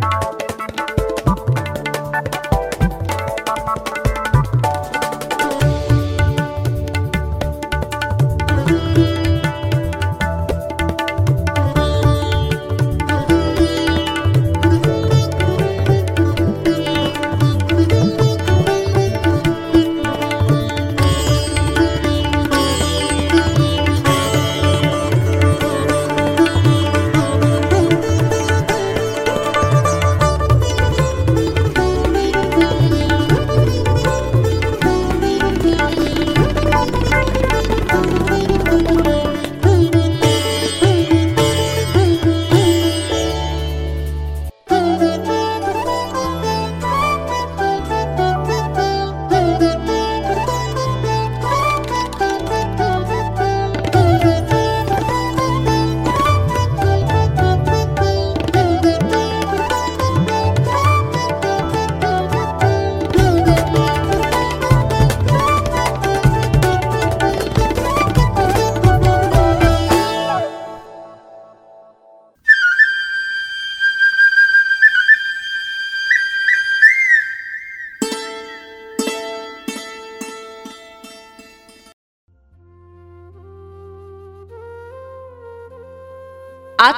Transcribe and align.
you 0.00 0.47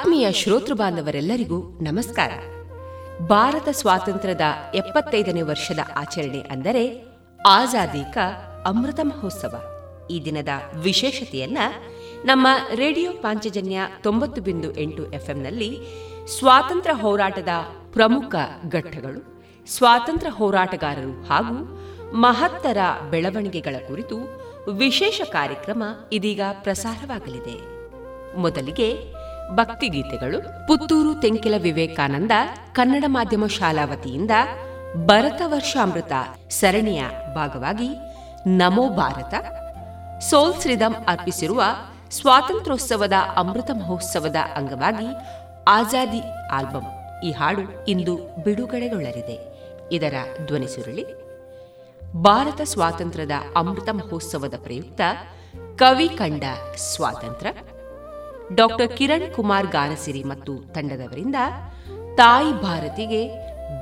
ಆತ್ಮೀಯ 0.01 0.33
ಶ್ರೋತೃ 0.33 0.75
ಬಾಂಧವರೆಲ್ಲರಿಗೂ 0.75 1.79
ನಮಸ್ಕಾರ. 1.81 2.31
ಭಾರತ 3.27 3.69
ಸ್ವಾತಂತ್ರ್ಯದ 3.73 4.41
ಎಪ್ಪತ್ತೈದನೇ 4.75 5.43
ವರ್ಷದ 5.43 5.79
ಆಚರಣೆ 5.97 6.41
ಅಂದರೆ 6.41 7.05
ಆಜಾದಿ 7.47 8.13
ಕಾ 8.13 8.27
ಅಮೃತ 8.67 9.01
ಮಹೋತ್ಸವ. 9.03 9.55
ಈ 10.11 10.25
ದಿನದ 10.25 10.49
ವಿಶೇಷತೆಯನ್ನ 10.75 11.59
ನಮ್ಮ 12.25 12.47
ರೇಡಿಯೋ 12.75 13.13
ಪಾಂಚಜನ್ಯ 13.13 13.81
ತೊಂಬತ್ತು 14.03 14.43
ಬಿಂದು 14.43 14.77
ಎಂಟು 14.77 15.13
ಎಫ್ಎಂನಲ್ಲಿ 15.13 15.71
ಸ್ವಾತಂತ್ರ್ಯ 16.39 16.95
ಹೋರಾಟದ 16.95 17.49
ಪ್ರಮುಖ 17.93 18.35
ಘಟ್ಟಗಳು, 18.69 19.45
ಸ್ವಾತಂತ್ರ್ಯ 19.67 20.31
ಹೋರಾಟಗಾರರು 20.31 21.23
ಹಾಗೂ 21.23 21.59
ಮಹತ್ತರ 22.15 22.79
ಬೆಳವಣಿಗೆಗಳ 23.11 23.77
ಕುರಿತು 23.89 24.19
ವಿಶೇಷ 24.71 25.21
ಕಾರ್ಯಕ್ರಮ 25.33 25.83
ಇದೀಗ 26.13 26.41
ಪ್ರಸಾರವಾಗಲಿದೆ. 26.53 27.81
ಮೊದಲಿಗೆ 28.37 29.20
ಭಕ್ತಿಗೀತೆಗಳು, 29.57 30.67
ಪುತ್ತೂರು 30.67 31.21
ತೆಂಕಿಲ 31.21 31.55
ವಿವೇಕಾನಂದ 31.63 32.31
ಕನ್ನಡ 32.73 33.05
ಮಾಧ್ಯಮ 33.07 33.47
ಶಾಲಾ 33.47 33.85
ವತಿಯಿಂದ 33.85 34.31
ಭರತ 35.07 35.43
ವರ್ಷಾಮೃತ 35.47 36.13
ಸರಣಿಯ 36.51 37.03
ಭಾಗವಾಗಿ 37.35 37.89
ನಮೋ 38.47 38.89
ಭಾರತ. 38.89 39.35
ಸೋಲ್ 40.23 40.61
ಶ್ರೀದಂ 40.61 40.93
ಅರ್ಪಿಸಿರುವ 40.93 41.63
ಸ್ವಾತಂತ್ರ್ಯೋತ್ಸವದ 42.11 43.13
ಅಮೃತ 43.37 43.71
ಮಹೋತ್ಸವದ 43.71 44.37
ಅಂಗವಾಗಿ 44.57 45.07
ಆಜಾದಿ 45.69 46.23
ಆಲ್ಬಂ 46.53 46.87
ಈ 47.25 47.31
ಹಾಡು 47.31 47.87
ಇಂದು 47.87 48.43
ಬಿಡುಗಡೆಗೊಳ್ಳಲಿದೆ. 48.43 49.39
ಇದರ 49.93 50.15
ಧ್ವನಿಸುರುಳಿ 50.47 51.05
ಭಾರತ 52.13 52.61
ಸ್ವಾತಂತ್ರ್ಯದ 52.61 53.31
ಅಮೃತ 53.57 53.89
ಮಹೋತ್ಸವದ 53.93 54.55
ಪ್ರಯುಕ್ತ 54.63 55.01
ಕವಿ 55.77 56.09
ಕಂಡ 56.09 56.45
ಸ್ವಾತಂತ್ರ್ಯ. 56.77 57.53
ಡಾಕ್ಟರ್ 58.55 58.97
ಕಿರಣ್ 58.97 59.35
ಕುಮಾರ್ 59.35 59.67
ಗಾನಸಿರಿ 59.67 60.23
ಮತ್ತು 60.23 60.53
ತಂಡದವರಿಂದ 60.75 61.37
ತಾಯಿ 62.17 62.53
ಭಾರತಿಗೆ 62.53 63.21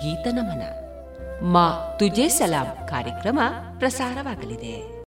ಗೀತನಮನ 0.02 0.64
ಮಾ 1.54 1.96
ತುಜೆ 1.98 2.28
ಸಲಾಂ 2.28 2.86
ಕಾರ್ಯಕ್ರಮ 2.86 3.40
ಪ್ರಸಾರವಾಗಲಿದೆ. 3.78 4.97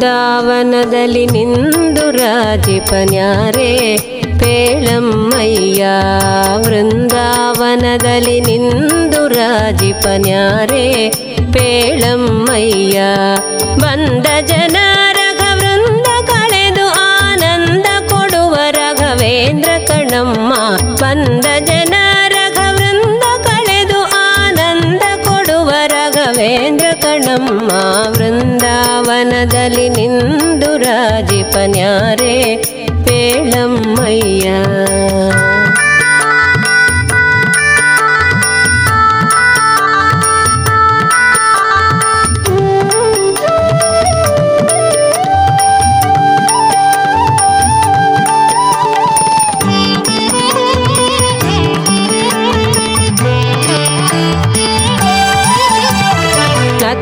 ವೃಂದಾವನದಲ್ಲಿ 0.00 1.26
ನಿಂದು 1.26 2.10
ರಾಜಿಪನ್ಯಾರೆ 2.10 3.96
ಪೇಳಮ್ಮಯ್ಯ. 4.38 5.86
ವೃಂದಾವನದಲ್ಲಿ 6.56 8.40
ನಿಂದು 8.40 9.28
ರಾಜಿಪನ್ಯಾರೆ 9.28 11.10
ಪೇಳಮ್ಮಯ್ಯ. 11.52 13.00
ಬಂದ 13.80 14.26
ಜನ 14.46 14.59
ಭವನದಲ್ಲಿ 29.22 29.82
ನಿನ್ನ 29.88 30.19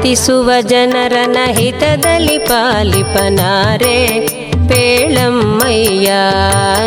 ನತಿಸುವ 0.08 0.50
ಜನರನ 0.60 1.38
ಹಿತದಲ್ಲಿ 1.56 2.36
ಪಾಲಿಪನಾರೆ. 2.48 3.96
ಪೇಳಮ್ಮಯ್ಯ, 4.68 6.08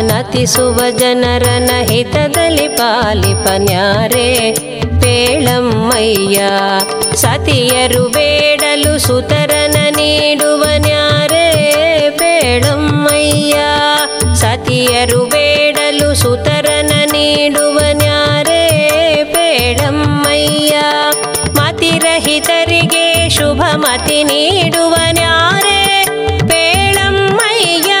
ನತಿಸುವ 0.08 0.78
ಜನರನ 0.98 1.70
ಹಿತದಲ್ಲಿ 1.90 2.66
ಪಾಲಿಪನ್ಯಾರೆ. 2.78 4.26
ಪೇಳಮ್ಮಯ್ಯ, 5.02 6.40
ಸತಿಯರು 7.14 8.04
ಬೇಡಲು 8.08 8.94
ಸುತರನ 9.06 9.76
ನೀಡುವನ್ಯಾರೆ 9.98 11.46
ಪೇಳಮ್ಮಯ್ಯ, 12.18 13.54
ಸತಿಯರು 14.34 15.22
ಬೇಡಲು 15.34 16.10
ಸುತರನ 16.22 16.92
ನೀಡುವನ್ಯಾರೆ 17.14 18.62
ಪೇಳಮ್ಮಯ್ಯ, 19.34 20.74
ಮತಿರಹಿತರಿಗೆ 21.60 23.01
ಶುಭ 23.34 23.62
ಮತಿ 23.82 24.18
ನೀಡುವನ್ಯಾರೆ 24.28 25.78
ಬೇಳಮ್ಮಯ್ಯ 26.50 27.92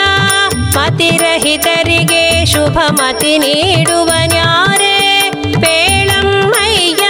ಮತಿರಹಿತರಿಗೆ 0.76 2.22
ಶುಭ 2.52 2.78
ಮತಿ 2.98 3.32
ನೀಡುವನ್ಯಾರೆ 3.38 4.94
ಬೇಳಮ್ಮಯ್ಯ 5.64 7.04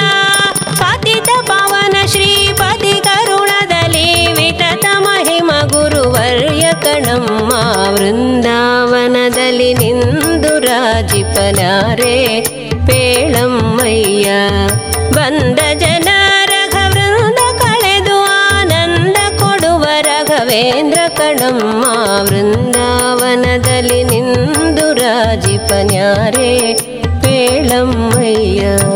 ಪತಿತ 0.81 1.31
ಪವನ 1.50 1.97
ಶ್ರೀಪತಿ 2.12 2.95
ಕರುಣದಲ್ಲಿ 3.09 4.09
ವಿತತ 4.38 4.87
ಮಹಿಮ 5.07 5.50
ಗುರುವರ್ಯ 5.73 6.67
ಕಣಮ್ಮ 6.85 7.50
ವೃಂದಾವನದಲ್ಲಿ 7.97 9.71
ನಿಂದು 9.75 10.55
ರಾಜಿಪನಾರೇ 10.67 12.17
ಬೇಳಮ್ಮಯ್ಯ 12.87 14.29
ಬಂದ 15.17 15.59
ಜನ 15.83 15.92
ರಘವೇಂದ್ರ 20.53 20.99
ಕಣಮ್ಮ 21.17 21.85
ವೃಂದಾವನದಲ್ಲಿ 22.23 24.05
ನಿಂದು 24.05 24.93
ರಾಜಿಪನ್ಯಾರೆ 24.93 26.51
ಪೇಳಮ್ಮಯ್ಯ. 27.23 28.92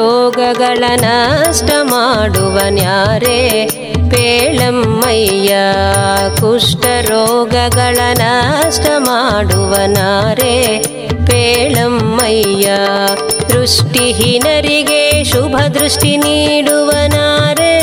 ಕುಷ್ಠರೋಗಗಳ 0.00 0.84
ನಷ್ಟ 0.96 1.70
ಮಾಡುವನ್ಯಾರೆ 1.82 3.40
ಪೇಳಮ್ಮಯ್ಯ 4.10 5.50
ಕುಷ್ಠರೋಗಗಳ 6.40 7.98
ನಷ್ಟ 8.20 8.86
ಮಾಡುವನಾರೆ 8.98 10.54
ಪೇಳಮ್ಮಯ್ಯ, 11.26 12.68
ದೃಷ್ಟಿಹೀನರಿಗೆ 13.52 15.02
ಶುಭ 15.24 15.56
ದೃಷ್ಟಿ 15.74 16.16
ನೀಡುವನಾರೆ 16.16 17.74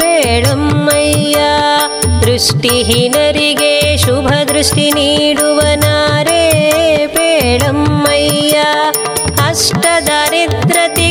ಪೇಳಮ್ಮಯ್ಯ, 0.00 1.36
ದೃಷ್ಟಿಹೀನರಿಗೆ 2.26 3.72
ಶುಭ 3.96 4.28
ದೃಷ್ಟಿ 4.48 4.88
ನೀಡುವನಾರೆ 4.90 6.42
ಪೇಳಮ್ಮಯ್ಯ, 7.16 8.56
ಅಷ್ಟ 9.48 9.84
ದರಿದ್ರತಿ 10.06 11.10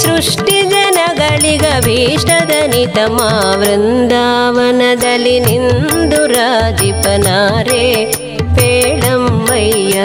ಸೃಷ್ಟಿ 0.00 0.56
ಜನಗಳಿಗಭೀಷ್ಟದ 0.72 2.54
ನಿತಮ 2.72 3.16
ವೃಂದಾವನದಲ್ಲಿ 3.60 5.36
ನಿಂದು 5.46 6.20
ರಾಜಿಪನಾರೆ 6.34 7.84
ಪೇಳಮ್ಮಯ್ಯ 8.56 9.98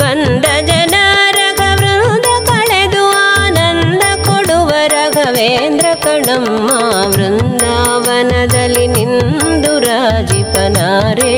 ಬಂದ 0.00 0.44
ಜನ 0.70 0.94
ರಘವೃಂದ 1.38 2.28
ಕಳೆದು 2.48 3.04
ಆನಂದ 3.32 4.02
ಕೊಡುವ 4.26 4.70
ರಘವೇಂದ್ರ 4.94 5.86
ಕಣಮ್ಮ 6.04 6.68
ವೃಂದಾವನದಲ್ಲಿ 7.14 8.86
ನಿಂದು 8.96 9.74
ರಾಜಿಪನಾರೆ 9.88 11.34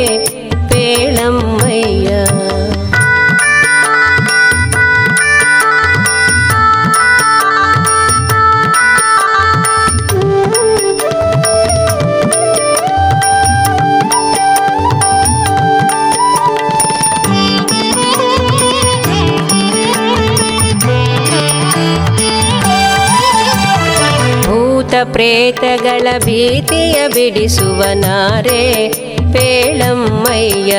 ಪೇಳಮ್ಮಯ್ಯ 0.71 2.00
ಪ್ರೇತಗಳ 25.05 26.07
ಭೀತಿಯ 26.19 27.09
ಬಿಡಿಸುವನಾರೆ 27.09 28.89
ಪೇಳಮ್ಮಯ್ಯ, 29.33 30.73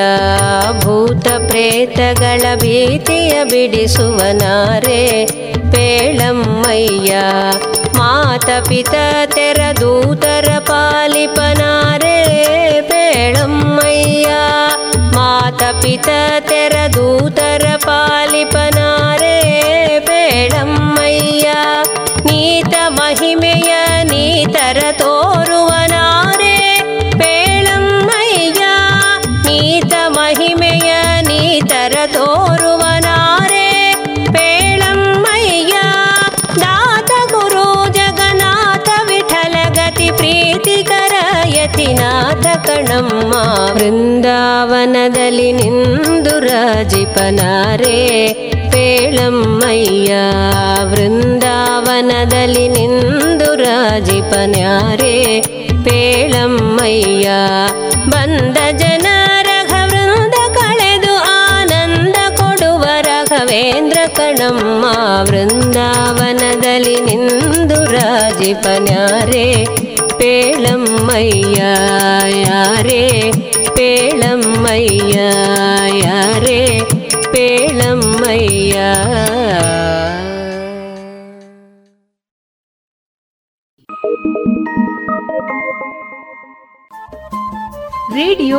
ಭೂತ 0.84 1.28
ಪ್ರೇತಗಳ 1.48 2.42
ಭೀತಿಯ 2.56 3.44
ಬಿಡಿಸುವನಾರೆ 3.44 5.25
ಪೇಳಮ್ಮಯ್ಯ, 5.72 7.16
ಮಾತ 7.98 8.50
ಪಿತ 8.68 8.94
ತೆರ 9.25 9.62
ದೂತರ 9.80 10.50
ಪಾಲಿಪನಾರೆ. 10.60 12.18
ಪೇಳಮ್ಮಯ್ಯ, 12.82 14.28
ಮಾತ 15.16 15.63
ಪಿತ 15.82 16.10
ತೆರ 16.40 16.75
ದೂತರ 16.94 17.66
ಪಾಲಿಪನಾರೆ. 17.78 18.71
ನೀತರ 24.44 24.82
ತೋರುವನಾರೆ 25.00 26.54
ಪೇಳಮ್ಮಯ್ಯ 27.20 28.62
ನೀತ 29.46 29.94
ಮಹಿಮೆಯ 30.16 30.92
ನೀತರ 31.28 31.96
ತೋರುವನಾರೆ 32.14 33.68
ಪೇಳಮ್ಮಯ್ಯ 34.36 35.76
ದಾತ 36.64 37.12
ಗುರು 37.34 37.66
ಜಗನ್ನಾಥ 37.98 38.90
ವಿಠಲ 39.10 39.58
ಗತಿ 39.78 40.10
ಪ್ರೀತಿಕರ 40.18 41.14
ಯತಿನಾಥ 41.58 42.46
ಕಣಮ್ಮ 42.68 43.34
ವೃಂದಾವನದಲ್ಲಿ 43.78 45.50
ನಿಂದು 45.60 46.36
ರಾಜಿಪನಾರೆ 46.48 47.98
ಪೇಳಮ್ಮಯ್ಯ 48.74 50.14
ವೃಂದಾವನದಲ್ಲಿ 50.92 52.68
ನಿಂದು 52.70 53.31
ರಾಜಿಪನ್ಯಾರೆ 53.63 55.15
ಪೇಳಮ್ಮಯ್ಯ 55.86 57.27
ಬಂದ 58.12 58.58
ಜನ 58.82 59.08
ರಘವೃಂದ 59.48 60.38
ಕಳೆದು 60.58 61.13
ಆನಂದ 61.36 62.18
ಕೊಡುವ 62.39 62.84
ರಘವೇಂದ್ರ 63.08 64.00
ಕಣಮ್ಮ 64.18 64.84
ವೃಂದಾವನದಲ್ಲಿ 65.30 66.98
ನಿಂದು 67.08 67.80
ರಾಜಿಪನ್ಯಾರೆ 67.96 69.48
ಪೇಳಮ್ಮಯ್ಯ 70.20 71.60
ಯಾರೇ 72.41 73.03
ಪೇಳಮ್ಮಯ್ಯ 73.77 75.15
ಯಾರೇ 76.06 76.50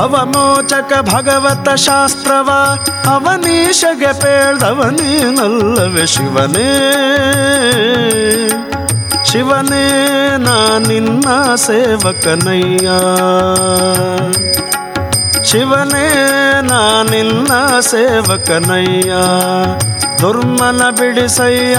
ಅವಮೋಚಕ 0.00 0.92
ಭಗವತ 1.00 1.68
ಶಾಸ್ತ್ರವ, 1.68 2.50
ಅವನೀಶಗೆ 3.10 4.20
ಪೇಳ್ದವನೇನಲ್ಲವೆ 4.20 6.06
ಶಿವನೇ. 6.06 6.94
ಶಿವನೇ, 9.24 9.90
ನಾ 10.36 10.78
ನಿನ್ನ 10.78 11.54
ಸೇವಕನಯ್ಯ. 11.54 12.88
ಶಿವನೇ, 15.44 16.34
ನಾ 16.62 17.02
ನಿನ್ನ 17.02 17.80
ಸೇವಕನಯ್ಯ. 17.80 19.12
ದುರ್ಮನ 20.20 20.90
ಬಿಡಿಸಯ್ಯ 20.90 21.78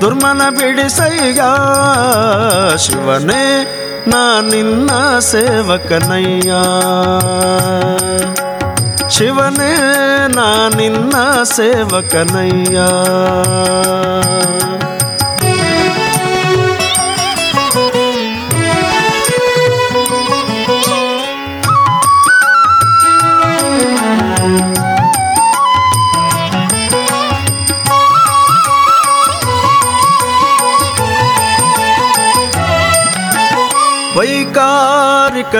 ದುರ್ಮನ 0.00 0.42
ಬಿಡಿಸಯ್ಯ. 0.50 1.42
ಶಿವನೇ 2.78 3.80
ನಾ 4.06 4.40
ನಿನ್ನ 4.40 5.18
ಸೇವಕನಯ್ಯ. 5.18 6.52
ಶಿವನೇ 9.08 9.76
ನಾ 10.28 10.68
ನಿನ್ನ 10.68 11.42
ಸೇವಕನಯ್ಯ. 11.42 12.78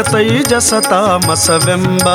ತೈಜಸ 0.02 0.74
ತಾಮಸವೆಂಬ 0.90 2.08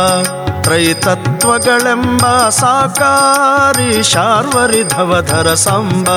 ತ್ರೈತತ್ವಗಳೆಂಬ 0.63 2.25
ಸಾಕಾರಿ 2.49 4.03
ಶಾರ್ವರಿಧವಧರ 4.03 5.53
ಸಂಬ 5.53 6.09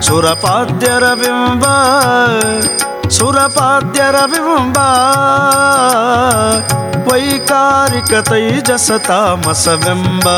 ಸುರಪಾದ್ಯರ 0.00 1.14
ಬಿಂಬ 1.14 1.64
ಸುರಪಾದ್ಯರ 3.08 4.16
ಬಿಂಬ 4.26 4.76
ವೈಕಾರಿಕ 7.10 8.12
ತೈಜಸ 8.28 8.90
ತಾಮಸವೆಂಬ 9.06 10.28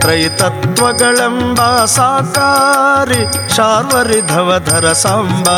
ತ್ರೈತತ್ವಗಳೆಂಬ 0.00 1.84
ಸಾಕಾರಿ 1.86 3.52
ಶಾರ್ವರಿಧವಧರ 3.56 4.92
ಸಾಂಬ 4.92 5.48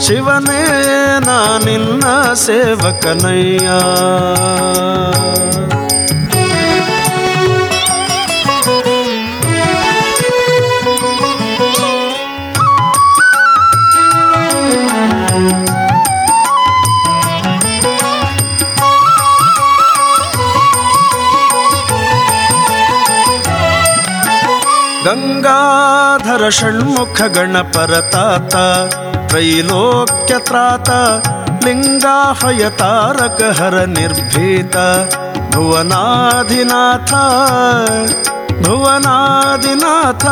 ಶಿವನೇ 0.00 0.62
ನಿನ್ನ 1.64 2.34
ಸೇವಕನಯ್ಯ. 2.34 3.68
ಗಂಗಾಧರ 25.06 26.48
ಷಣ್ಮುಖ 26.48 27.20
ಗಣಪರತಾತ 27.36 28.54
ತ್ರೈಲೋಕ್ಯತ್ರಾತ 29.28 30.90
ಲಿಂಗಾಹಯ 31.64 32.70
ತಾರಕ 32.70 33.40
ಹರ 33.58 33.76
ನಿರ್ಭೀತ, 33.90 34.76
ಭುವನಾಧಿನಾಥ 35.54 37.12
ಭುವನಾಧಿನಾಥ. 38.62 40.24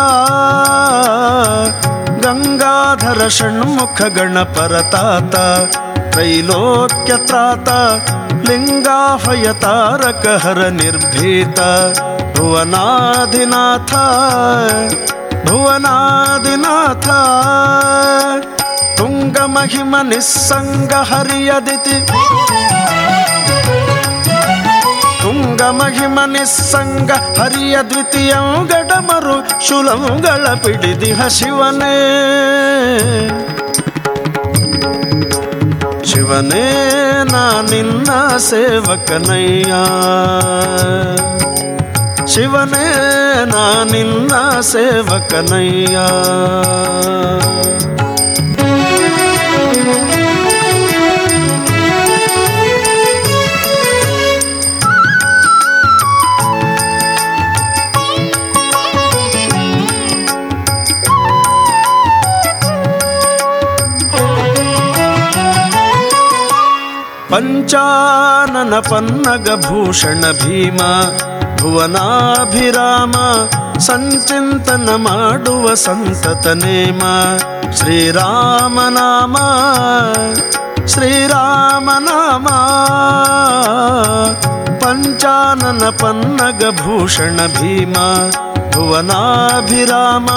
ಗಂಗಾಧರ 2.25 3.29
ಷಣ್ಮುಖ 3.29 4.03
ಗಣಪರತಾತ 4.19 5.35
ತ್ರೈಲೋಕ್ಯತ್ರಾತ 6.13 7.69
ಲಿಂಗಾಹಯ 8.49 9.47
ತಾರಕ 9.61 10.27
ಹರ 10.45 10.69
ನಿರ್ಭೀತ 10.75 11.61
ಭುವನಾಧಿನಾಥ 12.35 13.95
ಭುವನಾಧಿನಾಥ 15.49 17.09
ತುಂಗಮಹಿಮ 18.97 19.97
ನಿಸ್ಸಂಗ 20.03 20.93
ಹರಿಯದಿತಿ. 20.93 22.07
ತುಂಗ 25.23 25.63
ಮಹಿಮ 25.63 26.19
ನಿಸ್ಸಂಗ 26.27 27.11
ಹರಿಯ 27.11 27.79
ದ್ವಿತೀಯಂ 27.91 28.67
ಗಡಮರು 28.67 29.69
ಶುಲಂಗಳ 29.69 30.55
ಪಿಡಿದಿ 30.55 31.15
ಶಿವನೇ. 31.29 31.97
ಶಿವನೇ, 36.05 36.67
ನಾ 37.33 37.61
ನಿನ್ನ 37.63 38.37
ಸೇವಕನಯ್ಯ. 38.37 39.75
ಶಿವನೇ 42.27 42.87
ನಾ 43.53 43.65
ನಿನ್ನ 43.85 44.33
ಸೇವಕನಯ್ಯ 44.63 45.97
ಪಂಚಾನನ 67.31 68.75
ಪನ್ನಗ 68.81 69.49
ಭೂಷಣ 69.67 70.25
ಭೀಮ 70.43 70.81
ಭುವನಾಭಿರಾಮ 71.64 73.16
ಸಂಚಿಂತನ 73.80 74.90
ಮಾಡುವ 74.98 75.74
ಸಂತತ 75.76 76.48
ನೇಮ 76.64 77.02
ಶ್ರೀರಾಮನಾಮ 77.80 79.36
ಶ್ರೀರಾಮನಾಮ 80.94 82.48
ಪಂಚಾನನ 84.84 85.84
ಪನ್ನಗ 86.02 86.64
ಭೂಷಣ 86.82 87.40
ಭೀಮ 87.58 87.96
ಭುವನಾಭಿರಾಮ 88.74 90.30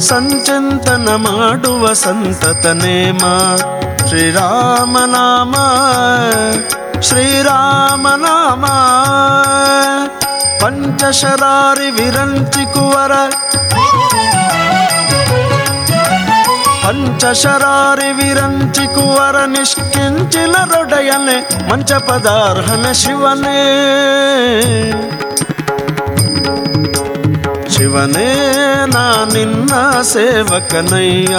ಸಂಚಿಂತನ 0.00 1.08
ಮಾಡುವ 1.26 1.92
ಸಂತತ 2.02 2.66
ನೇಮ 2.82 3.24
ಶ್ರೀರಾಮನಾಮ 4.08 5.54
ಶ್ರೀರಾಮನಾಮ 7.00 8.64
ಪಂಚಶರಾರಿ 10.67 11.89
ವಿರಂಚಿ 11.89 12.63
ಕುವರ 12.73 13.13
ಪಂಚಶರಾರಿ 16.83 18.09
ವಿರಂಚಿ 18.11 18.85
ಕುವರ 18.95 19.37
ನಿಷ್ಕಿಂಚಿಲರೊಡೆಯನೆ 19.45 21.37
ಮಂಚ 21.69 21.91
ಪದಾರ್ಹನ 22.07 22.85
ಶಿವನೇ 22.93 23.61
ಶಿವನೇ 27.69 28.29
ನಾ 28.93 29.05
ನಿನ್ನ 29.33 29.73
ಸೇವಕನಯ್ಯ 30.03 31.35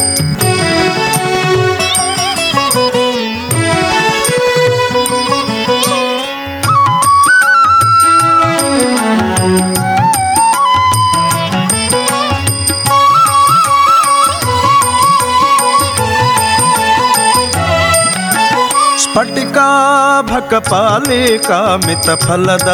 ಪಾಲಿಕಾಮಿತ 20.53 22.09
ಫಲದ 22.09 22.71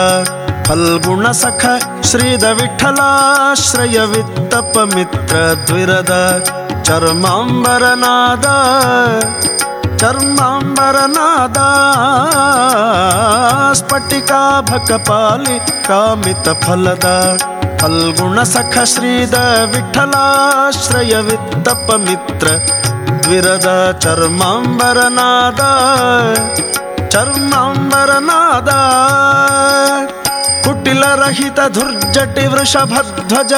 ಫಲ್ಗುಣ 0.67 1.31
ಸಖ 1.31 1.65
ಶ್ರೀದ 2.03 2.43
ವಿಠಲಾಶ್ರಯ 2.43 3.99
ವಿತ್ತಪ 3.99 4.77
ಮಿತ್ರ 4.95 5.35
ದ್ವಿರದ 5.35 6.43
ಚರ್ಮಾಂಬರನಾದ 6.83 8.45
ಚರ್ಮಾಂಬರನಾದ. 9.97 11.57
ಸ್ಫಟಿಕಾಭಕಪಾಲಿ 13.73 15.59
ಕಾಮಿತ 15.59 16.49
ಫಲದ 16.49 17.37
ಫಲ್ಗುಣ 17.81 18.43
ಸಖ 18.43 18.77
ಶ್ರೀದ 18.83 19.33
ವಿಠಲಾಶ್ರಯ 19.65 21.15
ವಿತ್ತಪ 21.15 21.91
ಮಿತ್ರ 21.95 22.47
ದ್ವಿರದ 23.23 23.97
ಚರ್ಮಾಂಬರನಾದ. 23.99 25.59
ಚರ್ಮಾಂಬರನಾದ 27.10 28.70
ಕುಟಿಲರಹಿತ 30.66 31.60
ಧುರ್ಜಟಿ 31.74 32.46
ವೃಷಭಧ್ವಜ 32.46 33.52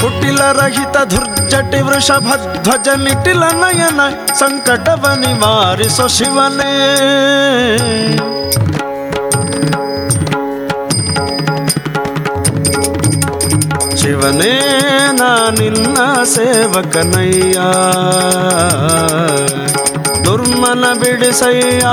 ಕುಟಿಲರಹಿತ 0.00 0.96
ಧುರ್ಜಟಿ 1.08 1.80
ವೃಷಭಧ್ವಜ 1.80 2.88
ನಿಟಿಲ 3.04 3.44
ನಯನ 3.60 4.00
ಸಂಕಟವ 4.34 5.14
ನಿವಾರಿಸೋ 5.16 6.08
ಶಿವನೇ 6.16 6.72
ಶಿವನೇ 14.00 14.54
ನಾ 15.18 15.30
ನಿನ್ನ 15.58 15.98
ಸೇವಕನಯ್ಯ 16.26 17.58
ದುರ್ಮನ 20.63 20.93
ಬಿಡಿಸಯ್ಯ 20.93 21.85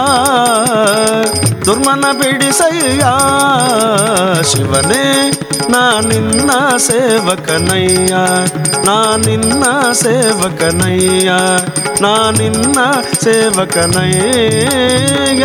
ದುರ್ಮನ 1.66 2.04
ಬಿಡಿಸಯ್ಯ. 2.18 3.04
ಶಿವನೇ 4.50 5.30
ನಾ 5.70 6.00
ನಿನ್ನ 6.00 6.76
ಸೇವಕನಯ್ಯ 6.76 8.14
ನಾ 8.86 9.16
ನಿನ್ನ 9.16 9.64
ಸೇವಕನಯ್ಯ 9.92 11.30
ನಾ 12.00 12.30
ನಿನ್ನ 12.30 12.78
ಸೇವಕನಯ್ಯ. 13.24 15.44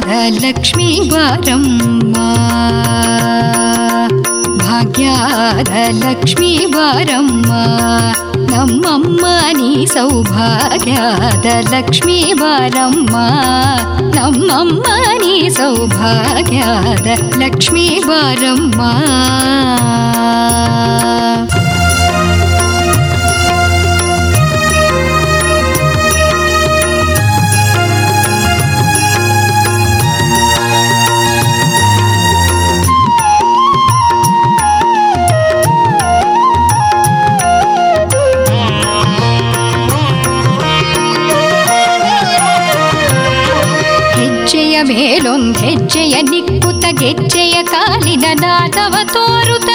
ಭಾಗ್ಯದ 0.00 0.44
ಲಕ್ಷ್ಮೀ 0.44 1.08
ಬಾರಮ್ಮ 1.08 2.16
ಭಾಗ್ಯದ 4.58 5.72
ಲಕ್ಷ್ಮೀ 6.04 6.66
ಬಾರಮ್ಮ 6.66 7.52
ನಮ್ಮಮ್ಮ 8.50 9.26
ನೀ 9.52 9.86
ಸೌಭಾಗ್ಯದ 9.86 11.46
ಲಕ್ಷ್ಮೀ 11.72 12.32
ಬಾರಮ್ಮ 12.32 13.16
ನಮ್ಮಮ್ಮ 14.14 14.86
ನೀ 15.18 15.48
ಸೌಭಾಗ್ಯದ 15.48 17.06
ಲಕ್ಷ್ಮೀ 17.38 18.00
ಮೇಲೊಂದ್ 44.88 45.58
ಹೆಜ್ಜೆಯ 45.58 46.14
ನಿಕ್ಕುತ 46.22 46.84
ಗೆಜ್ಜೆಯ 47.00 47.56
ಕಾಲಿನ 47.62 48.26
ನಾದವ 48.42 48.94
ತೋರುತ 49.12 49.70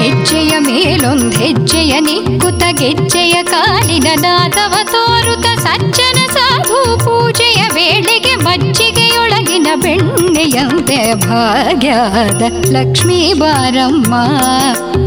ಹೆಜ್ಜೆಯ 0.00 0.52
ಮೇಲೊಂದ್ 0.58 1.34
ಹೆಜ್ಜೆಯ 1.34 1.94
ನಿಕ್ಕುತ 2.00 2.62
ಗೆಜ್ಜೆಯ 2.80 3.36
ಕಾಲಿನ 3.42 4.08
ನಾದವ 4.22 4.74
ತೋರುತ 4.92 5.46
ಸಜ್ಜನ 5.58 6.18
ಸಾಧು 6.36 6.80
ಪೂಜೆಯ 7.04 7.62
ವೇಳೆಗೆ 7.74 8.34
ಮಜ್ಜಿಗೆಯೊಳಗಿನ 8.44 9.68
ಬೆಣ್ಣೆಯಂತೆ 9.84 11.00
ಭಾಗ್ಯದ 11.26 12.42
ಲಕ್ಷ್ಮೀ 12.76 13.20
ಬಾರಮ್ಮ 13.34 14.14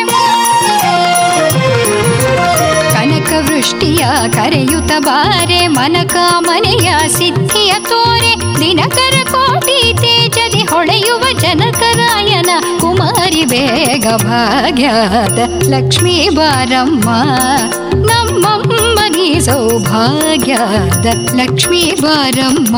ವೃಷ್ಟಿಯ 3.33 4.05
ಕರೆಯುತ 4.31 4.91
ಬಾರೆ 4.99 5.67
ಮನಕಾಮನೆಯ 5.67 6.93
ಸಿದ್ಧಿಯ 7.07 7.73
ತೋರೆ. 7.79 8.59
ದಿನಕರ 8.59 9.31
ಕೋಟಿ 9.31 9.93
ತೇಜದಿ 9.93 10.59
ಹೊಳೆಯುವ 10.59 11.39
ಜನಕರಾಯನ 11.39 12.49
ಕುಮಾರಿ 12.79 13.45
ಬೇಗ 13.45 14.07
ಭಾಗ್ಯದ 14.15 15.39
ಲಕ್ಷ್ಮೀ 15.69 16.29
ಬಾರಮ್ಮ. 16.29 17.09
ನಮ್ಮಮ್ಮನಿ 17.95 19.39
ಸೌಭಾಗ್ಯದ 19.39 21.05
ಲಕ್ಷ್ಮೀ 21.35 21.91
ಬಾರಮ್ಮ. 22.01 22.75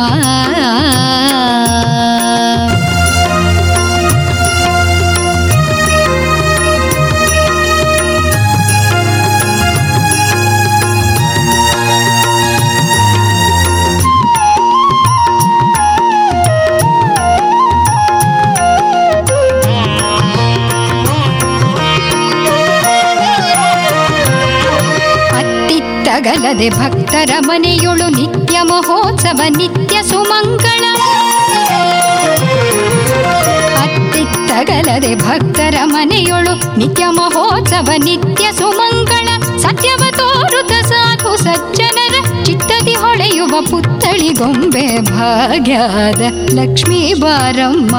ಅತ್ತಿತ್ತಗಲದೆ 26.19 26.67
ಭಕ್ತರ 26.77 27.32
ಮನೆಯೊಳು 27.47 28.06
ನಿತ್ಯ 28.15 28.58
ಮಹೋತ್ಸವ 28.69 29.41
ನಿತ್ಯ 29.58 29.97
ಸುಮಂಗಳ 30.01 30.84
ಅತ್ತಿತ್ತಗಲದೆ 33.82 35.12
ಭಕ್ತರ 35.23 35.75
ಮನೆಯೊಳು 35.86 36.53
ನಿತ್ಯ 36.80 37.06
ಮಹೋತ್ಸವ 37.19 37.89
ನಿತ್ಯ 38.06 38.45
ಸುಮಂಗಳ 38.51 39.27
ಸತ್ಯವ 39.62 40.03
ತೋರುತ 40.17 40.73
ಸಾಧು 40.89 41.34
ಸಜ್ಜನರ 41.43 42.15
ಚಿತ್ತದಿ 42.47 42.95
ಹೊಳೆಯುವ 42.95 43.53
ಪುತ್ತಳಿ 43.69 44.32
ಗೊಂಬೆ 44.39 44.88
ಭಾಗ್ಯದ 45.12 46.23
ಲಕ್ಷ್ಮೀ 46.58 47.01
ಬಾರಮ್ಮ 47.21 47.95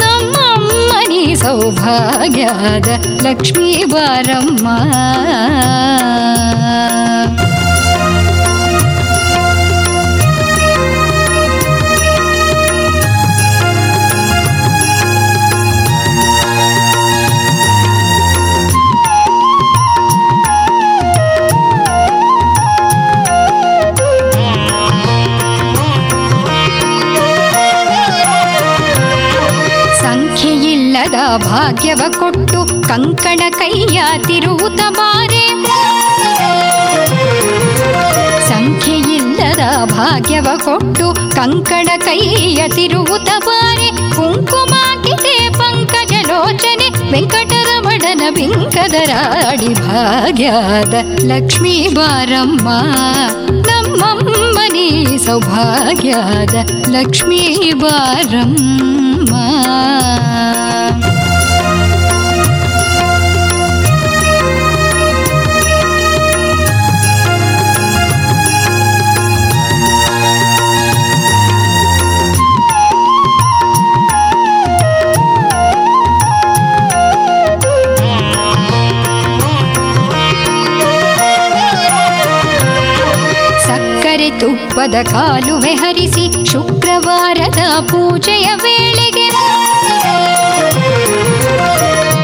ನಮ್ಮಮ್ಮ 0.00 0.90
ನೀ 1.08 1.22
ಸೌಭಾಗ್ಯದ 1.36 2.90
ಲಕ್ಷ್ಮೀ 3.26 3.72
ಬಾರಮ್ಮ 3.94 4.66
ಭಾಗ್ಯವ 31.36 32.02
ಕೊಟ್ಟು 32.18 32.88
ಕಂಕಣ 32.88 33.42
ಕೈಯ 33.50 34.00
ತಿರುವುತ 34.26 34.80
ಬಾರೆ 34.90 35.44
ಸಂಖ್ಯೆಯಿಲ್ಲದ 38.48 39.60
ಭಾಗ್ಯವ 39.84 40.48
ಕೊಟ್ಟು 40.64 41.06
ಕಂಕಣ 41.34 41.88
ಕೈಯ 41.96 42.68
ತಿರುವುತ 42.68 43.28
ಬಾರೆ 43.46 43.88
ಕುಂಕುಮಾಕಿದೆ 44.16 45.48
ಪಂಕಜ 45.48 46.12
ಲೋಚನೆ, 46.26 47.12
ವೆಂಕಟರಮಣನ 47.12 48.22
ಬಿಂಕದರಾಡಿ 48.34 49.74
ಭಾಗ್ಯದ 49.74 50.94
ಲಕ್ಷ್ಮೀ 51.24 51.88
ಬಾರಮ್ಮ. 51.88 52.68
ನಮ್ಮಮ್ಮನಿ 53.68 55.18
ಸೌಭಾಗ್ಯದ 55.26 56.54
ಲಕ್ಷ್ಮೀ 56.88 57.72
ಬಾರಮ್ಮ. 57.72 59.34
ತುಪ್ಪದ 84.42 84.94
ಕಾಲುವೆ 85.02 85.72
ಹರಿಸಿ 85.72 86.44
ಶುಕ್ರವಾರದ 86.44 87.58
ಪೂಜೆಯ 87.80 88.50
ವೇಳೆಗೆ. 88.54 89.26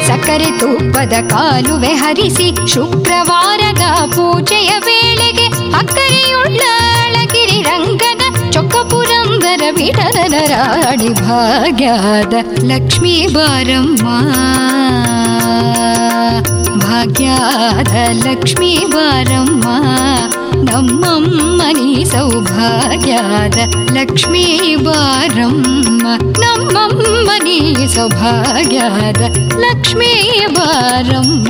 ಸಕ್ಕರೆ 0.07 0.59
ತುಪ್ಪದ 0.59 1.13
ಕಾಲುವೆ 1.29 1.89
ಹರಿಸಿ 1.89 2.69
ಶುಕ್ರವಾರದ 2.69 3.83
ಪೂಜೆಯ 4.15 4.69
ವೇಳೆಗೆ 4.79 5.47
ಅಕ್ಕರೆಯುಳ್ಳ 5.73 6.61
ಅಳಗಿರಿ 7.05 7.63
ರಂಗನ 7.63 8.51
ಚೊಕ್ಕಪುರಂದರ 8.51 9.63
ವಿಠಲನ 9.71 10.35
ರಾಣಿ 10.47 11.09
ಭಾಗ್ಯದ 11.09 12.35
ಲಕ್ಷ್ಮೀ 12.65 13.27
ಬಾರಮ್ಮ. 13.27 14.09
ಭಾಗ್ಯದ 16.79 17.97
ಲಕ್ಷ್ಮೀ 18.27 18.77
ಬಾರಮ್ಮ. 18.77 19.65
ನಮ್ಮಮ್ಮ 20.70 21.62
ನೀ 21.78 22.04
ಸೌಭಾಗ್ಯದ 22.04 23.60
ಲಕ್ಷ್ಮೀ 23.98 24.46
ಬಾರಮ್ಮ 24.86 26.06
ನಮ್ಮಮ್ಮ 26.44 27.30
ನೀ 27.44 27.58
ಸೌಭಾಗ್ಯದ 27.96 29.22
ಲಕ್ಷ್ಮೀ 29.64 30.14
ಬಾರಮ್ಮ 30.58 31.50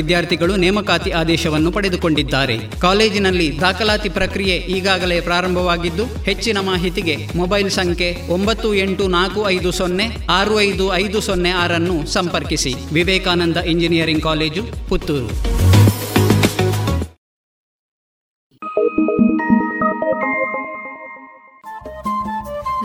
ವಿದ್ಯಾರ್ಥಿಗಳು 0.01 0.55
ನೇಮಕಾತಿ 0.55 1.11
ಆದೇಶವನ್ನು 1.11 1.71
ಪಡೆದುಕೊಂಡಿದ್ದಾರೆ. 1.71 2.57
ಕಾಲೇಜಿನಲ್ಲಿ 2.81 3.47
ದಾಖಲಾತಿ 3.61 4.09
ಪ್ರಕ್ರಿಯೆ 4.09 4.55
ಈಗಾಗಲೇ 4.55 5.21
ಪ್ರಾರಂಭವಾಗಿದ್ದು, 5.21 6.05
ಹೆಚ್ಚಿನ 6.05 6.57
ಮಾಹಿತಿಗೆ 6.59 7.15
ಮೊಬೈಲ್ 7.35 7.69
ಸಂಖ್ಯೆ 7.69 8.09
ಒಂಬತ್ತು 8.29 8.73
ಎಂಟು 8.73 9.07
ನಾಲ್ಕು 9.07 9.49
ಐದು 9.49 9.71
ಸೊನ್ನೆ 9.71 10.07
ಆರು 10.29 10.61
ಐದು 10.61 10.93
ಐದು 10.95 11.21
ಸೊನ್ನೆ 11.21 11.51
ಆರನ್ನು 11.51 11.97
ಸಂಪರ್ಕಿಸಿ. 12.13 12.73
Vivekananda 12.93 13.57
engineering 13.57 14.23
college, 14.23 14.63
Puttur. 14.89 15.29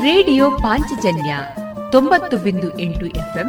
Radio 0.06 0.50
Panchajanya 0.50 1.32
ತೊಂಬತ್ತು 1.92 2.36
ಬಿಂದು 2.36 2.68
ಎಂಟು 2.78 3.06
ಎಫ್ಎಂ 3.06 3.48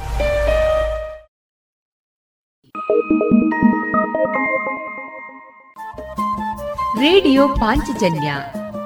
ರೇಡಿಯೋ 7.01 7.47
ಪಾಂಚಜನ್ಯ 7.47 8.33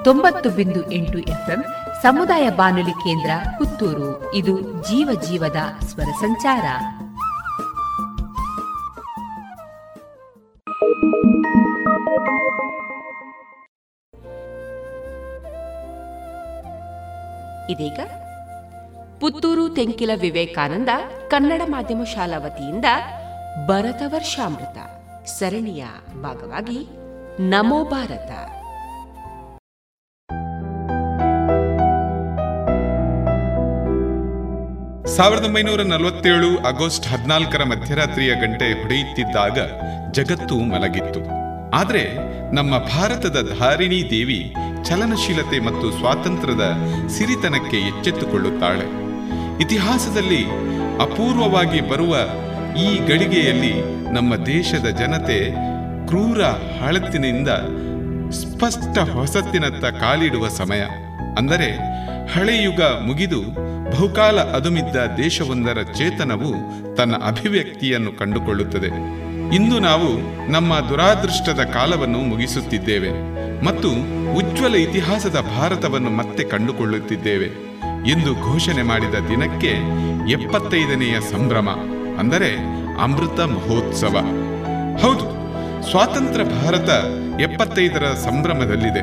ತೊಂಬತ್ತು 0.04 0.50
ಬಿಂದು 0.50 0.92
ಎಂಟು 0.92 1.18
ಎಫ್ಎಂ 1.18 1.64
ಸಮುದಾಯ 2.02 2.50
ಬಾನುಲಿ 2.50 2.90
ಕೇಂದ್ರ 2.90 3.30
ಪುತ್ತೂರು. 3.58 4.34
ಇದು 4.34 4.60
ಜೀವ 4.60 5.20
ಜೀವದ 5.20 5.56
ಸ್ವರ 5.84 6.04
ಸಂಚಾರ. 6.04 6.64
ಇದೀಗ 17.70 18.00
ಪುತ್ತೂರು 19.20 19.68
ತೆಂಕಿಲ 19.68 20.10
ವಿವೇಕಾನಂದ 20.20 20.88
ಕನ್ನಡ 21.28 21.62
ಮಾಧ್ಯಮ 21.70 22.04
ಶಾಲಾ 22.04 22.38
ವತಿಯಿಂದ 22.38 22.84
ಭರತ 23.66 24.02
ವರ್ಷಾಮೃತ 24.06 24.78
ಸರಣಿಯ 25.26 25.84
ಭಾಗವಾಗಿ 26.22 27.05
ನಮೋ 27.40 27.84
ಭಾರತ. 27.84 28.30
ಸಾವಿರದ 35.08 35.44
ಒಂಬೈನೂರ 35.44 35.82
ನಲವತ್ತೇಳು 35.82 36.66
ಆಗಸ್ಟ್ 36.66 37.06
ಹದಿನಾಲ್ಕರ 37.06 37.64
ಮಧ್ಯರಾತ್ರಿಯ 37.64 38.34
ಗಂಟೆ 38.34 38.82
ಹೊಡೆಯುತ್ತಿದ್ದಾಗ 38.82 39.58
ಜಗತ್ತು 40.12 40.58
ಮಲಗಿತ್ತು. 40.58 41.20
ಆದರೆ 41.70 42.04
ನಮ್ಮ 42.54 42.78
ಭಾರತದ 42.78 43.58
ಧಾರಿಣಿ 43.58 44.10
ದೇವಿ 44.10 44.54
ಚಲನಶೀಲತೆ 44.84 45.58
ಮತ್ತು 45.60 45.90
ಸ್ವಾತಂತ್ರ್ಯದ 45.90 46.74
ಸಿರಿತನಕ್ಕೆ 47.08 47.76
ಎಚ್ಚೆತ್ತುಕೊಳ್ಳುತ್ತಾಳೆ. 47.76 49.06
ಇತಿಹಾಸದಲ್ಲಿ 49.62 50.44
ಅಪೂರ್ವವಾಗಿ 51.00 51.90
ಬರುವ 51.90 52.16
ಈ 52.76 53.06
ಗಳಿಗೆಯಲ್ಲಿ 53.06 53.96
ನಮ್ಮ 54.12 54.36
ದೇಶದ 54.36 54.86
ಜನತೆ 54.86 55.75
ಕ್ರೂರ 56.08 56.40
ಹಳತ್ತಿನಿಂದ 56.80 57.50
ಸ್ಪಷ್ಟ 58.40 58.98
ಹೊಸತ್ತಿನತ್ತ 59.14 59.84
ಕಾಲಿಡುವ 59.84 60.48
ಸಮಯ. 60.48 60.82
ಅಂದರೆ 61.38 61.68
ಹಳೆಯುಗ 62.34 62.82
ಮುಗಿದು 62.82 63.40
ಬಹುಕಾಲ 63.90 64.36
ಅದುಮಿದ್ದ 64.40 64.96
ದೇಶವೊಂದರ 65.16 65.78
ಚೇತನವು 65.98 66.50
ತನ್ನ 66.94 67.14
ಅಭಿವ್ಯಕ್ತಿಯನ್ನು 67.26 68.12
ಕಂಡುಕೊಳ್ಳುತ್ತದೆ. 68.12 68.90
ಇಂದು 69.54 69.76
ನಾವು 69.78 70.08
ನಮ್ಮ 70.52 70.72
ದುರಾದೃಷ್ಟದ 70.88 71.62
ಕಾಲವನ್ನು 71.72 72.18
ಮುಗಿಸುತ್ತಿದ್ದೇವೆ 72.18 73.12
ಮತ್ತು 73.64 73.90
ಉಜ್ವಲ 74.38 74.74
ಇತಿಹಾಸದ 74.76 75.40
ಭಾರತವನ್ನು 75.58 76.10
ಮತ್ತೆ 76.10 76.44
ಕಂಡುಕೊಳ್ಳುತ್ತಿದ್ದೇವೆ 76.44 77.50
ಎಂದು 78.10 78.32
ಘೋಷಣೆ 78.48 78.82
ಮಾಡಿದ 78.82 79.14
ದಿನಕ್ಕೆ 79.28 79.72
ಎಪ್ಪತ್ತೈದನೆಯ 80.32 81.16
ಸಂಭ್ರಮ, 81.32 81.68
ಅಂದರೆ 82.18 82.50
ಅಮೃತ 83.02 83.40
ಮಹೋತ್ಸವ. 83.54 84.16
ಹೌದು 85.02 85.26
ಸ್ವಾತಂತ್ರ್ಯ 85.90 86.44
ಭಾರತ 86.44 86.90
ಎಪ್ಪತ್ತೈದರ 87.40 88.04
ಸಂಭ್ರಮದಲ್ಲಿದೆ. 88.24 89.02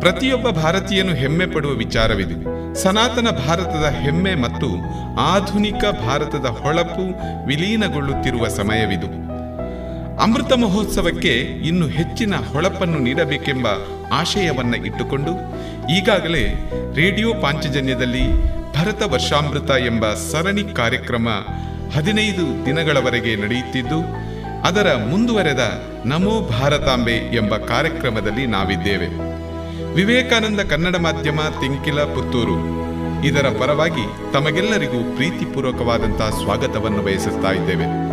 ಪ್ರತಿಯೊಬ್ಬ 0.00 0.50
ಭಾರತೀಯನು 0.50 1.14
ಹೆಮ್ಮೆ 1.14 1.46
ಪಡುವ 1.46 1.72
ವಿಚಾರವಿದೆ. 1.72 2.36
ಸನಾತನ 2.74 3.28
ಭಾರತದ 3.46 3.94
ಹೆಮ್ಮೆ 4.00 4.34
ಮತ್ತು 4.34 4.66
ಆಧುನಿಕ 5.20 5.84
ಭಾರತದ 6.06 6.46
ಹೊಳಪು 6.46 7.04
ವಿಲೀನಗೊಳ್ಳುತ್ತಿರುವ 7.46 8.48
ಸಮಯವಿದು. 8.48 9.06
ಅಮೃತ 10.22 10.52
ಮಹೋತ್ಸವಕ್ಕೆ 10.52 11.38
ಇನ್ನು 11.38 11.86
ಹೆಚ್ಚಿನ 11.86 12.34
ಹೊಳಪನ್ನು 12.52 12.98
ನೀಡಬೇಕೆಂಬ 12.98 13.66
ಆಶಯವನ್ನ 14.12 14.74
ಇಟ್ಟುಕೊಂಡು, 14.74 15.32
ಈಗಾಗಲೇ 15.88 16.70
ರೇಡಿಯೋ 16.94 17.34
ಪಾಂಚಜನ್ಯದಲ್ಲಿ 17.34 18.42
ಭರತ 18.76 19.02
ವರ್ಷಾಮೃತ 19.06 19.70
ಎಂಬ 19.70 20.14
ಸರಣಿ 20.14 20.64
ಕಾರ್ಯಕ್ರಮ 20.64 21.28
ಹದಿನೈದು 21.96 22.66
ದಿನಗಳವರೆಗೆ 22.66 23.36
ನಡೆಯುತ್ತಿದ್ದು 23.36 24.23
ಅದರ 24.64 24.94
ಮುಂದುವರೆದ 25.08 25.82
ನಮೋ 26.04 26.40
ಭಾರತಾಂಬೆ 26.40 27.12
ಎಂಬ 27.12 27.56
ಕಾರ್ಯಕ್ರಮದಲ್ಲಿ 27.56 28.46
ನಾವಿದ್ದೇವೆ. 28.46 29.06
ವಿವೇಕಾನಂದ 29.94 30.60
ಕನ್ನಡ 30.60 30.96
ಮಾಧ್ಯಮ, 30.96 31.40
ತಿಂಕಿಲ, 31.40 32.00
ಪುತ್ತೂರು. 32.00 32.84
ಇದರ 33.26 33.46
ಪರವಾಗಿ 33.58 34.32
ತಮಗೆಲ್ಲರಿಗೂ 34.32 35.14
ಪ್ರೀತಿಪೂರ್ವಕವಾದಂತಹ 35.14 36.30
ಸ್ವಾಗತವನ್ನು 36.30 37.02
ಬಯಸುತ್ತಾ 37.02 37.50
ಇದ್ದೇವೆ. 37.50 38.03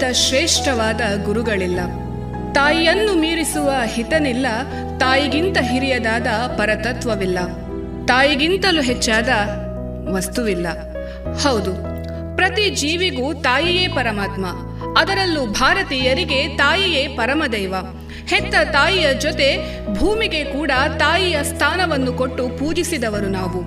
ತಾಯಿಗಿಂತ 0.00 0.28
ಶ್ರೇಷ್ಠವಾದ 0.28 1.24
ಗುರುಗಳಿಲ್ಲ. 1.24 1.80
ತಾಯಿಯನ್ನು 2.52 3.14
ಮೀರಿಸುವ 3.14 3.70
ಹಿತನಿಲ್ಲ, 3.84 4.46
ತಾಯಿಗಿಂತ 4.98 5.58
ಹಿರಿಯದಾದ 5.60 6.26
ಪರತತ್ವವಿಲ್ಲ. 6.56 7.38
ತಾಯಿಗಿಂತಲೂ 8.06 8.82
ಹೆಚ್ಚಾದ 8.82 9.28
ವಸ್ತುವಿಲ್ಲ. 10.10 10.68
ಹೌದು, 11.32 11.72
ಪ್ರತಿ 12.36 12.70
ಜೀವಿಗೂ 12.70 13.34
ತಾಯಿಯೇ 13.34 13.88
ಪರಮಾತ್ಮ. 13.88 14.46
ಅದರಲ್ಲೂ 15.00 15.46
ಭಾರತೀಯರಿಗೆ 15.46 16.56
ತಾಯಿಯೇ 16.56 17.08
ಪರಮದೈವ. 17.08 17.74
ಹೆತ್ತ 18.28 18.54
ತಾಯಿಯ 18.72 19.14
ಜೊತೆ 19.14 19.48
ಭೂಮಿಗೆ 19.94 20.44
ಕೂಡ 20.44 20.70
ತಾಯಿಯ 20.98 21.42
ಸ್ಥಾನವನ್ನು 21.42 22.12
ಕೊಟ್ಟು 22.12 22.48
ಪೂಜಿಸಿದವರು 22.48 23.28
ನಾವು. 23.28 23.62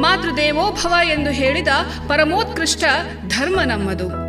ಮಾತೃದೇವೋಭವ 0.00 0.94
ಎಂದು 1.12 1.30
ಹೇಳಿದ 1.30 1.68
ಪರಮೋತ್ಕೃಷ್ಟ 2.08 2.84
ಧರ್ಮ 3.28 3.60
ನಮ್ಮದು. 3.64 4.25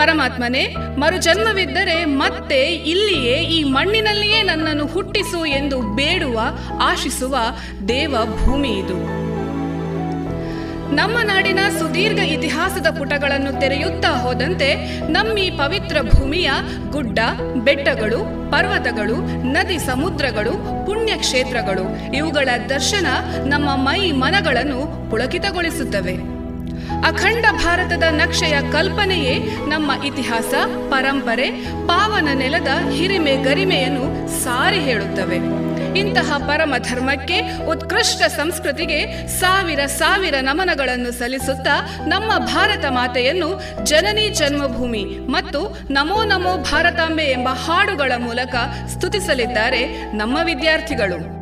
ಪರಮಾತ್ಮನೇ, 0.00 0.74
ಮರುಜನ್ಮವಿದ್ದರೆ 0.96 2.04
ಮತ್ತೆ 2.04 2.60
ಇಲ್ಲಿಯೇ 2.64 3.36
ಈ 3.56 3.64
ಮಣ್ಣಿನಲ್ಲಿಯೇ 3.64 4.42
ನನ್ನನ್ನು 4.42 4.86
ಹುಟ್ಟಿಸು 4.86 5.44
ಎಂದು 5.44 5.80
ಬೇಡುವ, 5.96 6.40
ಆಶಿಸುವ 6.82 7.36
ದೇವ 7.88 8.14
ಭೂಮಿ 8.38 8.68
ಇದು. 8.68 8.98
ನಮ್ಮ 10.94 11.18
ನಾಡಿನ 11.22 11.58
ಸುದೀರ್ಘ 11.78 12.18
ಇತಿಹಾಸದ 12.18 12.98
ಪುಟಗಳನ್ನು 12.98 13.60
ತೆರೆಯುತ್ತಾ 13.60 14.08
ಹೋದಂತೆ 14.08 14.68
ಈ 15.38 15.50
ಪವಿತ್ರ 15.50 15.96
ಭೂಮಿಯ 16.02 16.50
ಗುಡ್ಡ, 16.90 17.18
ಬೆಟ್ಟಗಳು, 17.64 18.50
ಪರ್ವತಗಳು, 18.50 19.16
ನದಿ 19.52 19.78
ಸಮುದ್ರಗಳು 19.78 20.52
ಪುಣ್ಯ 20.86 21.12
ಕ್ಷೇತ್ರಗಳು 21.16 22.16
ಇವುಗಳ 22.16 22.48
ದರ್ಶನ 22.68 23.06
ನಮ್ಮ 23.44 23.68
ಮೈ 23.76 24.00
ಮನಗಳನ್ನು 24.24 25.10
ಪುಳಕಿತಗೊಳಿಸುತ್ತವೆ. 25.10 26.39
ಅಖಂಡ 27.04 27.46
ಭಾರತದ 27.64 28.02
ನಕ್ಷೆಯ 28.10 28.56
ಕಲ್ಪನೆಯೇ 28.72 29.38
ನಮ್ಮ 29.68 30.04
ಇತಿಹಾಸ, 30.04 30.54
ಪರಂಪರೆ, 30.90 31.50
ಪಾವನ 31.86 32.28
ನೆಲದ 32.34 32.90
ಹಿರಿಮೆ 32.90 33.36
ಗರಿಮೆಯನ್ನು 33.36 34.30
ಸಾರಿ 34.44 34.78
ಹೇಳುತ್ತವೆ. 34.78 35.70
ಇಂತಹ 35.98 36.38
ಪರಮ 36.38 36.74
ಧರ್ಮಕ್ಕೆ, 36.78 37.66
ಉತ್ಕೃಷ್ಟ 37.66 38.22
ಸಂಸ್ಕೃತಿಗೆ 38.22 39.26
ಸಾವಿರ 39.26 39.86
ಸಾವಿರ 39.86 40.34
ನಮನಗಳನ್ನು 40.40 41.12
ಸಲ್ಲಿಸುತ್ತಾ 41.12 42.04
ನಮ್ಮ 42.06 42.38
ಭಾರತ 42.38 42.84
ಮಾತೆಯನ್ನು 42.88 43.62
ಜನನಿ 43.84 44.28
ಜನ್ಮಭೂಮಿ 44.28 45.04
ಮತ್ತು 45.04 45.76
ನಮೋ 45.90 46.24
ನಮೋ 46.24 46.56
ಭಾರತಾಂಬೆ 46.56 47.24
ಎಂಬ 47.24 47.48
ಹಾಡುಗಳ 47.48 48.12
ಮೂಲಕ 48.18 48.54
ಸ್ತುತಿಸಲಿದ್ದಾರೆ 48.96 49.86
ನಮ್ಮ 50.12 50.38
ವಿದ್ಯಾರ್ಥಿಗಳು. 50.44 51.39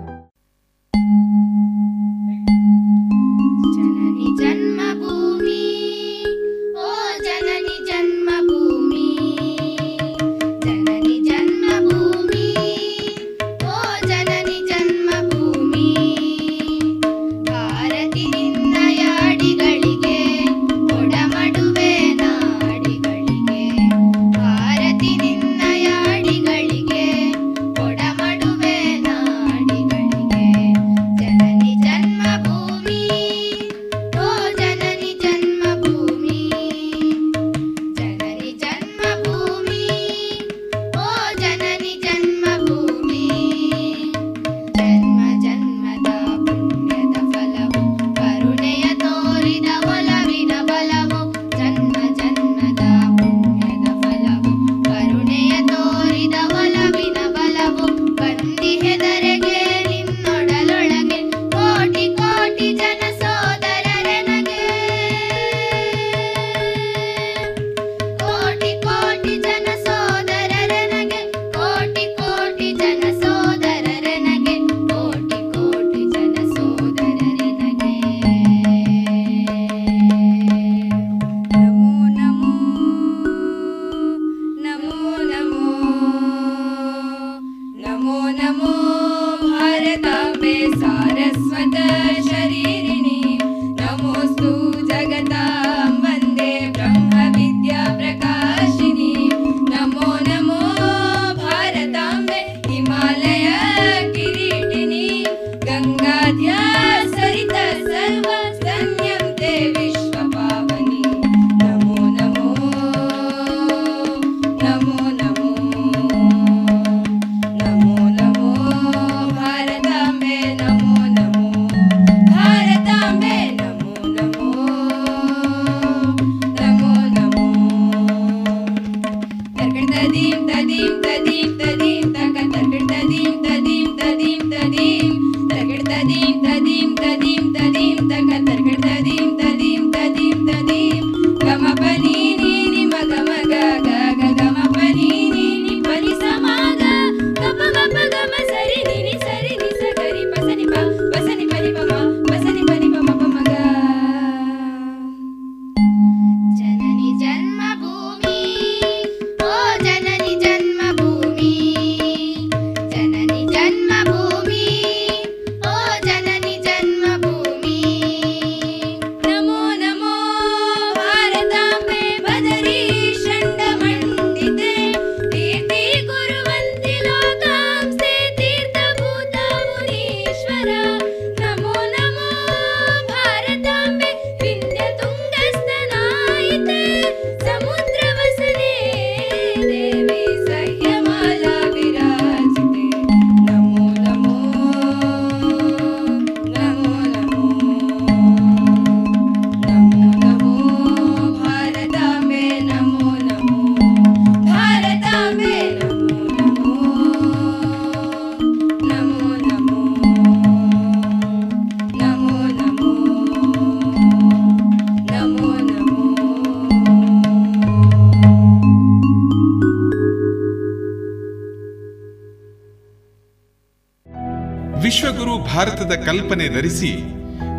ಧರಿಸಿ 226.69 226.95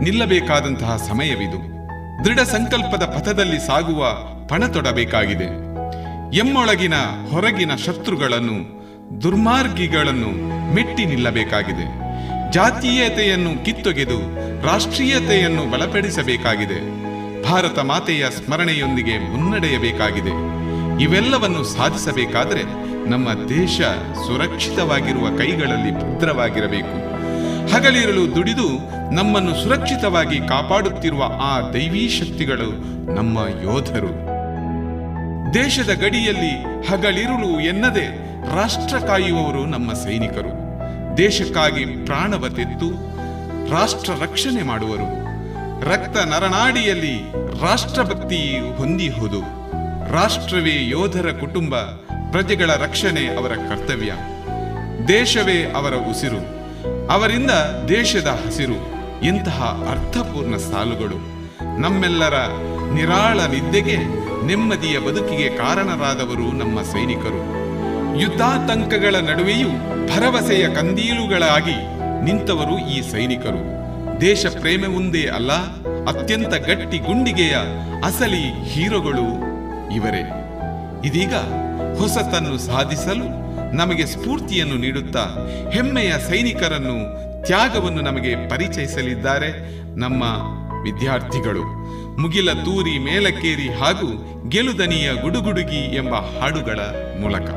ನಿಲ್ಲಬೇಕಾದಂತಹ 0.04 0.96
ಸಮಯವಿದು. 1.10 1.60
ದೃಢ 2.26 2.40
ಸಂಕಲ್ಪದ 2.40 3.04
ಪಥದಲ್ಲಿ 3.06 3.68
ಸಾಗುವ 3.68 4.12
ಪಣ 4.48 4.66
ತೊಡಬೇಕಾಗಿದೆ. 4.66 5.48
ಎಮ್ಮೊಳಗಿನ 6.38 6.94
ಹೊರಗಿನ 7.32 7.76
ಶತ್ರುಗಳನ್ನು, 7.76 8.58
ದುರ್ಮಾರ್ಗಿಗಳನ್ನು 9.22 10.30
ಮೆಟ್ಟಿ 10.76 11.06
ನಿಲ್ಲಬೇಕಾಗಿದೆ. 11.06 11.86
ಜಾತೀಯತೆಯನ್ನು 12.52 13.66
ಕಿತ್ತೊಗೆದು, 13.66 14.20
ರಾಷ್ಟ್ರೀಯತೆಯನ್ನು 14.68 15.72
ಬಲಪಡಿಸಬೇಕಾಗಿದೆ. 15.72 16.80
ಭಾರತ 17.44 17.80
ಮಾತೆಯ 17.80 18.26
ಸ್ಮರಣೆಯೊಂದಿಗೆ 18.30 19.18
ಮುನ್ನಡೆಯಬೇಕಾಗಿದೆ. 19.18 20.34
ಇವೆಲ್ಲವನ್ನು 21.04 21.64
ಸಾಧಿಸಬೇಕಾದರೆ 21.64 22.64
ನಮ್ಮ 23.10 23.28
ದೇಶ 23.34 23.82
ಸುರಕ್ಷಿತವಾಗಿರುವ 24.28 25.38
ಕೈಗಳಲ್ಲಿ 25.38 25.92
ಭದ್ರವಾಗಿರಬೇಕು. 25.92 27.10
ಹಗಲಿರಲು 27.74 28.36
ದುಡಿದು 28.36 28.99
ನಮ್ಮನ್ನು 29.14 29.64
ಸುರಕ್ಷಿತವಾಗಿ 29.64 30.40
ಕಾಪಾಡುತ್ತಿರುವ 30.40 31.24
ಆ 31.42 31.62
ದೈವೀ 31.62 32.10
ಶಕ್ತಿಗಳು 32.10 32.72
ನಮ್ಮ 33.16 33.40
ಯೋಧರು. 33.40 34.30
ದೇಶದ 35.54 35.90
ಗಡಿಯಲ್ಲಿ 36.00 36.52
ಹಗಲಿರುಳು 36.88 37.60
ಎನ್ನದೆ 37.60 38.06
ರಾಷ್ಟ್ರ 38.56 38.98
ಕಾಯುವವರು 38.98 39.66
ನಮ್ಮ 39.66 39.94
ಸೈನಿಕರು. 39.94 40.70
ದೇಶಕ್ಕಾಗಿ 41.18 41.86
ಪ್ರಾಣವ 41.86 42.50
ತೆತ್ತು 42.50 42.90
ರಾಷ್ಟ್ರ 43.72 44.12
ರಕ್ಷಣೆ 44.24 44.64
ಮಾಡುವರು. 44.64 45.20
ರಕ್ತ 45.92 46.18
ನರನಾಡಿಯಲ್ಲಿ 46.18 47.18
ರಾಷ್ಟ್ರಭಕ್ತಿ 47.62 48.60
ಹೊಂದಿಹುದು. 48.78 49.42
ರಾಷ್ಟ್ರವೇ 50.14 50.90
ಯೋಧರ 50.90 51.32
ಕುಟುಂಬ, 51.40 51.76
ಪ್ರಜೆಗಳ 52.32 52.76
ರಕ್ಷಣೆ 52.76 53.36
ಅವರ 53.36 53.52
ಕರ್ತವ್ಯ. 53.52 54.12
ದೇಶವೇ 55.08 55.74
ಅವರ 55.76 55.94
ಉಸಿರು. 55.96 56.60
ಅವರಿಂದ 57.08 57.52
ದೇಶದ 57.90 58.28
ಹಸಿರು. 58.28 58.89
ಇಂತಹ 59.24 59.62
ಅರ್ಥಪೂರ್ಣ 59.92 60.56
ಸಾಲುಗಳು 60.58 61.18
ನಮ್ಮೆಲ್ಲರ 61.80 62.38
ನಿರಾಳ 62.94 63.40
ನಿದ್ದೆಗೆ, 63.40 63.98
ನೆಮ್ಮದಿಯ 64.46 65.00
ಬದುಕಿಗೆ 65.00 65.50
ಕಾರಣರಾದವರು 65.58 66.58
ನಮ್ಮ 66.58 66.82
ಸೈನಿಕರು. 66.82 67.42
ಯುದ್ಧಾತಂಕಗಳ 68.20 69.16
ನಡುವೆಯೂ 69.16 69.70
ಭರವಸೆಯ 70.08 70.68
ಕಂದೀಲುಗಳಾಗಿ 70.70 71.78
ನಿಂತವರು 72.26 72.90
ಈ 72.90 73.12
ಸೈನಿಕರು. 73.12 73.62
ದೇಶ 74.22 74.46
ಪ್ರೇಮವೊಂದೇ 74.60 75.26
ಅಲ್ಲ, 75.28 75.52
ಅತ್ಯಂತ 76.12 76.54
ಗಟ್ಟಿ 76.54 76.98
ಗುಂಡಿಗೆಯ 76.98 77.56
ಅಸಲಿ 78.04 78.64
ಹೀರೋಗಳು 78.64 79.28
ಇವರೇ. 79.96 80.24
ಇದೀಗ 81.08 81.36
ಹೊಸತನ್ನು 82.00 82.58
ಸಾಧಿಸಲು 82.58 83.28
ನಮಗೆ 83.76 84.06
ಸ್ಫೂರ್ತಿಯನ್ನು 84.06 84.76
ನೀಡುತ್ತಾ 84.76 85.24
ಹೆಮ್ಮೆಯ 85.72 86.14
ಸೈನಿಕರನ್ನು 86.30 87.29
ತ್ಯಾಗವನ್ನು 87.50 88.02
ನಮಗೆ 88.02 88.50
ಪರಿಚಯಿಸಲಿದ್ದಾರೆ 88.50 89.50
ನಮ್ಮ 90.00 90.24
ವಿದ್ಯಾರ್ಥಿಗಳು. 90.84 91.64
ಮುಗಿಲ 92.18 92.54
ತೂರಿ 92.54 93.00
ಮೇಲಕ್ಕೇರಿ 93.00 93.74
ಹಾಗೂ 93.74 94.10
ಗೆಲುದನಿಯ 94.50 95.14
ಗುಡುಗುಡುಗಿ 95.14 95.96
ಎಂಬ 95.96 96.16
ಹಾಡುಗಳ 96.16 96.80
ಮೂಲಕ. 97.22 97.50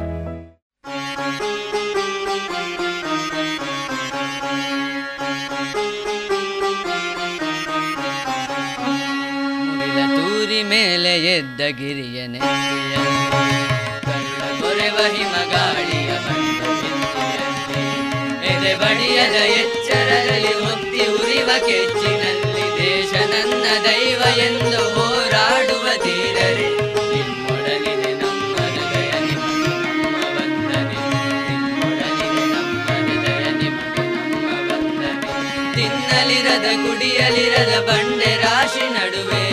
ಮೇಲೆ 10.68 11.38
ಎದ್ದ 11.38 11.60
ಗಿರಿಯ 11.78 12.26
ಕೆಚ್ಚಿನಲ್ಲಿ 21.58 22.66
ದೇಶ 22.78 23.12
ನನ್ನ 23.12 23.64
ದೈವ 23.84 24.38
ಎಂದು 24.38 24.80
ಹೋರಾಡುವ 24.94 25.86
ತೀರರೆ 25.96 26.68
ನಿಮ್ಮೊಡಲಿದೆ 27.12 28.12
ನಮ್ಮ 28.12 28.56
ಹೃದಯ 28.56 29.10
ನಿಮಗೆ 29.20 29.72
ನಮ್ಮ 29.84 30.14
ವಂದನೆ. 30.36 30.98
ನಿಮ್ಮೊಡಲಿದೆ 31.48 32.44
ನಮ್ಮ 32.54 32.90
ಹೃದಯ 32.90 33.44
ನಿಮಗೆ 33.52 34.06
ನಮ್ಮ 34.68 35.02
ತಿನ್ನಲಿರದ 35.74 36.66
ಗುಡಿಯಲಿರದ 36.84 37.74
ಬಂಡೆ 37.80 38.36
ರಾಶಿ 38.36 38.86
ನಡುವೆ. 38.88 39.44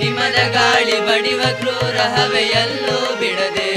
ಹಿಮದ 0.00 0.38
ಗಾಳಿ 0.52 1.00
ಬಡಿವ 1.00 1.42
ಕ್ರೂರ 1.58 1.96
ಹವೆಯಲ್ಲೂ 2.16 3.16
ಬಿಡದೆ. 3.16 3.70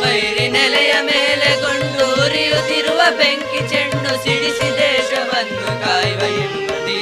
ವೈರಿ 0.00 0.48
ನೆಲೆಯ 0.48 0.94
ಮೇಲೆ 1.02 1.62
ಕೊಂಡು 1.62 2.24
ಉರಿಯುತ್ತಿರುವ 2.24 3.00
ಬೆಂಕಿ 3.18 3.68
ಚೆಂಡು 3.68 4.12
ಸಿಡಿಸಿ 4.24 4.68
ದೇಶವನ್ನು 4.78 5.84
ಕಾಯುವ 5.84 6.22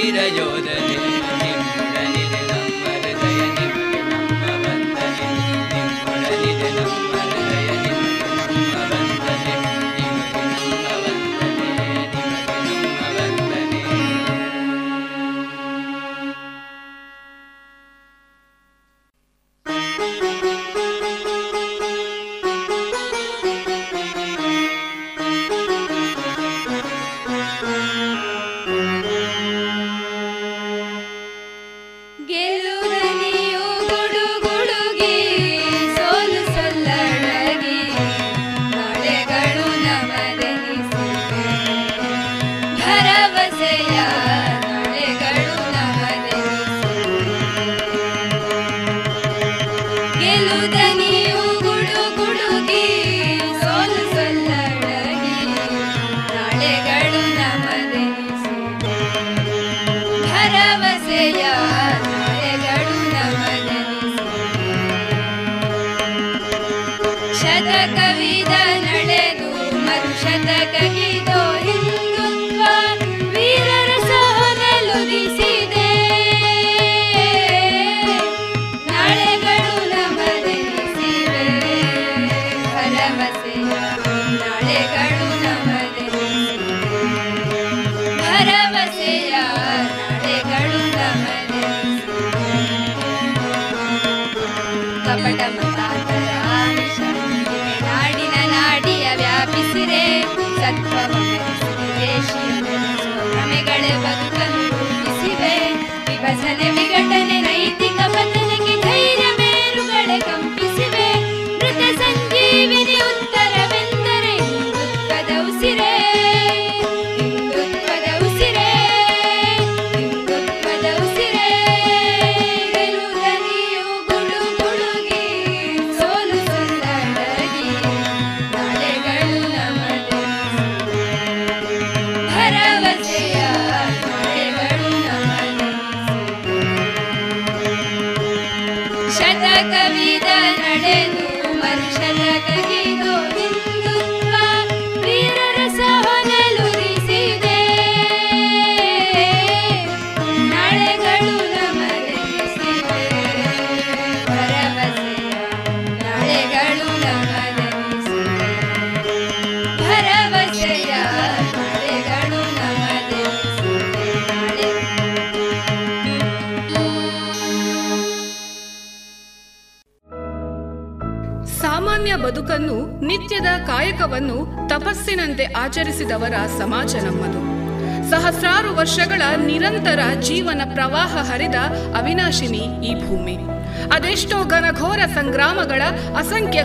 ಎಂಬ 0.01 1.42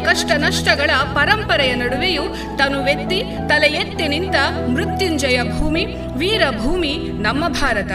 ಕಷ್ಟ 0.08 0.32
ನಷ್ಟಗಳ 0.38 0.90
ಪರಂಪರೆಯ 1.14 1.74
ನಡುವೆಯೂ 1.76 2.24
ತನು 2.58 2.84
ವೆತ್ತಿ 2.84 3.24
ತಲೆ 3.50 3.68
ಎತ್ತಿ 3.68 4.08
ನಿಂತ 4.08 4.36
ಮೃತ್ಯುಂಜಯ 4.74 5.44
ಭೂಮಿ 5.44 5.86
ವೀರ 6.18 6.42
ಭೂಮಿ 6.62 6.98
ನಮ್ಮ 6.98 7.48
ಭಾರತ. 7.48 7.92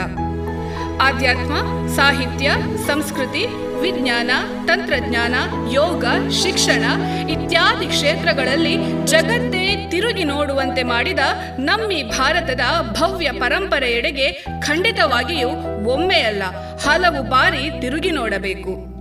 ಆಧ್ಯಾತ್ಮ, 1.03 1.55
ಸಾಹಿತ್ಯ, 1.97 2.51
ಸಂಸ್ಕೃತಿ, 2.87 3.47
ವಿಜ್ಞಾನ, 3.81 4.31
ತಂತ್ರಜ್ಞಾನ, 4.67 5.35
ಯೋಗ, 5.73 6.31
ಶಿಕ್ಷಣ 6.31 6.85
ಇತ್ಯಾದಿ 7.31 7.87
ಕ್ಷೇತ್ರಗಳಲ್ಲಿ 7.87 9.07
ಜಗತ್ತೇ 9.07 9.89
ತಿರುಗಿ 9.91 10.25
ನೋಡುವಂತೆ 10.25 10.83
ಮಾಡಿದ 10.83 11.19
ನಮ್ಮಿ 11.59 12.03
ಭಾರತದ 12.03 12.61
ಭವ್ಯ 13.01 13.33
ಪರಂಪರೆಯೆಡೆಗೆ 13.33 14.33
ಖಂಡಿತವಾಗಿಯೂ 14.61 15.49
ಒಮ್ಮೆಯಲ್ಲ 15.91 16.43
ಹಲವು 16.85 17.23
ಬಾರಿ 17.23 17.81
ತಿರುಗಿ 17.81 18.11
ನೋಡಬೇಕು. 18.11 18.91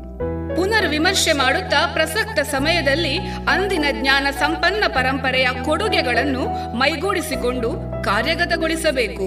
ಪುನರ್ 0.62 0.90
ವಿಮರ್ಶೆ 0.90 1.34
ಮಾಡುತ್ತಾ 1.34 1.88
ಪ್ರಸಕ್ತ 1.94 2.40
ಸಮಯದಲ್ಲಿ 2.40 3.18
ಅಂದಿನ 3.50 3.86
ಜ್ಞಾನ 3.92 4.28
ಸಂಪನ್ನ 4.40 4.84
ಪರಂಪರೆಯ 4.88 5.48
ಕೊಡುಗೆಗಳನ್ನು 5.64 6.74
ಮೈಗೂಡಿಸಿಕೊಂಡು 6.74 7.70
ಕಾರ್ಯಗತಗೊಳಿಸಬೇಕು. 8.04 9.26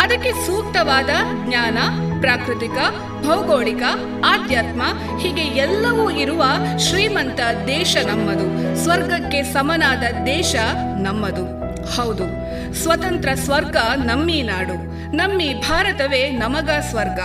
ಅದಕ್ಕೆ 0.00 0.32
ಸೂಕ್ತವಾದ 0.46 1.10
ಜ್ಞಾನ, 1.48 1.78
ಪ್ರಾಕೃತಿಕ, 2.20 2.78
ಭೌಗೋಳಿಕ, 3.26 3.82
ಆಧ್ಯಾತ್ಮ 4.26 4.82
ಹೀಗೆ 5.18 5.40
ಎಲ್ಲವೂ 5.40 6.10
ಇರುವ 6.10 6.44
ಶ್ರೀಮಂತ 6.78 7.40
ದೇಶ 7.66 7.96
ನಮ್ಮದು. 8.06 8.76
ಸ್ವರ್ಗಕ್ಕೆ 8.76 9.42
ಸಮನಾದ 9.42 10.02
ದೇಶ 10.26 10.54
ನಮ್ಮದು. 11.02 11.64
ಹೌದು, 11.96 12.26
ಸ್ವತಂತ್ರ 12.74 13.28
ಸ್ವರ್ಗ 13.34 13.76
ನಮ್ಮೀ 14.04 14.42
ನಾಡು 14.42 14.93
ನಮ್ಮಿ 15.12 15.54
ಭಾರತವೇ 15.54 16.30
ನಮಗ 16.30 16.70
ಸ್ವರ್ಗ. 16.70 17.20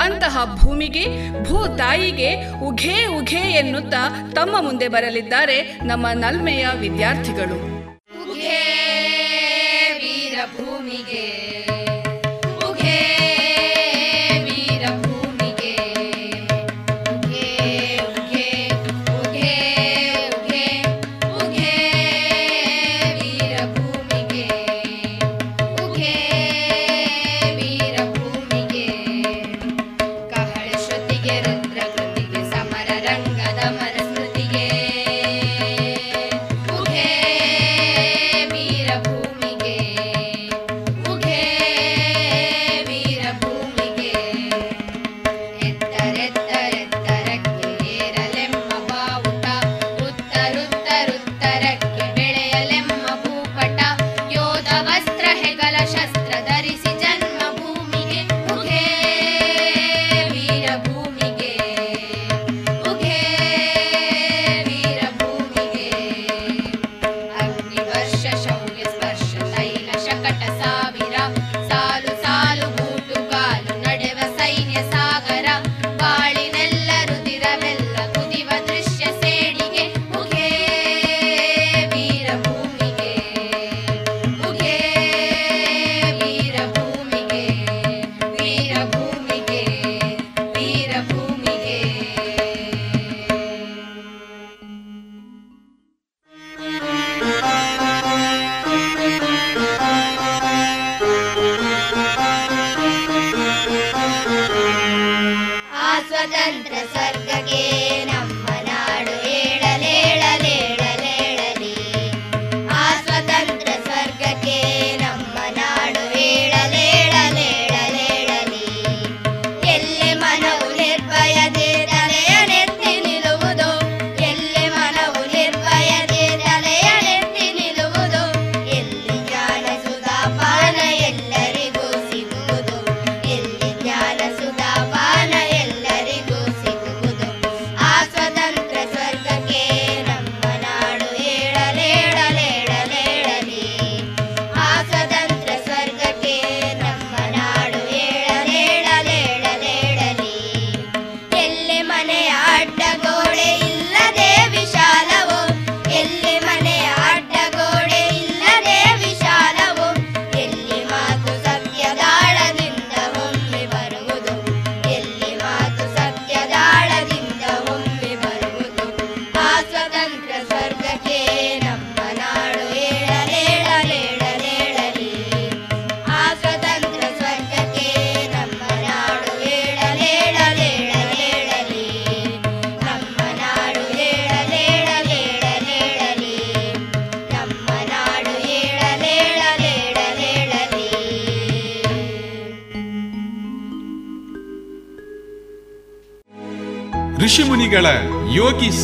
ಅಂತಹ 0.00 0.58
ಭೂಮಿಗೆ 0.62 1.04
ಭೂ 1.42 1.76
ತಾಯಿಗೆ 1.76 2.48
ಉಘೇ 2.50 3.06
ಉಘೇ 3.06 3.40
ಎನ್ನುತ್ತಾ 3.40 4.32
ತಮ್ಮ 4.34 4.60
ಮುಂದೆ 4.60 4.88
ಬರಲಿದ್ದಾರೆ 4.88 5.62
ನಮ್ಮ 5.84 6.06
ನಲ್ಮೆಯ 6.14 6.66
ವಿದ್ಯಾರ್ಥಿಗಳು. 6.80 7.74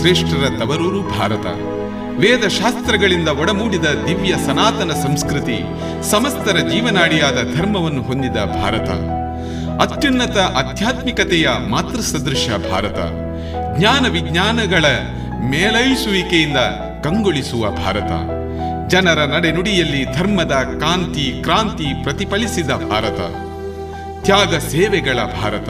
ಶ್ರೇಷ್ಠರ 0.01 0.49
ತವರೂರು 0.59 1.03
ಭಾರತ. 1.03 1.47
ವೇದ 2.19 2.49
ಶಾಸ್ತ್ರಗಳಿಂದ 2.49 3.29
ಒಡಮೂಡಿದ 3.29 3.85
ದಿವ್ಯ 4.07 4.35
ಸನಾತನ 4.47 4.91
ಸಂಸ್ಕೃತಿ, 4.93 5.63
ಸಮಸ್ತರ 6.11 6.57
ಜೀವನಾಡಿಯಾದ 6.57 7.39
ಧರ್ಮವನ್ನು 7.57 8.03
ಹೊಂದಿದ 8.03 8.37
ಭಾರತ. 8.37 8.91
ಅತ್ಯುನ್ನತ 9.83 10.39
ಆಧ್ಯಾತ್ಮಿಕತೆಯ 10.39 11.49
ಮಾತೃ 11.69 12.01
ಸದೃಶ 12.01 12.49
ಭಾರತ. 12.73 12.99
ಜ್ಞಾನ 13.79 14.09
ವಿಜ್ಞಾನಗಳ 14.09 14.85
ಮೇಲೈಸುವಿಕೆಯಿಂದ 15.51 16.57
ಕಂಗೊಳಿಸುವ 17.05 17.71
ಭಾರತ. 17.71 18.13
ಜನರ 18.89 19.19
ನಡೆನುಡಿಯಲ್ಲಿ 19.25 20.05
ಧರ್ಮದ 20.05 20.53
ಕಾಂತಿ, 20.81 21.43
ಕ್ರಾಂತಿ 21.43 22.03
ಪ್ರತಿಫಲಿಸಿದ 22.03 22.71
ಭಾರತ. 22.71 23.21
ತ್ಯಾಗ 24.25 24.59
ಸೇವೆಗಳ 24.59 25.19
ಭಾರತ. 25.43 25.69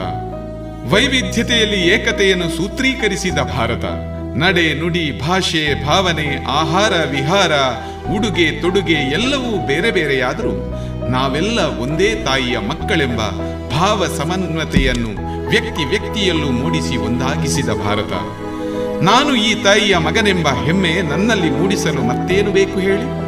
ವೈವಿಧ್ಯತೆಯಲ್ಲಿ 0.93 1.87
ಏಕತೆಯನ್ನು 1.87 2.57
ಸೂತ್ರೀಕರಿಸಿದ 2.57 3.37
ಭಾರತ. 3.37 4.10
ನಡೆ 4.35 4.79
ನುಡಿ 4.79 5.21
ಭಾಷೆ, 5.27 5.85
ಭಾವನೆ, 5.85 6.45
ಆಹಾರ, 6.45 6.93
ವಿಹಾರ, 7.11 7.51
ಉಡುಗೆ, 8.15 8.51
ತೊಡುಗೆ 8.51 8.93
ಎಲ್ಲವೂ 8.93 9.67
ಬೇರೆ 9.67 9.91
ಬೇರೆಯಾದರೂ 9.91 10.73
ನಾವೆಲ್ಲ 11.07 11.59
ಒಂದೇ 11.59 12.15
ತಾಯಿಯ 12.15 12.57
ಮಕ್ಕಳೆಂಬ 12.57 13.19
ಭಾವ 13.77 14.05
ಸಮನ್ವತೆಯನ್ನು 14.17 15.09
ವ್ಯಕ್ತಿ 15.49 15.83
ವ್ಯಕ್ತಿಯಲ್ಲೂ 15.83 16.51
ಮೂಡಿಸಿ 16.51 16.97
ಒಂದಾಗಿಸಿದ 16.97 17.69
ಭಾರತ. 17.69 18.13
ನಾನು 19.03 19.35
ಈ 19.35 19.63
ತಾಯಿಯ 19.63 19.97
ಮಗನೆಂಬ 19.97 20.47
ಹೆಮ್ಮೆ 20.47 21.01
ನನ್ನಲ್ಲಿ 21.01 21.49
ಮೂಡಿಸಲು 21.49 22.01
ಮತ್ತೇನು 22.01 22.51
ಬೇಕು 22.51 22.79
ಹೇಳಿ? 22.79 23.21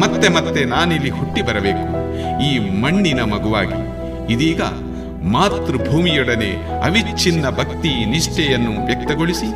ಮತ್ತೆ 0.00 0.28
ಮತ್ತೆ 0.28 0.64
ನಾನಿಲ್ಲಿ 0.64 1.10
ಹುಟ್ಟಿ 1.10 1.42
ಬರಬೇಕು. 1.42 1.98
ಈ 2.42 2.80
ಮಣ್ಣಿನ 2.80 3.20
ಮಗುವಾಗಿ. 3.20 3.88
ಇದೀಗ 4.32 4.60
ಮಾತೃಭೂಮಿಯೊಡನೆ 5.22 6.80
ಅವಿಚ್ಛಿನ್ನ 6.80 7.50
ಭಕ್ತಿ 7.50 8.04
ನಿಷ್ಠೆಯನ್ನು 8.04 8.86
ವ್ಯಕ್ತಗೊಳಿಸಿ 8.86 9.46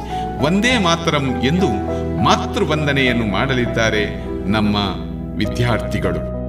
ಒಂದೇ 0.45 0.79
ಮಾತರಂ 0.79 1.43
ಎಂದು 1.43 1.69
ಮಾತೃವಂದನೆಯನ್ನು 2.25 3.33
ಮಾಡಲಿದ್ದಾರೆ 3.33 4.25
ನಮ್ಮ 4.51 4.77
ವಿದ್ಯಾರ್ಥಿಗಳು. 5.37 6.42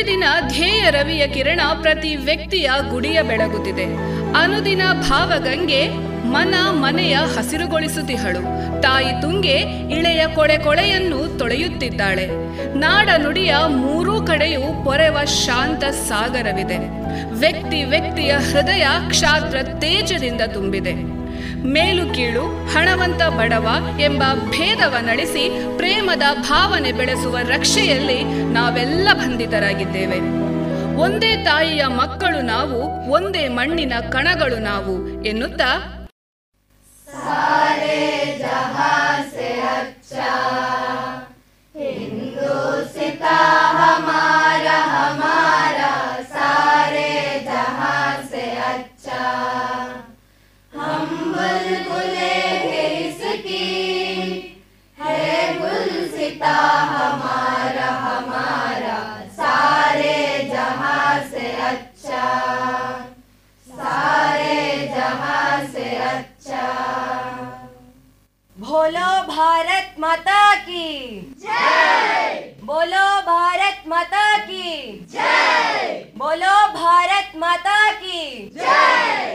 ಪ್ರತಿದಿನ 0.00 0.24
ಧ್ಯೇಯ 0.48 0.90
ರವಿಯ 0.90 1.26
ಕಿರಣ 1.26 1.60
ಪ್ರತಿ 1.82 2.16
ವ್ಯಕ್ತಿಯ 2.16 2.70
ಗುಡಿಯ 2.90 3.22
ಬೆಳಗುತ್ತಿದೆ. 3.22 3.84
ಅನುದಿನ 4.36 4.82
ಭಾವಗಂಗೆ 4.92 5.88
ಮನ 6.24 6.54
ಮನೆಯ 6.70 7.14
ಹಸಿರುಗೊಳಿಸುತ್ತಿಹಳು. 7.14 8.40
ತಾಯಿ 8.82 9.20
ತುಂಗೆ 9.20 9.56
ಇಳೆಯ 9.92 10.26
ಕೊಳೆ 10.34 10.58
ಕೊಳೆಯನ್ನು 10.58 11.38
ತೊಳೆಯುತ್ತಿದ್ದಾಳೆ. 11.38 12.26
ನಾಡ 12.78 13.08
ನುಡಿಯ 13.18 13.54
ಮೂರೂ 13.66 14.26
ಕಡೆಯೂ 14.26 14.84
ಪೊರೆವ 14.84 15.24
ಶಾಂತ 15.24 15.84
ಸಾಗರವಿದೆ. 15.84 16.78
ವ್ಯಕ್ತಿ 17.32 17.84
ವ್ಯಕ್ತಿಯ 17.84 18.32
ಹೃದಯ 18.32 18.86
ಕ್ಷಾತ್ರ 19.08 19.62
ತೇಜದಿಂದ 19.62 20.40
ತುಂಬಿದೆ. 20.40 21.19
ಮೇಲು 21.62 22.14
ಕೀಳು, 22.14 22.68
ಹಣವಂತ 22.72 23.22
ಬಡವ 23.22 23.68
ಎಂಬ 24.00 24.22
ಭೇದವ 24.50 24.96
ನಡೆಸಿ 25.00 25.76
ಪ್ರೇಮದ 25.76 26.22
ಭಾವನೆ 26.34 26.92
ಬೆಳೆಸುವ 26.92 27.36
ರಕ್ಷೆಯಲ್ಲಿ 27.36 28.24
ನಾವೆಲ್ಲ 28.52 29.08
ಬಂಧಿತರಾಗಿದ್ದೇವೆ. 29.12 30.50
ಒಂದೇ 30.96 31.36
ತಾಯಿಯ 31.36 31.86
ಮಕ್ಕಳು 31.86 32.40
ನಾವು, 32.42 33.10
ಒಂದೇ 33.10 33.48
ಮಣ್ಣಿನ 33.48 33.92
ಕಣಗಳು 34.10 34.58
ನಾವು 34.58 35.24
ಎನ್ನುತ್ತಾ 35.24 35.99
भारत 68.69 69.95
माता 69.99 70.55
की 70.57 70.85
जय 71.37 72.53
बोलो 72.63 73.05
भारत 73.23 73.83
माता 73.87 74.37
की 74.39 74.69
जय 75.07 76.11
बोलो 76.17 76.53
भारत 76.75 77.37
माता 77.37 77.79
की 77.95 78.23
जय 78.55 79.33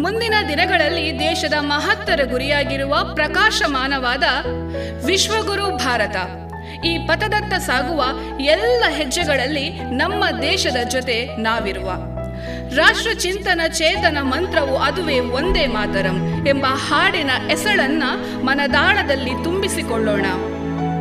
ಮುಂದಿನ 0.00 0.36
ದಿನಗಳಲ್ಲಿ 0.48 1.04
ದೇಶದ 1.18 1.56
ಮಹತ್ತರ 1.68 2.20
ಗುರಿಯಾಗಿರುವ 2.30 2.94
ಪ್ರಕಾಶಮಾನವಾದ 3.14 4.24
ವಿಶ್ವಗುರು 5.06 5.66
ಭಾರತ 5.76 6.16
ಈ 6.88 6.92
ಪಥದತ್ತ 7.06 7.54
ಸಾಗುವ 7.66 8.02
ಎಲ್ಲ 8.54 8.84
ಹೆಜ್ಜೆಗಳಲ್ಲಿ 8.96 9.66
ನಮ್ಮ 9.92 10.24
ದೇಶದ 10.42 10.80
ಜೊತೆ 10.90 11.16
ನಾವಿರುವ 11.38 11.88
ರಾಷ್ಟ್ರ 12.75 13.13
ಚಿಂತನ 13.13 13.61
ಚೇತನ 13.67 14.17
ಮಂತ್ರವು 14.21 14.77
ಅದುವೇ 14.77 15.19
ಒಂದೇ 15.19 15.67
ಮಾತರಂ 15.67 16.45
ಎಂಬ 16.47 16.65
ಹಾಡಿನ 16.65 17.31
ಎಸಳನ್ನ 17.51 18.03
ಮನದಾಳದಲ್ಲಿ 18.43 19.43
ತುಂಬಿಸಿಕೊಳ್ಳೋಣ. 19.43 20.25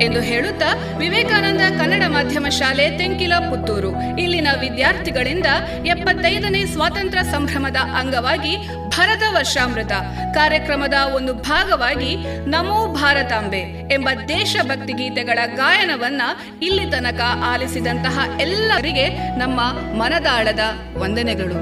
ಎಂದು 0.01 0.21
ಹೇಳುತ್ತಾ 0.21 0.97
ವಿವೇಕಾನಂದ 0.99 1.61
ಕನ್ನಡ 1.79 2.03
ಮಾಧ್ಯಮ 2.07 2.47
ಶಾಲೆ 2.49 2.99
ತೆಂಕಿಲ 2.99 3.35
ಪುತ್ತೂರು. 3.51 4.17
ಇಲ್ಲಿನ 4.19 4.49
ವಿದ್ಯಾರ್ಥಿಗಳಿಂದ 4.61 5.47
ಎಪ್ಪತ್ತೈದನೇ 5.87 6.65
ಸ್ವಾತಂತ್ರ್ಯ 6.65 7.23
ಸಂಭ್ರಮದ 7.23 7.77
ಅಂಗವಾಗಿ 7.77 8.57
ಭರತ 8.89 9.23
ವರ್ಷಾಮೃತ. 9.35 9.93
ಕಾರ್ಯಕ್ರಮದ 10.35 10.95
ಒಂದು 11.15 11.35
ಭಾಗವಾಗಿ 11.35 12.17
ನಮೋ 12.47 12.95
ಭಾರತಾಂಬೆ 12.95 13.61
ಎಂಬ 13.95 14.09
ದೇಶಭಕ್ತಿ 14.29 14.93
ಗೀತೆಗಳ 14.93 15.39
ಗಾಯನವನ್ನ 15.55 16.23
ಇಲ್ಲಿ 16.63 16.91
ತನಕ 16.91 17.21
ಆಲಿಸಿದಂತಹ 17.45 18.41
ಎಲ್ಲರಿಗೆ 18.41 19.09
ನಮ್ಮ 19.39 19.61
ಮನದಾಳದ 20.03 20.61
ವಂದನೆಗಳು. 20.97 21.59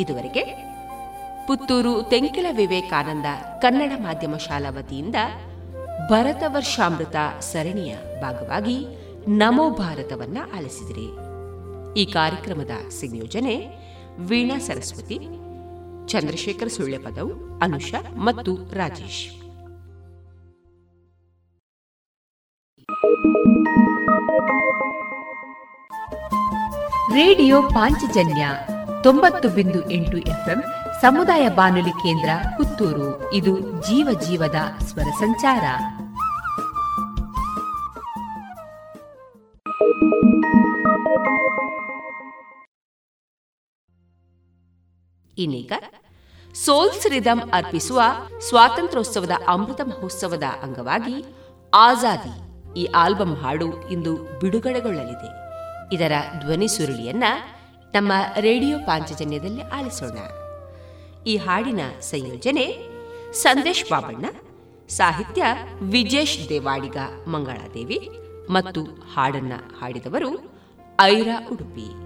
ಇದುವರೆಗೆ 0.00 0.73
ಪುತ್ತೂರು 1.46 2.02
ತೆಂಕಿಲ 2.02 2.46
ವಿವೇಕಾನಂದ 2.56 3.26
ಕನ್ನಡ 3.62 3.92
ಮಾಧ್ಯಮ 4.02 4.36
ಶಾಲಾ 4.36 4.70
ವತಿಯಿಂದ 4.70 5.16
ಭರತ 6.10 6.42
ವರ್ಷಾಮೃತ 6.46 7.16
ಸರಣಿಯ 7.40 7.96
ಭಾಗವಾಗಿ 8.20 8.86
ನಮೋ 9.28 9.70
ಭಾರತವನ್ನ 9.70 10.38
ಆಲಿಸಿದಿರಿ. 10.56 11.06
ಈ 12.00 12.12
ಕಾರ್ಯಕ್ರಮದ 12.12 12.88
ಸಂಯೋಜನೆ 12.88 13.56
ವೀಣಾ 14.18 14.58
ಸರಸ್ವತಿ, 14.58 15.18
ಚಂದ್ರಶೇಖರ್ 16.06 16.70
ಸುಳ್ಳೆಪದವು 16.70 17.58
ಅನುಷಾ 17.58 18.14
ಮತ್ತು 18.16 18.54
ರಾಜೇಶ್. 18.54 19.44
ರೇಡಿಯೋ 27.14 27.62
ಪಾಂಚಜನ್ಯ 27.62 28.48
ತೊಂಬತ್ತು 29.02 29.48
ಬಿಂದು 29.48 29.90
ಎಂಟು 29.90 30.18
ಎಫ್ಎಂ 30.18 30.62
ಸಮುದಾಯ 31.04 31.48
ಬಾನುಲಿ 31.48 31.90
ಕೇಂದ್ರ 31.90 32.28
ಪುತ್ತೂರು. 32.56 33.32
ಇದು 33.32 33.60
ಜೀವ 33.60 34.20
ಜೀವದ 34.20 34.54
ಸ್ವರ 34.84 35.02
ಸಂಚಾರ. 35.02 35.64
ಇನ್ನೀಗ 45.38 45.72
ಸೋಲ್ಸ್ 46.54 47.06
ರಿದಮ್ 47.06 47.50
ಅರ್ಪಿಸುವ 47.52 48.02
ಸ್ವಾತಂತ್ರ್ಯೋತ್ಸವದ 48.48 49.30
ಅಮೃತ 49.48 49.80
ಮಹೋತ್ಸವದ 49.80 50.42
ಅಂಗವಾಗಿ 50.62 51.24
ಆಜಾದಿ 51.74 52.64
ಈ 52.80 52.84
ಆಲ್ಬಂ 52.84 53.34
ಹಾಡು 53.34 53.90
ಇಂದು 53.90 54.16
ಬಿಡುಗಡೆಗೊಳ್ಳಲಿದೆ. 54.16 55.30
ಇದರ 55.94 56.12
ಧ್ವನಿ 56.40 56.68
ಸುರುಳಿಯನ್ನ 56.68 57.24
ನಮ್ಮ 57.92 58.12
ರೇಡಿಯೋ 58.40 58.78
ಪಾಂಚಜನ್ಯದಲ್ಲಿ 58.78 59.62
ಆಲಿಸೋಣ. 59.62 60.43
ಈ 61.26 61.36
ಹಾಡಿನ 61.36 61.80
ಸಂಯೋಜನೆ 62.00 62.66
ಸಂದೇಶ್ 63.32 63.90
ಬಾಬಣ್ಣ 63.90 64.26
ಸಾಹಿತ್ಯ 64.88 65.44
ವಿಜೇಶ್ 65.82 66.48
ದೇವಾಡಿಗ 66.48 66.96
ಮಂಗಳಾದೇವಿ 67.26 68.10
ಮತ್ತು 68.50 68.82
ಹಾಡನ್ನ 69.14 69.52
ಹಾಡಿದವರು 69.80 70.30
ಐರಾ 71.00 71.48
ಉಡುಪಿ. 71.52 72.03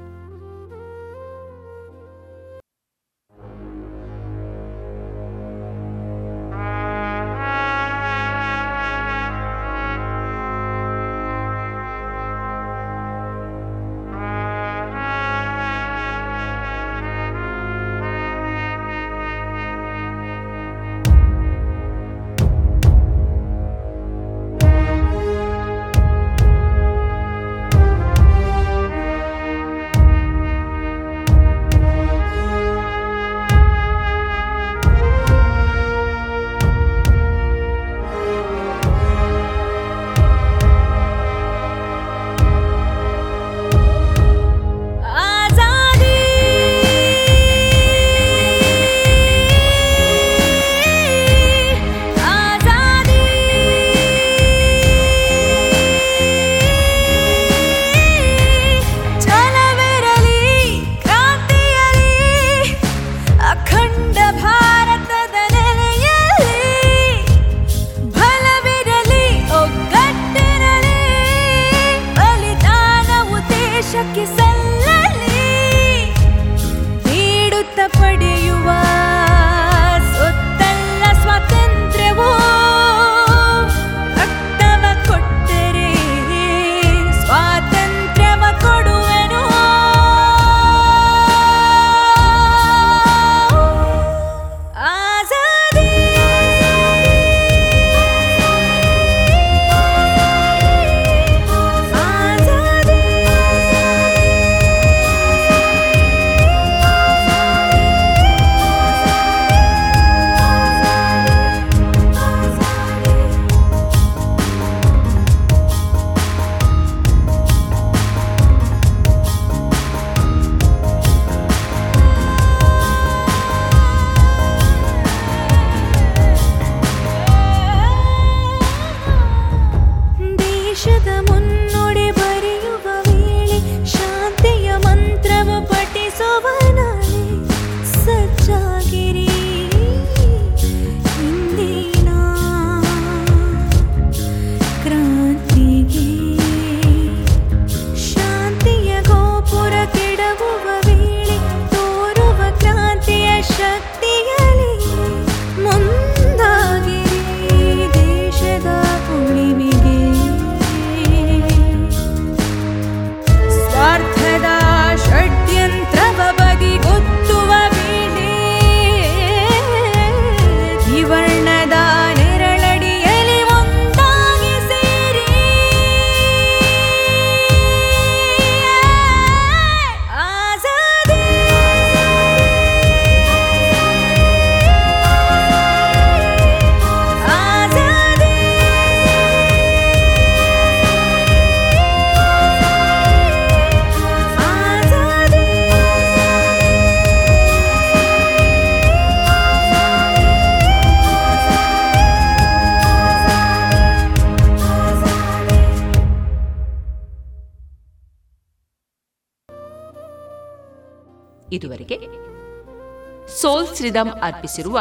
ಸೋಲ್ 213.89 213.97
ಶ್ರೀದಮ್ 213.97 214.23
ಅರ್ಪಿಸಿರುವ 214.23 214.81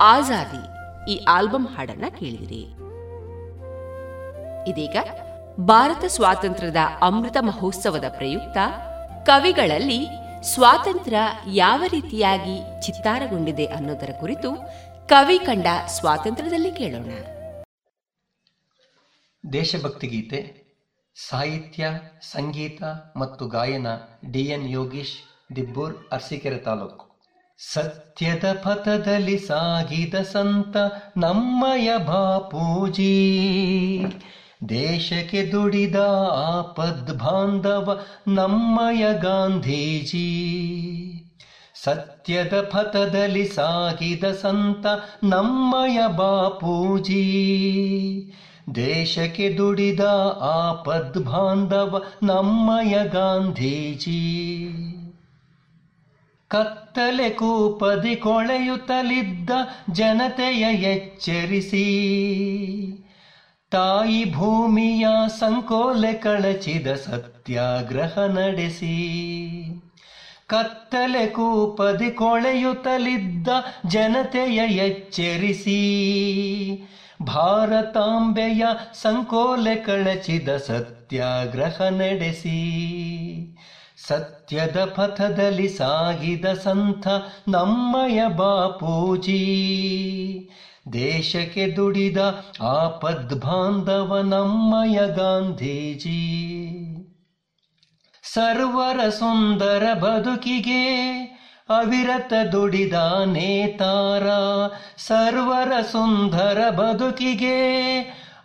ಆಜಾದಿ 0.00 0.60
ಈ 1.12 1.24
ಆಲ್ಬಂ 1.24 1.66
ಹಾಡನ್ನ 1.66 2.04
ಕೇಳಿದಿರಿ. 2.18 2.60
ಇದೀಗ 4.70 4.96
ಭಾರತ 5.60 6.04
ಸ್ವಾತಂತ್ರ್ಯದ 6.08 6.76
ಅಮೃತ 7.02 7.36
ಮಹೋತ್ಸವದ 7.40 8.04
ಪ್ರಯುಕ್ತ 8.08 8.58
ಕವಿಗಳಲ್ಲಿ 9.26 10.06
ಸ್ವಾತಂತ್ರ್ಯ 10.42 11.16
ಯಾವ 11.54 11.82
ರೀತಿಯಾಗಿ 11.88 12.86
ಚಿತ್ತಾರಗೊಂಡಿದೆ 12.86 13.66
ಅನ್ನೋದರ 13.66 14.10
ಕುರಿತು 14.20 14.56
ಕವಿ 15.08 15.38
ಕಂಡ 15.38 15.66
ಸ್ವಾತಂತ್ರ್ಯದಲ್ಲಿ 15.86 16.72
ಕೇಳೋಣ. 16.72 17.10
ದೇಶಭಕ್ತಿ 19.52 20.06
ಗೀತೆ 20.06 20.40
ಸಾಹಿತ್ಯ, 21.28 21.90
ಸಂಗೀತ 22.22 22.82
ಮತ್ತು 23.16 23.48
ಗಾಯನ 23.48 23.86
ಡಿಎನ್ 24.32 24.70
ಯೋಗೀಶ್ 24.70 25.18
ದಿಬ್ಬೂರ್ 25.56 25.96
ಅರಸೀಕೆರೆ 26.12 26.58
ತಾಲೂಕು. 26.58 27.07
ಸತ್ಯದ 27.58 28.52
ಪಥದಲ್ಲಿ 28.52 29.36
ಸಾಗಿದ 29.36 30.14
ಸಂತ 30.14 30.76
ನಮ್ಮಯ 31.16 31.90
ಬಾಪೂಜಿ. 31.98 33.12
ದೇಶಕ್ಕೆ 34.68 35.42
ದುಡಿದ 35.42 35.94
ಆಪದ್ 36.30 37.18
ಬಾಂಧವ 37.18 38.00
ನಮ್ಮಯ 38.28 39.06
ಗಾಂಧೀಜಿ. 39.12 40.28
ಸತ್ಯದ 41.74 42.60
ಪಥದಲ್ಲಿ 42.60 43.46
ಸಾಗಿದ 43.46 44.24
ಸಂತ 44.24 44.86
ನಮ್ಮಯ 45.24 46.00
ಬಾಪೂಜಿ. 46.08 47.22
ದೇಶಕ್ಕೆ 48.74 49.48
ದುಡಿದ 49.50 50.00
ಆಪದ್ 50.40 51.24
ಬಾಂಧವ 51.24 52.02
ನಮ್ಮಯ 52.22 52.98
ಗಾಂಧೀಜಿ. 53.04 54.48
ಕತ್ತಲೆ 56.48 57.30
ಕೂಪದಿ 57.30 58.16
ಕೊಳೆಯುತ್ತಲಿದ್ದ 58.16 59.50
ಜನತೆಯ 59.92 60.60
ಎಚ್ಚರಿಸಿ. 60.74 61.86
ತಾಯಿ 63.70 64.34
ಭೂಮಿಯ 64.34 65.08
ಸಂಕೋಲೆ 65.38 66.12
ಕಳಚಿದ 66.12 66.94
ಸತ್ಯಾಗ್ರಹ 66.94 68.18
ನಡೆಸಿ. 68.26 68.96
ಕತ್ತಲೆ 70.46 71.26
ಕೂಪದಿ 71.26 72.10
ಕೊಳೆಯುತ್ತಲಿದ್ದ 72.10 73.48
ಜನತೆಯ 73.86 74.56
ಎಚ್ಚರಿಸಿ. 74.56 75.80
ಭಾರತಾಂಬೆಯ 77.22 78.64
ಸಂಕೋಲೆ 78.92 79.76
ಕಳಚಿದ 79.76 80.56
ಸತ್ಯಾಗ್ರಹ 80.56 81.82
ನಡೆಸಿ. 81.88 82.58
ಸತ್ಯದ 84.08 84.84
ಪಥದಲ್ಲಿ 84.84 85.68
ಸಾಗಿದ 85.68 86.44
ಸಂತ 86.44 87.08
ನಮ್ಮಯ 87.48 88.26
ಬಾಪೂಜಿ. 88.26 89.38
ದೇಶಕ್ಕೆ 90.92 91.66
ದುಡಿದ 91.76 92.16
ಆಪದ್ 92.60 93.40
ಬಾಂಧವ 93.40 94.18
ನಮ್ಮಯ 94.18 95.00
ಗಾಂಧೀಜಿ. 95.14 96.28
ಸರ್ವರ 98.22 99.08
ಸುಂದರ 99.08 99.94
ಬದುಕಿಗೆ 99.94 100.84
ಅವಿರತ 101.68 102.32
ದುಡಿದ 102.52 102.94
ನೇತಾರ. 103.26 104.22
ಸರ್ವರ 104.96 105.72
ಸುಂದರ 105.92 106.70
ಬದುಕಿಗೆ 106.70 107.48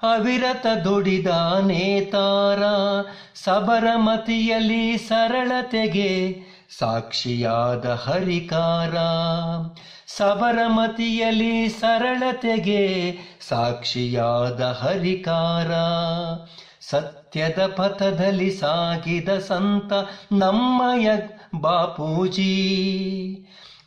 ಅವಿರತ 0.03 0.67
ದುಡಿದ 0.83 1.27
ನೇತಾರ, 1.61 2.63
ಸಬರಮತಿಯಲ್ಲಿ 3.35 4.97
ಸರಳತೆಗೆ 4.97 6.37
ಸಾಕ್ಷಿಯಾದ 6.79 7.85
ಹರಿಕಾರ. 7.85 8.95
ಸಬರಮತಿಯಲ್ಲಿ 10.07 11.69
ಸರಳತೆಗೆ 11.69 13.15
ಸಾಕ್ಷಿಯಾದ 13.49 14.61
ಹರಿಕಾರ. 14.61 15.71
ಸತ್ಯದ 16.81 17.65
ಪಥದಲ್ಲಿ 17.65 18.51
ಸಾಗಿದ 18.51 19.29
ಸಂತ 19.37 19.93
ನಮ್ಮಯ 20.31 21.09
ಬಾಪೂಜಿ. 21.55 22.53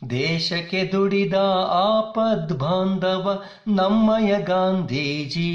ದೇಶಕ್ಕೆ 0.01 0.83
ದುಡಿದ 0.83 1.33
ಆಪದ್ 1.69 2.53
ಬಾಂಧವ 2.53 3.41
ನಮ್ಮಯ 3.67 4.39
ಗಾಂಧೀಜಿ. 4.39 5.49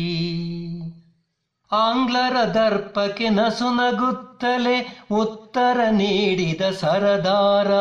ಆಂಗ್ಲರ 1.73 2.45
ದರ್ಪಕ್ಕೆ 2.45 3.29
ನಸುನಗುತ್ತಲೇ 3.29 4.87
ಉತ್ತರ 5.11 5.81
ನೀಡಿದ 5.91 6.61
ಸರದಾರ. 6.71 7.73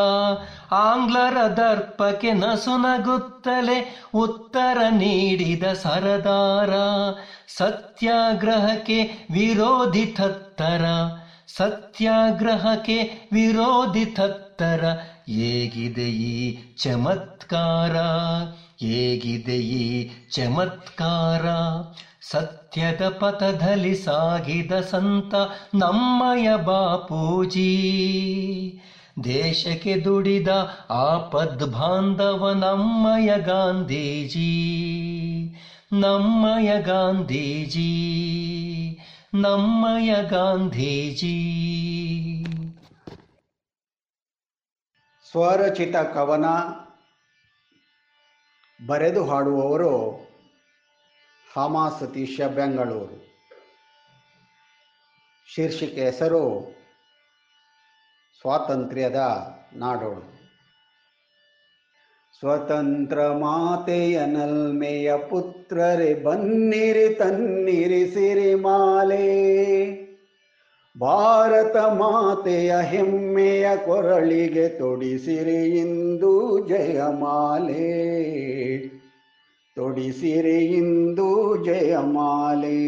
ಆಂಗ್ಲರ 0.71 1.47
ದರ್ಪಕ್ಕೆ 1.47 2.33
ನಸುನಗುತ್ತಲೇ 2.33 3.85
ಉತ್ತರ 4.13 4.77
ನೀಡಿದ 4.89 5.63
ಸರದಾರ. 5.73 6.73
ಸತ್ಯಾಗ್ರಹಕ್ಕೆ 7.47 9.11
ವಿರೋಧಿ 9.31 10.05
ತತ್ತರ 10.05 10.85
ಸತ್ಯಾಗ್ರಹಕ್ಕೆ 11.47 13.09
ವಿರೋಧಿ 13.31 14.05
ತತ್ತರ 14.05 14.83
ಹೇಗಿದೆ 15.29 16.09
ಈ 16.09 16.57
ಚಮತ್ಕಾರ? 16.81 17.95
ಹೇಗಿದೆ 18.79 19.57
ಈ 19.57 20.07
ಚಮತ್ಕಾರ? 20.33 21.45
ಸತ್ಯದ 22.21 23.07
ಪಥದಲ್ಲಿ 23.07 23.95
ಸಾಗಿದ 23.95 24.71
ಸಂತ 24.79 25.35
ನಮ್ಮಯ 25.75 26.55
ಬಾಪೂಜಿ. 26.55 27.67
ದೇಶಕ್ಕೆ 29.23 29.97
ದುಡಿದ 29.97 30.47
ಆಪದ್ 30.89 31.71
ಬಾಂಧವ 31.71 32.49
ನಮ್ಮಯ 32.51 33.31
ಗಾಂಧೀಜಿ. 33.37 34.47
ನಮ್ಮಯ 35.91 36.79
ಗಾಂಧೀಜಿ. 36.79 37.87
ನಮ್ಮಯ 39.33 40.15
ಗಾಂಧೀಜಿ. 40.21 41.57
ಸ್ವರಚಿತ 45.31 45.95
ಕವನ 45.95 46.45
ಬರೆದು 48.87 49.25
ಹಾಡುವವರು 49.25 50.11
ಹಾಮ 51.55 51.89
ಸತೀಶ 51.99 52.41
ಬೆಂಗಳೂರು. 52.41 53.27
ಶೀರ್ಷಿಕೆ 55.55 56.05
ಹೆಸರು 56.05 56.73
ಸ್ವಾತಂತ್ರ್ಯದ 58.41 59.15
ನಾಡೋಳು. 59.73 60.41
ಸ್ವತಂತ್ರ 62.39 63.31
ಮಾತೆಯ 63.31 64.25
ನಲ್ಮೆಯ 64.25 65.17
ಪುತ್ರರೆ, 65.17 66.23
ಬನ್ನಿರಿ 66.23 67.13
ತನ್ನಿರಿ 67.13 68.11
ಸಿರಿಮಾಲೆ. 68.11 70.00
ಭಾರತ 71.01 71.75
ಮಾತೆಯ 71.75 72.75
ಹೆಮ್ಮೆಯ 72.81 73.67
ಕೊರಳಿಗೆ 73.85 74.69
ತೊಡಿಸಿರಿ 74.69 75.61
ಇಂದು 75.79 76.33
ಜಯಮಾಲೆ 76.67 77.87
ತೊಡಿಸಿರಿ 79.75 80.59
ಇಂದು 80.65 81.29
ಜಯಮಾಲೆ 81.65 82.79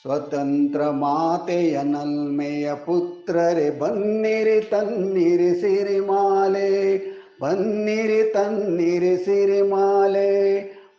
ಸ್ವತಂತ್ರ 0.00 0.90
ಮಾತೆಯ 0.90 1.78
ನಲ್ಮೆಯ 1.82 2.74
ಪುತ್ರರೆ, 2.74 3.78
ಬನ್ನಿರಿ 3.78 4.60
ತನ್ನಿರಿ 4.60 5.60
ಸಿರಿಮಾಲೆ 5.60 6.70
ಬನ್ನಿರಿ 7.40 8.22
ತನ್ನಿರಿ 8.32 9.16
ಸಿರಿಮಾಲೆ 9.16 10.30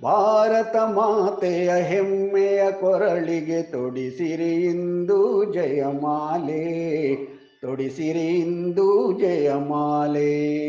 ಭಾರತ 0.04 0.76
ಮಾತೆಯ 0.76 1.76
ಹೆಮ್ಮೆಯ 1.76 2.72
ಕೊರಳಿಗೆ 2.72 3.62
ತೊಡಿಸಿರಿ 3.62 4.54
ಇಂದು 4.56 5.54
ಜಯಮಾಲೆ. 5.54 7.16
ತೊಡಿಸಿರಿ 7.62 8.28
ಇಂದು 8.28 9.20
ಜಯಮಾಲೆ. 9.20 10.62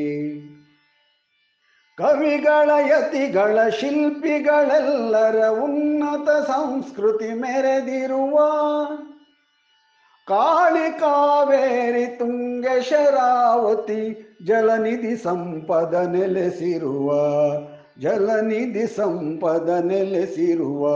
ಕವಿಗಳ 1.97 2.71
ಯತಿಗಳ 2.89 3.69
ಶಿಲ್ಪಿಗಳೆಲ್ಲರ 3.69 5.49
ಉನ್ನತ 5.49 6.29
ಸಂಸ್ಕೃತಿ 6.31 7.29
ಮೆರೆದಿರುವ 7.29 8.37
ಕಾಳಿ 10.29 11.01
ಕಾವೇರಿ 11.01 12.07
ತುಂಗೆ 12.07 12.83
ಶರಾವತಿ 12.83 14.29
ಜಲನಿಧಿ 14.47 15.17
ಸಂಪದ 15.17 15.95
ನೆಲೆಸಿರುವ 15.95 17.13
ಜಲನಿಧಿ 18.01 18.97
ಸಂಪದ 18.97 19.85
ನೆಲೆಸಿರುವ 19.85 20.89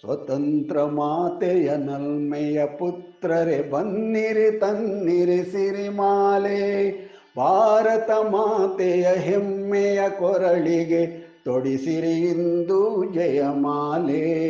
ಸ್ವತಂತ್ರ 0.00 0.84
ಮಾತೆಯ 0.84 1.76
ನಲ್ಮೆಯ 1.76 2.66
ಪುತ್ರರೆ, 2.66 3.70
ಬನ್ನಿರಿ 3.70 4.58
ತನ್ನಿರಿ 4.58 5.42
ಸಿರಿಮಾಲೆ. 5.42 6.90
ಭಾರತ 7.36 8.10
ಮಾತೆಯ 8.10 9.08
ಹೆಮ್ಮೆಯ 9.08 10.00
ಕೊರಳಿಗೆ 10.18 11.06
ತೊಡಿಸಿರಿ 11.44 12.12
ಇಂದು 12.12 13.04
ಜಯಮಾಲೆ. 13.14 14.44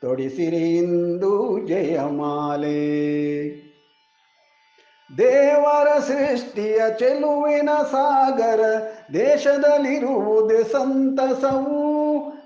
ತೊಡಿಸಿರಿ 0.00 0.76
ಇಂದು 0.76 1.66
ಜಯಮಾಲೆ. 1.66 2.90
ದೇವರ 5.20 6.00
ಸೃಷ್ಟಿಯ 6.00 6.80
ಚೆಲುವಿನ 6.98 7.68
ಸಾಗರ, 7.92 8.60
ದೇಶದಲ್ಲಿರುವುದೇ 9.12 10.62
ಸಂತಸವು. 10.62 12.00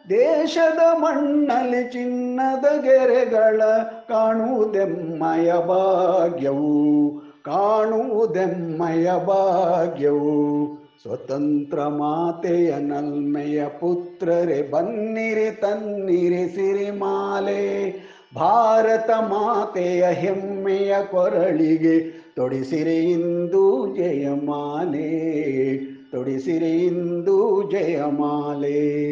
ದೇಶದ 0.09 0.79
ಮಣ್ಣಲ್ಲಿ 0.99 1.93
ಚಿನ್ನದ 1.93 2.65
ಗೆರೆಗಳ 2.83 3.63
ಕಾಣುವುದೆಮ್ಮಯ 4.09 5.53
ಭಾಗ್ಯವು. 5.53 7.11
ಕಾಣುವುದೆಮ್ಮಯ 7.45 9.11
ಭಾಗ್ಯವು. 9.27 10.67
ಸ್ವತಂತ್ರ 11.03 11.81
ಮಾತೆಯ 11.81 12.71
ನಲ್ಮೆಯ 12.71 13.67
ಪುತ್ರರೆ, 13.67 14.71
ಬನ್ನಿರಿ 14.71 15.51
ತನ್ನಿರಿ 15.51 16.49
ಸಿರಿಮಾಲೆ. 16.49 17.91
ಭಾರತ 18.35 19.11
ಮಾತೆಯ 19.11 20.05
ಹೆಮ್ಮೆಯ 20.07 20.95
ಕೊರಳಿಗೆ 21.11 22.24
ತೊಡಿಸಿರಿ 22.37 22.97
ಇಂದು 22.97 23.97
ಜಯಮಾಲೆ 23.97 25.77
ತೊಡಿಸಿರಿ 26.11 26.85
ಇಂದು 26.85 27.71
ಜಯಮಾಲೆ. 27.71 29.05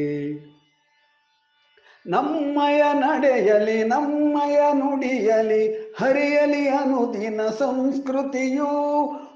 ನಮ್ಮಯ 2.06 2.82
ನಡೆಯಲಿ, 2.92 3.84
ನಮ್ಮಯ 3.84 4.58
ನುಡಿಯಲಿ, 4.72 5.94
ಹರಿಯಲಿ 5.98 6.68
ಅನುದಿನ 6.68 7.40
ಸಂಸ್ಕೃತಿಯು. 7.58 8.64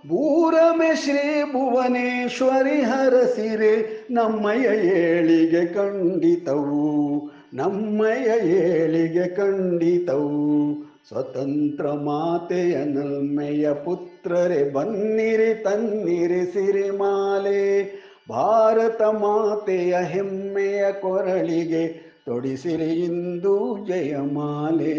ಭೂರಮೆ 0.09 0.97
ಶ್ರೀ 0.97 1.53
ಭುವನೇಶ್ವರಿ 1.53 2.83
ಹರಸಿರೆ, 2.83 4.07
ನಮ್ಮಯ 4.11 4.65
ಏಳಿಗೆ 4.65 5.75
ಖಂಡಿತವು. 5.75 7.31
ನಮ್ಮಯ 7.55 8.49
ಏಳಿಗೆ 8.49 9.35
ಖಂಡಿತವು. 9.35 10.86
ಸ್ವತಂತ್ರ 11.09 11.93
ಮಾತೆಯ 11.93 12.85
ನಲ್ಮೆಯ 12.85 13.73
ಪುತ್ರರೆ, 13.73 14.73
ಬನ್ನಿರಿ 14.73 15.63
ತನ್ನಿರಿ 15.63 16.47
ಸಿರಿಮಾಲೆ. 16.47 17.93
ಭಾರತ 18.29 19.03
ಮಾತೆಯ 19.03 19.97
ಹೆಮ್ಮೆಯ 19.97 20.93
ಕೊರಳಿಗೆ 20.93 22.15
ತೊಡಿಸಿರಿ 22.27 22.85
ಇಂದು 22.85 23.87
ಜಯಮಾಲೆ. 23.87 24.97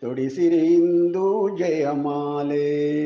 ತೊಡಿಸಿರಿ 0.00 0.56
ಇಂದು 0.56 1.58
ಜಯಮಾಲೆ. 1.58 3.00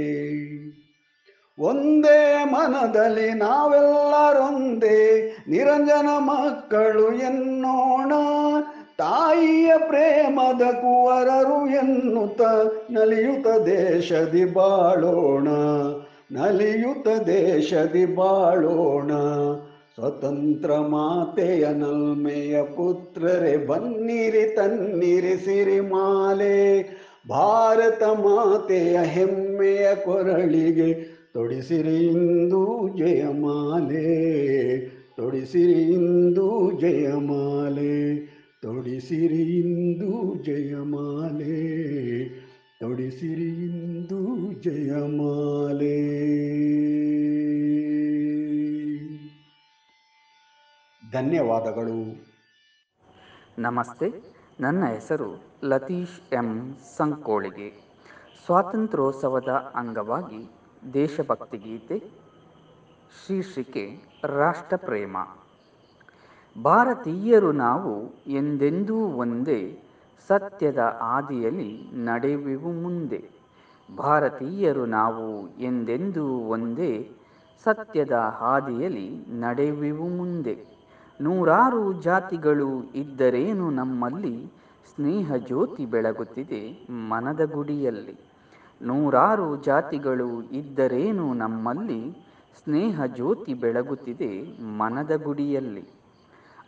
ಒಂದೇ 1.59 2.45
ಮನದಲ್ಲಿ 2.45 3.31
ನಾವೆಲ್ಲರೊಂದೇ, 3.31 5.33
ನಿರಂಜನ 5.49 6.09
ಮಕ್ಕಳು 6.19 7.13
ಎನ್ನೋಣ. 7.13 8.13
ತಾಯಿಯ 8.99 9.73
ಪ್ರೇಮದ 9.79 10.63
ಕುವರರು 10.63 11.69
ಎನ್ನುತ್ತ 11.69 12.41
ನಲಿಯುತ 12.91 13.47
ದೇಶದಿ 13.67 14.45
ಬಾಳೋಣ, 14.45 15.49
ನಲಿಯುತ 16.33 17.09
ದೇಶದಿ 17.27 18.07
ಬಾಳೋಣ. 18.15 19.13
ಸ್ವತಂತ್ರ 19.95 20.73
ಮಾತೆಯ 20.73 21.67
ನಲ್ಮೆಯ 21.69 22.63
ಪುತ್ರರೆ, 22.63 23.67
ಬನ್ನಿರಿ 23.67 24.55
ತನ್ನಿರಿ 24.57 25.45
ಸಿರಿಮಾಲೆ. 25.45 26.83
ಭಾರತ 27.29 28.03
ಮಾತೆಯ 28.03 28.99
ಹೆಮ್ಮೆಯ 28.99 29.95
ಕೊರಳಿಗೆ 29.95 30.95
ತೊಡಿಸಿರಿ 31.33 32.07
ಇಂದು 32.07 32.89
ಜಯಮಾಲೆ, 32.99 34.07
ತೊಡಿಸಿರಿ 35.17 35.83
ಇಂದು 35.83 36.71
ಜಯಮಾಲೆ. 36.81 38.34
ತೊಡಿಸಿರಿ 38.65 39.59
ಇಂದು 39.59 40.35
ಜಯಮಾಲೆ, 40.45 41.55
ತೊಡಿಸಿರಿ 42.81 43.49
ಇಂದು 43.49 44.53
ಜಯಮಾಲೆ. 44.53 45.99
ಧನ್ಯವಾದಗಳು. 51.13 52.27
ನಮಸ್ತೆ, 53.59 54.13
ನನ್ನ 54.61 54.85
ಹೆಸರು 54.87 55.45
ಲತೀಶ್ 55.65 56.35
ಎಂ. 56.35 56.77
ಸಂಕೋಳಿಗೆ. 56.97 57.73
ಸ್ವಾತಂತ್ರ್ಯೋತ್ಸವದ 58.47 59.73
ಅಂಗವಾಗಿ 59.75 60.51
ದೇಶಭಕ್ತಿ 60.95 61.59
ಗೀತೆ 61.59 61.99
ಶೀರ್ಷಿಕೆ 63.27 64.03
ರಾಷ್ಟ್ರಪ್ರೇಮ. 64.25 65.17
ಭಾರತೀಯರು 66.63 67.53
ನಾವು 67.53 68.15
ಎಂದೆಂದೂ 68.27 68.97
ಒಂದೇ 68.97 69.79
ಸತ್ಯದ 70.29 70.79
ಆದಿಯಲ್ಲಿ 71.01 71.91
ನಡೆಯುವೆವು 71.95 72.73
ಮುಂದೆ. 72.73 73.31
ಭಾರತೀಯರು 73.97 74.87
ನಾವು 74.87 75.49
ಎಂದೆಂದೂ 75.59 76.27
ಒಂದೇ 76.27 77.11
ಸತ್ಯದ 77.65 78.13
ಹಾದಿಯಲ್ಲಿ 78.13 79.27
ನಡೆಯುವೆವು 79.29 80.09
ಮುಂದೆ. 80.09 80.65
ನೂರಾರು 81.21 81.93
ಜಾತಿಗಳು 81.93 82.93
ಇದ್ದರೇನು 82.93 83.71
ನಮ್ಮಲ್ಲಿ 83.71 84.47
ಸ್ನೇಹ 84.97 85.37
ಜ್ಯೋತಿ 85.37 85.87
ಬೆಳಗುತ್ತಿದೆ 85.87 86.89
ಮನದ 86.91 87.45
ಗುಡಿಯಲ್ಲಿ. 87.45 88.31
ನೂರಾರು 88.83 89.57
ಜಾತಿಗಳು 89.57 90.43
ಇದ್ದರೇನು 90.43 91.35
ನಮ್ಮಲ್ಲಿ 91.35 92.13
ಸ್ನೇಹ 92.65 93.05
ಜ್ಯೋತಿ 93.05 93.55
ಬೆಳಗುತ್ತಿದೆ 93.55 94.61
ಮನದ 94.63 95.23
ಗುಡಿಯಲ್ಲಿ. 95.23 95.94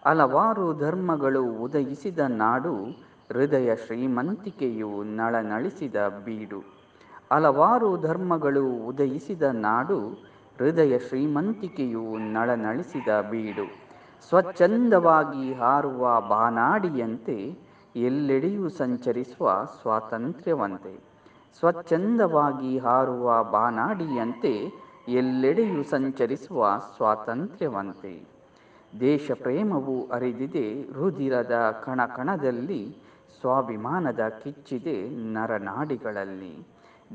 ಹಲವಾರು 0.06 0.78
ಧರ್ಮಗಳು 0.78 1.44
ಉದಯಿಸಿದ 1.44 2.18
ನಾಡು 2.18 2.74
ಹೃದಯ 3.32 3.76
ಶ್ರೀಮಂತಿಕೆಯು 3.76 5.02
ನಳನಳಿಸಿದ 5.02 6.08
ಬೀಡು. 6.08 6.60
ಹಲವಾರು 7.32 8.00
ಧರ್ಮಗಳು 8.00 8.70
ಉದಯಿಸಿದ 8.86 9.42
ನಾಡು 9.42 9.98
ಹೃದಯ 10.58 10.98
ಶ್ರೀಮಂತಿಕೆಯು 10.98 12.18
ನಳನಳಿಸಿದ 12.18 13.08
ಬೀಡು. 13.30 13.66
ಸ್ವಚ್ಛಂದವಾಗಿ 14.28 15.54
ಹಾರುವ 15.54 16.20
ಬಾನಾಡಿಯಂತೆ 16.20 17.58
ಎಲ್ಲೆಡೆಯೂ 17.96 18.68
ಸಂಚರಿಸುವ 18.68 19.64
ಸ್ವಾತಂತ್ರ್ಯವಂತೆ. 19.82 21.00
ಸ್ವಚ್ಛಂದವಾಗಿ 21.58 22.78
ಹಾರುವ 22.78 23.44
ಬಾನಾಡಿಯಂತೆ 23.44 24.72
ಎಲ್ಲೆಡೆಯೂ 25.08 25.82
ಸಂಚರಿಸುವ 25.82 26.78
ಸ್ವಾತಂತ್ರ್ಯವಂತೆ. 26.96 28.35
ದೇಶ 29.00 29.30
ಪ್ರೇಮವು 29.42 30.08
ಅರಿದಿದೆ 30.08 30.92
ರುದಿರದ 30.92 31.82
ಕಣ 31.84 32.06
ಕಣದಲ್ಲಿ 32.06 32.96
ಸ್ವಾಭಿಮಾನದ 33.40 34.20
ಕಿಚ್ಚಿದೆ 34.28 35.10
ನರನಾಡಿಗಳಲ್ಲಿ. 35.10 36.66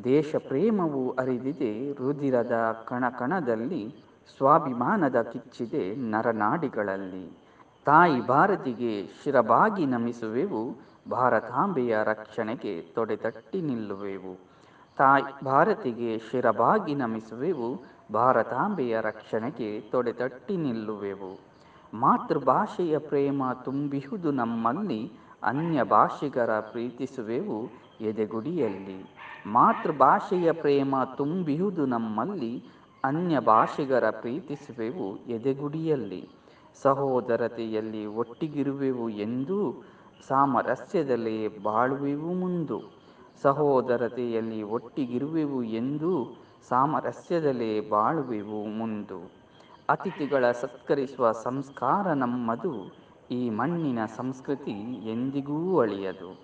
ದೇಶ 0.03 0.35
ಪ್ರೇಮವು 0.35 1.11
ಅರಿದಿದೆ 1.11 1.93
ರುದಿರದ 1.93 2.85
ಕಣ 2.87 3.09
ಕಣದಲ್ಲಿ 3.09 3.95
ಸ್ವಾಭಿಮಾನದ 4.37 5.21
ಕಿಚ್ಚಿದೆ 5.21 5.95
ನರನಾಡಿಗಳಲ್ಲಿ. 5.95 7.37
ತಾಯಿ 7.85 8.27
ಭಾರತಿಗೆ 8.27 9.07
ಶಿರಬಾಗಿ 9.23 9.85
ನಮಿಸುವೆವು, 9.85 10.75
ಭಾರತಾಂಬೆಯ 11.11 11.97
ರಕ್ಷಣೆಗೆ 12.03 12.81
ತೊಡೆತಟ್ಟಿ 12.81 13.61
ನಿಲ್ಲುವೆವು. 13.61 14.39
ತಾಯಿ 14.97 15.45
ಭಾರತಿಗೆ 15.45 16.19
ಶಿರಬಾಗಿ 16.31 16.95
ನಮಿಸುವೆವು, 16.95 17.85
ಭಾರತಾಂಬೆಯ 18.13 18.97
ರಕ್ಷಣೆಗೆ 19.01 19.81
ತೊಡೆತಟ್ಟಿ 19.81 20.57
ನಿಲ್ಲುವೆವು. 20.57 21.50
ಮಾತೃಭಾಷೆಯ 21.93 22.97
ಪ್ರೇಮ 22.97 23.43
ತುಂಬಿಹುದು 23.65 24.31
ನಮ್ಮಲ್ಲಿ 24.31 25.11
ಅನ್ಯ 25.43 25.83
ಭಾಷಿಗರ 25.83 26.59
ಪ್ರೀತಿಸುವೆವು 26.59 27.69
ಎದೆಗುಡಿಯಲ್ಲಿ. 28.01 29.05
ಮಾತೃಭಾಷೆಯ 29.45 30.51
ಪ್ರೇಮ 30.51 30.95
ತುಂಬಿಹುದು 31.17 31.85
ನಮ್ಮಲ್ಲಿ 31.85 32.63
ಅನ್ಯ 33.03 33.39
ಭಾಷಿಗರ 33.39 34.09
ಪ್ರೀತಿಸುವೆವು 34.09 35.17
ಎದೆಗುಡಿಯಲ್ಲಿ. 35.17 36.29
ಸಹೋದರತೆಯಲ್ಲಿ 36.81 38.05
ಒಟ್ಟಿಗಿರುವೆವು 38.05 39.09
ಎಂದು, 39.09 39.83
ಸಾಮರಸ್ಯದಲ್ಲಿ 40.27 41.63
ಬಾಳುವೆವು 41.63 42.33
ಮುಂದು. 42.33 42.81
ಸಹೋದರತೆಯಲ್ಲಿ 43.41 44.63
ಒಟ್ಟಿಗಿರುವೆವು 44.63 45.63
ಎಂದು, 45.63 46.35
ಸಾಮರಸ್ಯದಲ್ಲಿ 46.69 47.89
ಬಾಳುವೆವು 47.89 48.65
ಮುಂದು. 48.65 49.40
ಅತಿಥಿಗಳ 49.91 50.51
ಸತ್ಕರಿಸುವ 50.51 51.31
ಸಂಸ್ಕಾರ 51.31 52.13
ನಮ್ಮದು. 52.13 52.95
ಈ 53.31 53.49
ಮಣ್ಣಿನ 53.49 54.05
ಸಂಸ್ಕೃತಿ 54.05 54.71
ಎಂದಿಗೂ 55.11 55.79
ಅಳಿಯದು. 55.79 56.39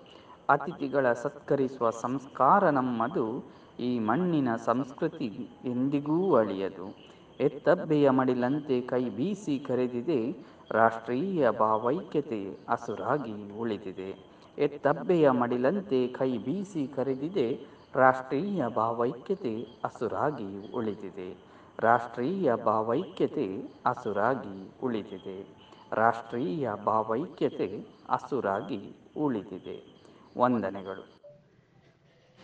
ಅತಿಥಿಗಳ 0.48 1.12
ಸತ್ಕರಿಸುವ 1.12 1.90
ಸಂಸ್ಕಾರ 1.90 2.70
ನಮ್ಮದು. 2.70 3.44
ಈ 3.80 3.98
ಮಣ್ಣಿನ 3.98 4.56
ಸಂಸ್ಕೃತಿ 4.56 5.48
ಎಂದಿಗೂ 5.64 6.34
ಅಳಿಯದು. 6.34 6.96
ಎತ್ತಬ್ಬೆಯ 7.40 8.10
ಮಡಿಲಂತೆ 8.10 8.80
ಕೈ 8.80 9.10
ಬೀಸಿ 9.10 9.58
ಕರೆದಿದೆ. 9.58 10.36
ರಾಷ್ಟ್ರೀಯ 10.70 11.50
ಭಾವೈಕ್ಯತೆ 11.50 12.58
ಹಸುರಾಗಿ 12.70 13.58
ಉಳಿದಿದೆ. 13.58 14.16
ಎತ್ತಬ್ಬೆಯ 14.58 15.30
ಮಡಿಲಂತೆ 15.30 16.08
ಕೈ 16.08 16.38
ಬೀಸಿ 16.38 16.86
ಕರೆದಿದೆ. 16.86 17.66
ರಾಷ್ಟ್ರೀಯ 17.94 18.68
ಭಾವೈಕ್ಯತೆ 18.68 19.66
ಹಸುರಾಗಿ 19.86 20.72
ಉಳಿದಿದೆ. 20.74 21.47
ರಾಷ್ಟ್ರೀಯ 21.80 22.54
ಭಾವೈಕ್ಯತೆ 22.54 23.56
ಹಸುರಾಗಿ 23.86 24.72
ಉಳಿದಿದೆ. 24.82 25.56
ರಾಷ್ಟ್ರೀಯ 25.92 26.68
ಭಾವೈಕ್ಯತೆ 26.86 27.66
ಹಸುರಾಗಿ 28.10 29.10
ಉಳಿದಿದೆ. 29.16 30.02
ವಂದನೆಗಳು. 30.38 31.20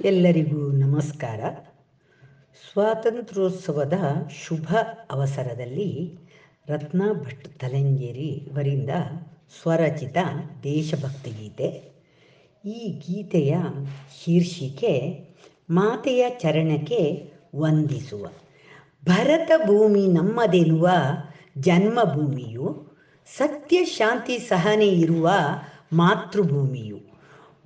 ಎಲ್ಲರಿಗೂ 0.05 0.73
ನಮಸ್ಕಾರ. 0.73 1.40
ಸ್ವಾತಂತ್ರ್ಯೋತ್ಸವದ 2.73 3.93
ಶುಭ 4.31 4.77
ಅವಸರದಲ್ಲಿ 5.11 6.19
ರತ್ನ 6.69 7.02
ಭಟ್ 7.12 7.61
ತಲೆಂಗೇರಿ 7.61 8.28
ಇವರಿಂದ 8.28 8.90
ಸ್ವರಚಿತ 9.62 10.16
ದೇಶಭಕ್ತಿ 10.62 11.31
ಗೀತೆ. 11.31 11.93
ಈ 12.65 12.89
ಗೀತೆಯ 12.89 13.56
ಶೀರ್ಷಿಕೆ 14.24 15.24
ಮಾತೆಯ 15.70 16.31
ಚರಣಕ್ಕೆ 16.31 17.32
ವಂದಿಸುವ. 17.56 18.27
ಭರತ 19.05 19.51
ಭೂಮಿ 19.67 20.07
ನಮ್ಮದೆನ್ನುವ 20.07 20.89
ಜನ್ಮಭೂಮಿಯು, 21.59 22.93
ಸತ್ಯ 23.37 23.85
ಶಾಂತಿ 23.85 24.39
ಸಹನೆ 24.39 24.87
ಇರುವ 24.87 25.31
ಮಾತೃಭೂಮಿಯು. 25.93 26.97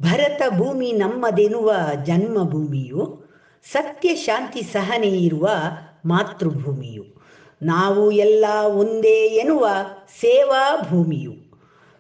ಭರತ 0.03 0.43
ಭೂಮಿ 0.49 0.93
ನಮ್ಮದೆನ್ನುವ 0.93 1.75
ಜನ್ಮಭೂಮಿಯು, 2.05 3.25
ಸತ್ಯ 3.73 4.15
ಶಾಂತಿ 4.15 4.63
ಸಹನೆ 4.63 5.09
ಇರುವ 5.09 5.49
ಮಾತೃಭೂಮಿಯು. 6.05 7.05
ನಾವು 7.63 8.11
ಎಲ್ಲ 8.11 8.45
ಒಂದೇ 8.67 9.27
ಎನ್ನುವ 9.27 9.69
ಸೇವಾ 10.21 10.77
ಭೂಮಿಯು 10.77 11.33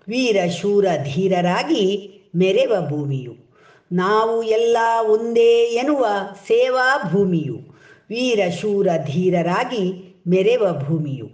ವೀರ, 0.09 0.37
ಶೂರ, 0.61 0.87
ಧೀರರಾಗಿ 1.03 2.15
ಮೆರೆವ 2.37 2.75
ಭೂಮಿಯು. 2.89 3.49
ನಾವು 3.93 4.43
ಎಲ್ಲ 4.43 4.79
ಒಂದೇ 5.07 5.65
ಎನ್ನುವ 5.65 6.07
ಸೇವಾ 6.47 6.99
ಭೂಮಿಯು 7.13 7.68
ವೀರ 8.11 8.41
ಶೂರ 8.61 8.89
ಧೀರರಾಗಿ 9.05 10.15
ಮೆರೆವ 10.29 10.67
ಭೂಮಿಯು. 10.79 11.27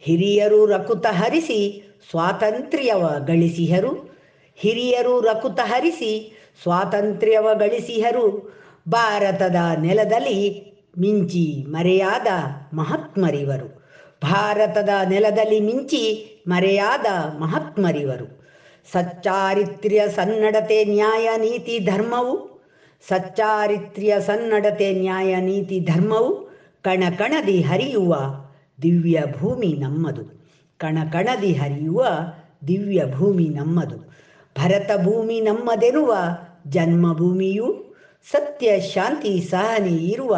ಹಿರಿಯರು 0.00 0.66
ರಕುತ 0.66 1.06
ಹರಿಸಿ 1.10 1.82
ಸ್ವಾತಂತ್ರ್ಯವ 2.10 3.24
ಗಳಿಸಿಹರು. 3.26 4.18
ಹಿರಿಯರು 4.56 5.20
ರಕುತ 5.20 5.60
ಹರಿಸಿ 5.62 6.36
ಸ್ವಾತಂತ್ರ್ಯವ 6.62 7.48
ಗಳಿಸಿಹರು. 7.54 8.54
ಭಾರತದ 8.88 9.56
ನೆಲದಲ್ಲಿ 9.80 10.70
ಮಿಂಚಿ 10.98 11.64
ಮರೆಯಾದ 11.68 12.26
ಮಹಾತ್ಮರಿವರು. 12.76 13.88
ಭಾರತದ 14.22 14.88
ನೆಲದಲ್ಲಿ 15.08 15.60
ಮಿಂಚಿ 15.60 16.26
ಮರೆಯಾದ 16.48 17.06
ಮಹಾತ್ಮರಿವರು. 17.38 18.40
ಸಚ್ಚಾರಿತ್ರ್ಯ 18.92 20.02
ಸನ್ನಡತೆ 20.08 20.84
ನ್ಯಾಯ 20.84 21.28
ನೀತಿ 21.36 21.78
ಧರ್ಮವು 21.78 22.49
ಸಚ್ಚಾರಿತ್ರ್ಯ 23.08 24.16
ಸನ್ನಡತೆ 24.20 24.92
ನ್ಯಾಯ 24.92 25.40
ನೀತಿ 25.40 25.80
ಧರ್ಮವು 25.80 26.50
ಕಣ 26.82 27.04
ಕಣದಿ 27.18 27.60
ಹರಿಯುವ 27.60 28.16
ದಿವ್ಯ 28.82 29.22
ಭೂಮಿ 29.38 29.72
ನಮ್ಮದು. 29.78 30.24
ಕಣ 30.78 30.98
ಕಣದಿ 31.12 31.52
ಹರಿಯುವ 31.52 32.06
ದಿವ್ಯ 32.68 33.02
ಭೂಮಿ 33.14 33.48
ನಮ್ಮದು. 33.48 33.98
ಭರತ 34.58 34.90
ಭೂಮಿ 35.04 35.40
ನಮ್ಮದೆನ್ನುವ 35.40 36.16
ಜನ್ಮಭೂಮಿಯು, 36.68 37.96
ಸತ್ಯ 38.30 38.80
ಶಾಂತಿ 38.80 39.40
ಸಹನೆ 39.40 39.96
ಇರುವ 39.96 40.36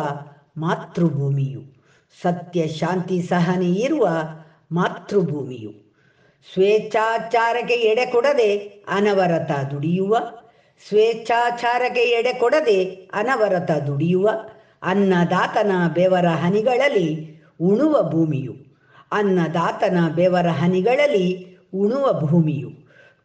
ಮಾತೃಭೂಮಿಯು, 0.56 1.62
ಸತ್ಯ 2.22 2.68
ಶಾಂತಿ 2.68 3.22
ಸಹನೆ 3.22 3.70
ಇರುವ 3.70 4.08
ಮಾತೃಭೂಮಿಯು. 4.72 5.70
ಸ್ವೇಚ್ಛಾಚಾರಕ್ಕೆ 6.54 7.74
ಎಡೆ 7.74 8.06
ಕೊಡದೆ 8.06 8.56
ಅನವರತ 8.88 9.50
ದುಡಿಯುವ 9.70 10.16
ಸ್ವೇಚ್ಛಾಚಾರಕ್ಕೆ 10.88 12.00
ಎಡೆ 12.00 12.32
ಕೊಡದೆ 12.32 12.84
ಅನವರತ 12.84 13.70
ದುಡಿಯುವ, 13.70 14.28
ಅನ್ನದಾತನ 14.82 15.72
ಬೆವರ 15.94 16.26
ಹನಿಗಳಲ್ಲಿ 16.26 17.40
ಉಣುವ 17.60 18.02
ಭೂಮಿಯು, 18.02 18.52
ಅನ್ನದಾತನ 19.12 19.98
ಬೆವರ 20.14 20.46
ಹನಿಗಳಲ್ಲಿ 20.46 21.58
ಉಣುವ 21.74 22.12
ಭೂಮಿಯು. 22.12 22.70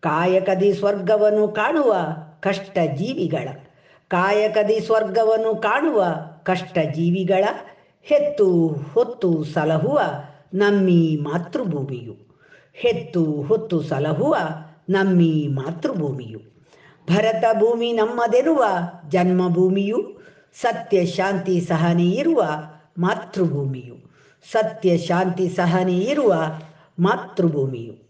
ಕಾಯಕದಿ 0.01 0.73
ಸ್ವರ್ಗವನ್ನು 0.73 1.47
ಕಾಣುವ 1.47 1.95
ಕಷ್ಟ 2.39 2.77
ಜೀವಿಗಳ 2.95 3.47
ಕಾಯಕದಿ 4.07 4.79
ಸ್ವರ್ಗವನ್ನು 4.79 5.55
ಕಾಣುವ 5.55 6.05
ಕಷ್ಟ 6.43 6.77
ಜೀವಿಗಳ 6.93 7.45
ಹೆತ್ತು 8.03 8.67
ಹೊತ್ತು 8.67 9.43
ಸಲಹುವ 9.43 9.99
ನಮ್ಮಿ 10.53 11.17
ಮಾತೃಭೂಮಿಯು, 11.21 12.15
ಹೆತ್ತು 12.73 13.23
ಹೊತ್ತು 13.23 13.81
ಸಲಹುವ 13.81 14.35
ನಮ್ಮಿ 14.89 15.47
ಮಾತೃಭೂಮಿಯು. 15.49 16.56
ಭರತ 17.13 17.43
ಭೂಮಿ 17.53 17.93
ನಮ್ಮದೆರುವ, 17.93 18.65
ಜನ್ಮಭೂಮಿಯು 19.09 20.17
ಸತ್ಯ 20.61 21.05
ಶಾಂತಿ 21.05 21.61
ಸಹನೆ 21.61 22.09
ಇರುವ 22.09 22.43
ಮಾತೃಭೂಮಿಯು. 22.97 23.95
ಸತ್ಯ 24.51 24.97
ಶಾಂತಿ 24.97 25.49
ಸಹನೆ 25.49 25.97
ಇರುವ 25.97 26.35
ಮಾತೃಭೂಮಿಯು. 26.99 28.07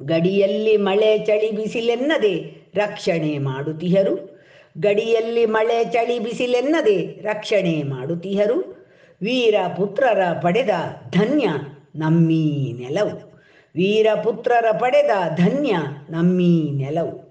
ಗಡಿಯಲ್ಲಿ 0.00 0.76
ಮಳೆ 0.76 1.18
ಚಳಿ 1.18 1.50
ಬಿಸಿಲೆನ್ನದೆ 1.50 2.34
ರಕ್ಷಣೆ 2.74 3.38
ಮಾಡುತ್ತಿಹರು 3.38 4.38
ಗಡಿಯಲ್ಲಿ 4.78 5.46
ಮಳೆ 5.46 5.84
ಚಳಿ 5.84 6.18
ಬಿಸಿಲೆನ್ನದೆ 6.18 7.06
ರಕ್ಷಣೆ 7.22 7.82
ಮಾಡುತ್ತಿಹರು 7.82 8.86
ವೀರ 9.22 9.54
ಪುತ್ರರ 9.76 10.20
ಪಡೆದ 10.42 10.70
ಧನ್ಯ 11.10 11.48
ನಮ್ಮೀ 11.96 12.74
ನೆಲವು. 12.78 13.42
ವೀರ 13.74 14.06
ಪುತ್ರರ 14.24 14.66
ಪಡೆದ 14.72 15.10
ಧನ್ಯ 15.36 15.76
ನಮ್ಮೀ 16.10 16.70
ನೆಲವು. 16.74 17.27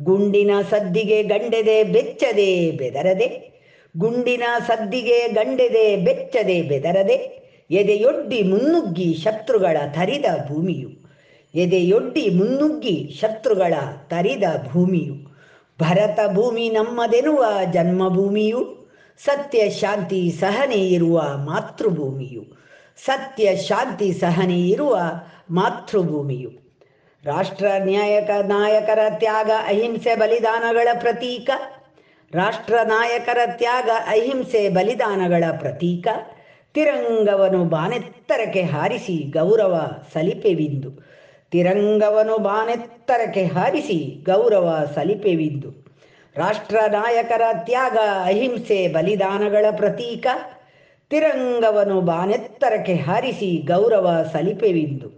ಗುಂಡಿನ 0.00 0.50
ಸದ್ದಿಗೆ 0.70 1.22
ಗಂಡೆದೆ 1.22 1.84
ಬೆಚ್ಚದೆ 1.84 2.70
ಬೆದರದೆ. 2.70 3.48
ಗುಂಡಿನ 3.96 4.42
ಸದ್ದಿಗೆ 4.66 5.28
ಗಂಡೆದೆ 5.28 5.96
ಬೆಚ್ಚದೆ 5.96 6.62
ಬೆದರದೆ. 6.62 7.38
ಎದೆಯೊಡ್ಡಿ 7.70 8.42
ಮುನ್ನುಗ್ಗಿ 8.42 9.14
ಶತ್ರುಗಳ 9.14 9.76
ತರಿದ 9.90 10.24
ಭೂಮಿಯು. 10.48 10.88
ಎದೆಯೊಡ್ಡಿ 11.54 12.30
ಮುನ್ನುಗ್ಗಿ 12.30 13.16
ಶತ್ರುಗಳ 13.20 13.74
ತರಿದ 14.08 14.42
ಭೂಮಿಯು. 14.72 15.14
ಭರತ 15.80 16.18
ಭೂಮಿ 16.34 16.70
ನಮ್ಮದೆನ್ನುವ 16.70 17.44
ಜನ್ಮಭೂಮಿಯು. 17.72 18.78
ಸತ್ಯ 19.24 19.70
ಶಾಂತಿ 19.70 20.30
ಸಹನೆ 20.30 20.88
ಇರುವ 20.88 21.22
ಮಾತೃಭೂಮಿಯು. 21.36 22.44
ಸತ್ಯ 23.04 23.56
ಶಾಂತಿ 23.56 24.12
ಸಹನೆ 24.12 24.68
ಇರುವ 24.68 24.98
ಮಾತೃಭೂಮಿಯು. 25.50 26.67
ರಾಷ್ಟ್ರ 27.24 27.66
ನ್ಯಾಯಕ 27.78 28.30
ನಾಯಕರ 28.30 28.98
ತ್ಯಾಗ, 29.10 29.50
ಅಹಿಂಸೆ, 29.66 30.14
ಬಲಿದಾನಗಳ 30.14 30.88
ಪ್ರತೀಕ. 31.00 31.50
ರಾಷ್ಟ್ರ 32.34 32.74
ನಾಯಕರ 32.82 33.38
ತ್ಯಾಗ, 33.46 33.90
ಅಹಿಂಸೆ, 34.06 34.68
ಬಲಿದಾನಗಳ 34.68 35.44
ಪ್ರತೀಕ. 35.58 36.08
ತಿರಂಗವನು 36.74 37.64
ಬಾನೆತ್ತರಕ್ಕೆ 37.64 38.62
ಹಾರಿಸಿ 38.62 39.30
ಗೌರವ 39.30 39.90
ಸಲಿಪೆವಿಂದು. 40.14 40.90
ತಿರಂಗವನು 41.50 42.38
ಬಾನೆತ್ತರಕ್ಕೆ 42.38 43.44
ಹಾರಿಸಿ 43.44 44.22
ಗೌರವ 44.24 44.86
ಸಲಿಪೆವಿಂದು. 44.94 45.86
ರಾಷ್ಟ್ರ 46.36 46.76
ನಾಯಕರ 46.76 47.42
ತ್ಯಾಗ, 47.64 47.96
ಅಹಿಂಸೆ, 48.24 48.88
ಬಲಿದಾನಗಳ 48.88 49.66
ಪ್ರತೀಕ. 49.76 50.26
ತಿರಂಗವನು 51.10 52.00
ಬಾನೆತ್ತರಕ್ಕೆ 52.00 52.94
ಹಾರಿಸಿ 52.94 53.62
ಗೌರವ 53.66 54.24
ಸಲಿಪೆವಿಂದು. 54.32 55.17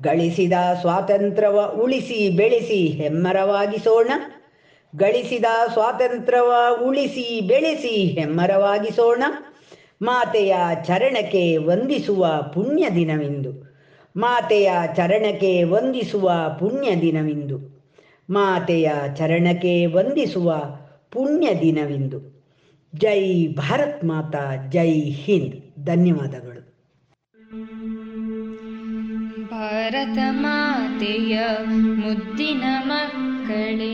ಗಳಿಸಿದ 0.00 0.52
ಸ್ವಾತಂತ್ರ್ಯವ 0.80 1.60
ಉಳಿಸಿ 1.82 2.28
ಬೆಳೆಸಿ 2.28 2.86
ಹೆಮ್ಮರವಾಗಿಸೋಣ 2.86 4.10
ಗಳಿಸಿದ 4.96 5.44
ಸ್ವಾತಂತ್ರ್ಯವ 5.72 6.52
ಉಳಿಸಿ 6.86 7.40
ಬೆಳೆಸಿ 7.40 8.06
ಹೆಮ್ಮರವಾಗಿಸೋಣ 8.06 9.22
ಮಾತೆಯ 10.02 10.54
ಚರಣಕ್ಕೆ 10.84 11.56
ವಂದಿಸುವ 11.56 12.42
ಪುಣ್ಯ 12.54 12.90
ದಿನವಿಂದು. 12.94 13.76
ಮಾತೆಯ 14.16 14.70
ಚರಣಕ್ಕೆ 14.96 15.64
ವಂದಿಸುವ 15.64 16.32
ಪುಣ್ಯ 16.60 17.00
ದಿನವಿಂದು. 17.00 17.86
ಮಾತೆಯ 18.30 18.90
ಚರಣಕ್ಕೆ 19.16 19.86
ವಂದಿಸುವ 19.86 20.54
ಪುಣ್ಯ 21.10 21.60
ದಿನವಿಂದು. 21.60 22.46
ಜೈ 22.96 23.46
ಭಾರತ್ 23.46 24.04
ಮಾತಾ, 24.04 24.56
ಜೈ 24.68 24.90
ಹಿಂದ್. 25.00 25.86
ಧನ್ಯವಾದಗಳು. 25.86 26.67
ಭಾರತ 29.67 30.17
ಮಾತೆಯ 30.33 31.35
ಮುದ್ದಿನ 31.97 32.63
ಮಕ್ಕಳೇ 32.85 33.93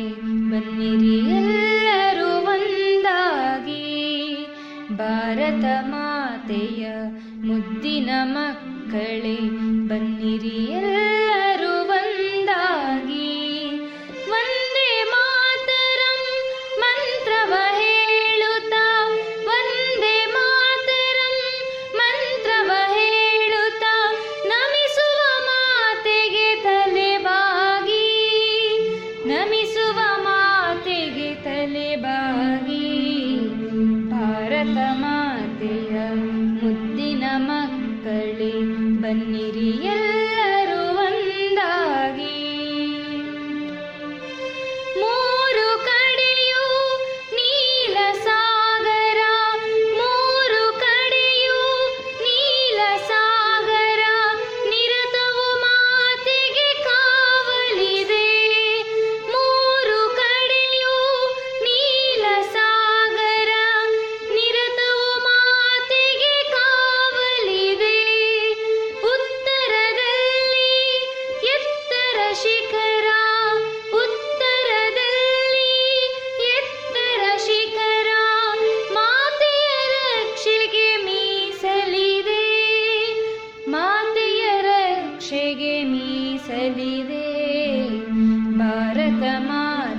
ಬನ್ನಿರಿ 0.50 1.16
ಎಲ್ಲರೂ 1.38 2.28
ಒಂದಾಗಿ 2.46 3.86
ಭಾರತ 4.98 5.66
ಮಾತೆಯ 5.86 6.86
ಮುದ್ದಿನ 7.44 8.10
ಮಕ್ಕಳೇ 8.28 9.38
ಬನ್ನಿರಿ 9.88 10.58
ಎಲ್ಲರೂ 10.80 11.53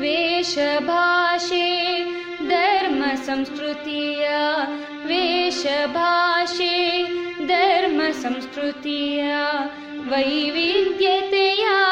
ವೇಷಭಾಷೆ 0.00 1.66
ಧರ್ಮ 2.48 3.04
ಸಂಸ್ಕೃತಿಯ 3.24 4.28
ವೇಷಭಾಷೆ 5.06 7.02
धर्म 7.42 8.12
ಸಂಸ್ಕೃತಿಯ 8.12 9.24
वैविध्यतया 10.10 11.91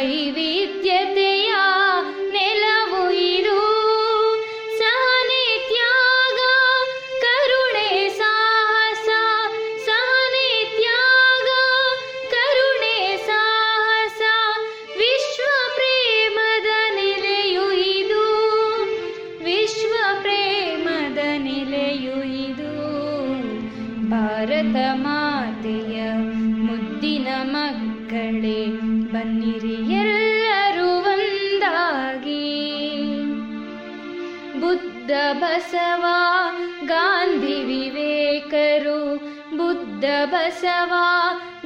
வழி 0.00 0.18
बसवा 40.32 41.06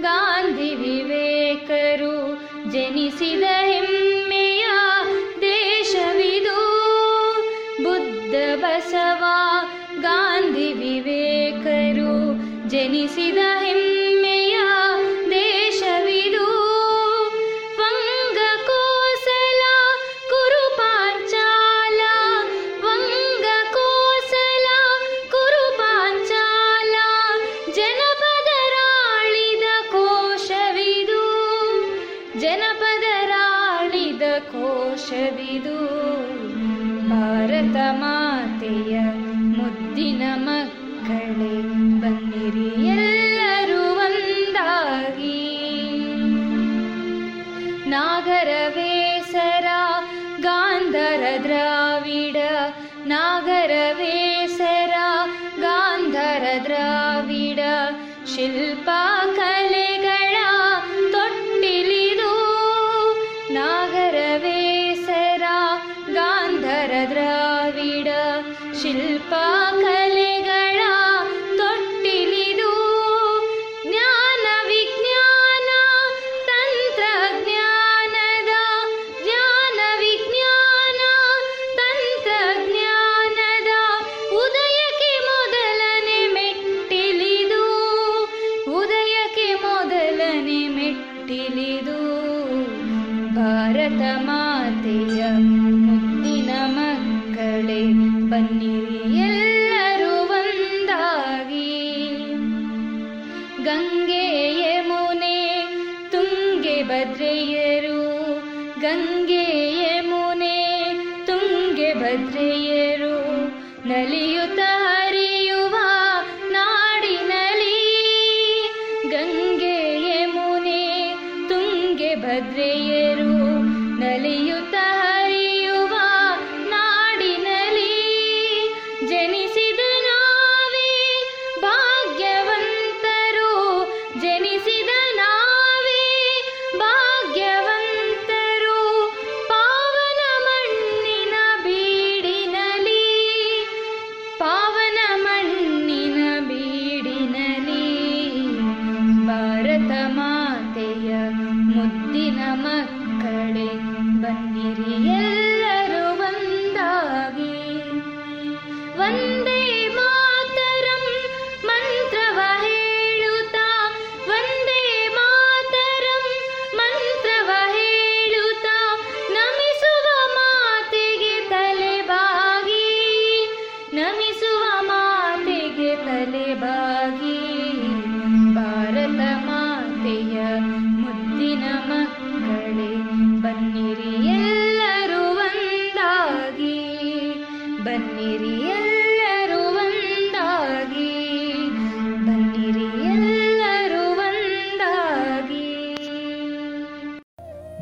ಗಾಂಧಿ 0.01 0.70
ವಿವೇಕರು 0.74 2.15
ಜನಿಸಿದ 2.70 3.45
ಹೆಮ್ಮೆಯ 3.62 4.65
ದೇಶವಿದು 5.41 6.59
ಬುದ್ಧ 7.82 8.35
बसवा 8.65 9.36
ಗಾಂಧಿ 10.01 10.70
ವಿವೇಕರು 10.73 12.12
ಜನಿಸಿದ 12.69 13.39
द 13.39 13.64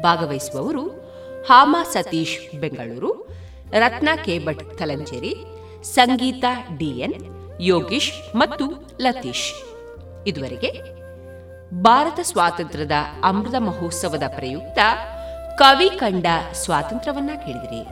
ಭಾಗವಹಿಸುವವರು 0.03 0.85
ಹಾಮಾ 1.49 1.83
ಸತೀಶ್ 1.83 2.37
ಬೆಂಗಳೂರು, 2.61 3.11
ರತ್ನ 3.79 4.09
ಕೆ 4.25 4.35
ಭಟ್ 4.39 4.79
ಕಲಂಚೇರಿ 4.79 5.35
ಸಂಗೀತ 5.83 6.45
ಡಿಎನ್ 6.79 7.17
ಯೋಗೀಶ್ 7.61 8.37
ಮತ್ತು 8.37 8.67
ಲತೀಶ್. 9.01 9.49
ಇದುವರೆಗೆ 10.27 10.71
ಭಾರತ 11.83 12.21
ಸ್ವಾತಂತ್ರ್ಯದ 12.23 12.97
ಅಮೃತ 13.25 13.55
ಮಹೋತ್ಸವದ 13.59 14.23
ಪ್ರಯುಕ್ತ 14.37 14.79
ಕವಿ 15.59 15.89
ಕಂಡ 15.99 16.27
ಸ್ವಾತಂತ್ರ್ಯವನ್ನ 16.53 17.31
ಕೇಳಿದಿರಿ. 17.45 17.83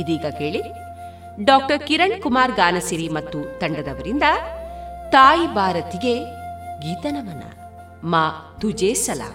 ಇದೀಗ 0.00 0.26
ಕೇಳಿ 0.38 0.62
ಡಾಕ್ಟರ್ 1.44 1.80
ಕಿರಣ್ 1.86 2.22
ಕುಮಾರ್ 2.22 2.52
ಗಾನಸಿರಿ 2.52 3.08
ಮತ್ತು 3.08 3.38
ತಂಡದವರಿಂದ 3.60 4.22
ತಾಯಿ 5.10 5.46
ಭಾರತಿಗೆ 5.54 6.14
ಗೀತನಮನ. 6.82 7.42
ಮಾ 8.04 8.22
ತುಜೇ 8.60 8.94
ಸಲಾಂ 8.94 9.34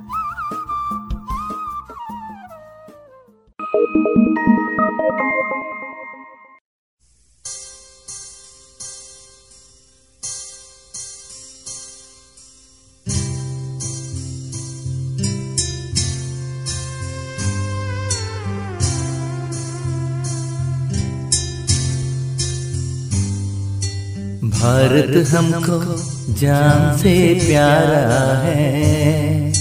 भारत 24.61 25.27
हमको 25.27 25.95
जान 26.33 26.97
से 26.97 27.39
प्यारा 27.47 28.41
है। 28.41 29.53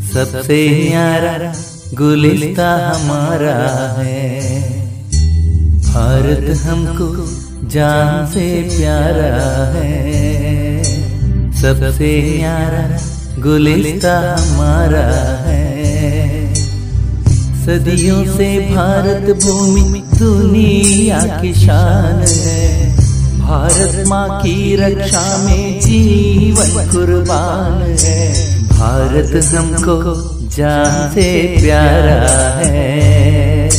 सबसे 0.00 0.88
प्यारा 0.88 1.54
गुलिस्ता 1.94 2.92
हमारा 2.94 3.56
है। 4.02 4.40
भारत 5.82 6.58
हमको 6.58 7.26
जान 7.68 8.26
से 8.26 8.62
प्यारा 8.62 9.66
है। 9.66 10.82
सबसे 11.52 12.38
प्यारा 12.38 13.00
गुलिस्ता 13.42 14.36
हमारा 14.40 15.06
है। 15.48 16.54
सदियों 17.66 18.24
से 18.24 18.74
भारत 18.74 19.44
भूमि 19.44 20.02
दुनिया 20.18 21.20
की 21.42 21.54
शान 21.54 22.24
है। 22.28 22.95
भारत 23.46 24.04
माँ 24.08 24.40
की 24.42 24.76
रक्षा 24.76 25.38
में 25.38 25.80
जीवन 25.80 26.88
कुर्बान 26.90 27.82
है। 28.00 28.22
भारत 28.68 29.44
हमको 29.44 29.96
जान 30.56 31.10
से 31.14 31.30
प्यारा 31.60 32.18
है। 32.58 33.70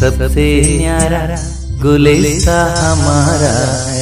सबसे 0.00 0.48
न्यारा 0.78 1.36
गुलेसा 1.82 2.58
हमारा 2.78 3.54
है। 3.86 3.95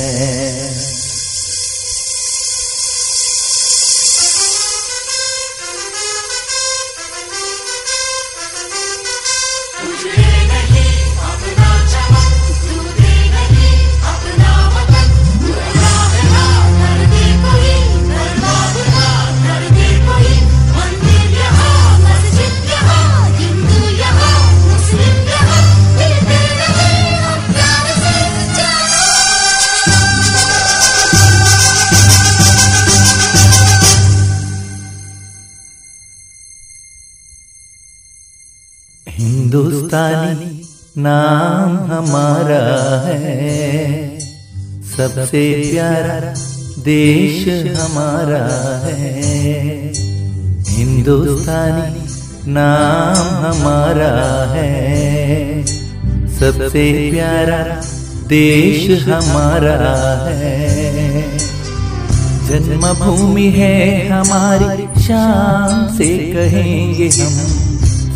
नाम 41.06 41.93
हमारा 41.93 43.02
है। 43.09 44.18
सबसे 44.97 45.70
प्यारा 45.72 46.35
देश 46.85 47.48
हमारा 47.76 48.44
है। 48.86 49.93
हिंदुस्तानी 50.68 52.05
नाम 52.52 53.44
हमारा 53.44 54.52
है। 54.52 55.66
सबसे 56.39 57.10
प्यारा 57.10 57.82
देश 58.26 59.02
हमारा 59.02 60.28
है। 60.28 61.39
जन्मभूमि 62.48 63.51
है 63.51 64.09
हमारी 64.09 65.02
शान 65.02 65.97
से 65.97 66.18
कहेंगे 66.18 67.09
हम। 67.09 67.74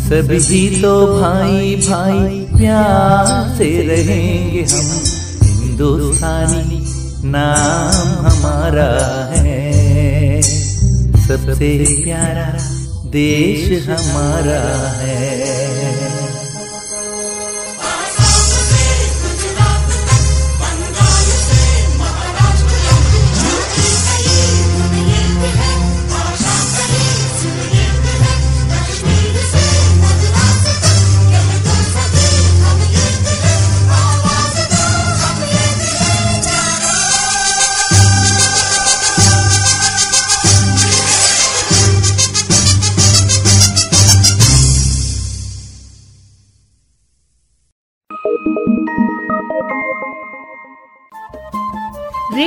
सभी 0.09 0.81
तो 0.81 1.21
भाई 1.21 1.75
भाई 1.75 2.39
प्यार 2.57 3.57
से 3.57 3.87
रहेंगे 3.87 4.61
हम। 4.61 5.03
हिंदुस्तानी 5.43 6.79
नाम 7.31 8.25
हमारा 8.25 8.89
है। 9.33 10.41
सबसे 11.27 12.03
प्यारा 12.03 12.59
देश 13.09 13.89
हमारा 13.89 14.89
है। 14.97 15.58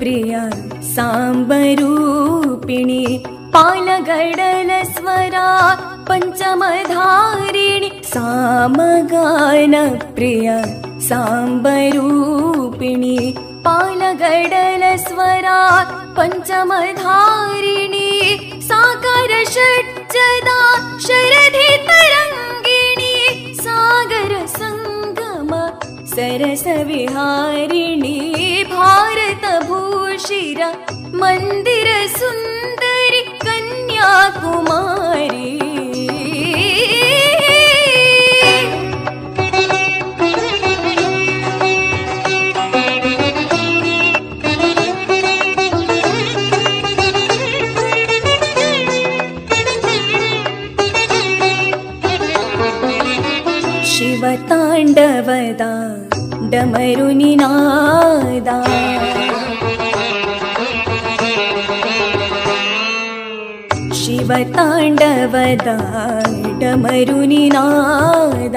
प्रिया 0.00 0.42
साम्बरूपिणि 0.94 1.82
पालगडलस्वरा 3.54 5.48
पञ्चमधारिणि 6.08 7.90
सामगानप्रिया 8.12 8.96
साम्बरूपिणि 11.08 12.38
पालगडलस्वरा 13.66 15.58
पञ्चमधारिणि 16.18 18.00
पञ्चमधारिणी 18.00 18.08
सागर 18.70 19.32
षट् 19.54 19.90
सदा 20.14 20.60
शरदि 21.06 21.68
सागर 23.64 24.32
सङ्गम 24.58 25.52
सरसविहारिणी 26.14 27.89
मन्दर 31.20 31.88
सुन्दरी 32.18 33.22
कन्याकुमारी 33.44 35.48
शिवताण्डवदा 54.32 55.70
डमरुनिनादा 56.52 58.56
ಶಿವತಾಂಡವದ 64.30 65.68
ಡಮರುನಿನಾದ 66.60 68.56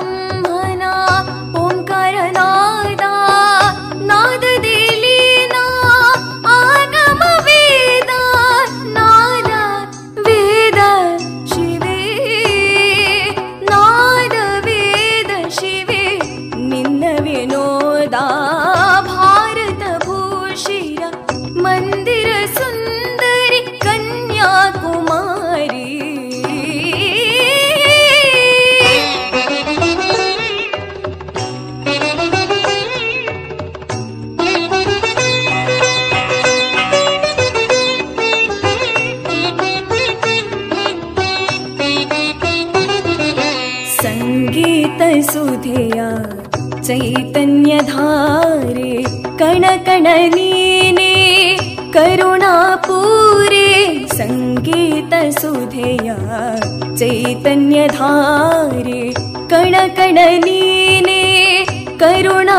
चैतन्यधारे 57.02 59.00
कणकणनिने 59.50 61.22
करुणा 62.00 62.58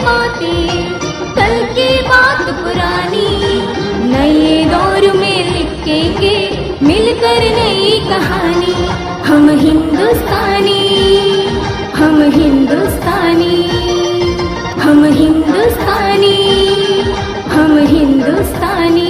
बातें, 0.00 0.92
कल 1.34 1.54
की 1.74 1.90
बात 2.02 2.42
पुरानी, 2.54 3.28
नए 4.06 4.64
दौर 4.64 5.12
में 5.12 5.38
लिखेंगे 5.52 6.36
मिलकर 6.82 7.42
नई 7.56 7.90
कहानी। 8.08 8.74
हम 9.24 9.48
हिंदुस्तानी 9.58 10.80
हम 11.94 12.22
हिंदुस्तानी 12.32 13.56
हम 14.80 15.04
हिंदुस्तानी 15.04 16.36
हम 17.46 17.76
हिंदुस्तानी। 17.88 19.08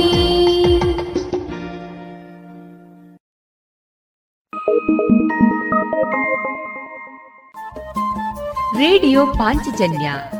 रेडियो 8.76 9.24
पांचजन्य। 9.26 10.39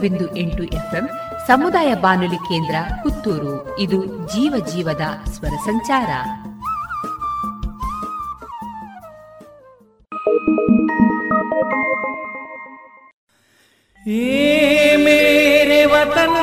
ಬಿಂದು 0.00 0.36
ಎಂಟು 0.36 0.62
ಎಫ್ಎಂ 0.62 1.08
ಸಮುದಾಯ 1.46 1.94
ಬಾನುಲಿ 1.94 2.36
ಕೇಂದ್ರ 2.36 2.74
ಪುತ್ತೂರು. 3.02 3.78
ಇದು 3.78 4.06
ಜೀವ 4.06 4.66
ಜೀವದ 4.72 5.00
ಸ್ವರ 5.30 5.48
ಸಂಚಾರ. 5.48 6.10
ಏ 14.08 14.96
ಮೇರೆ 14.96 15.84
ವತನ 15.84 16.36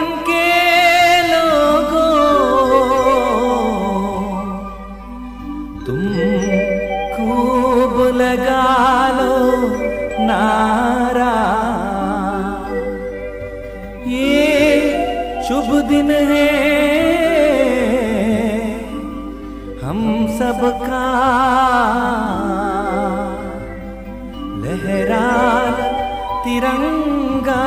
तिरंगा 26.55 27.63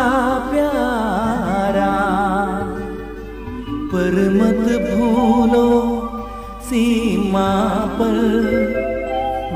प्यारा, 0.50 1.88
पर 3.90 4.14
मत 4.36 4.68
भूलो 4.84 5.64
सीमा 6.60 7.50
पर। 7.98 8.16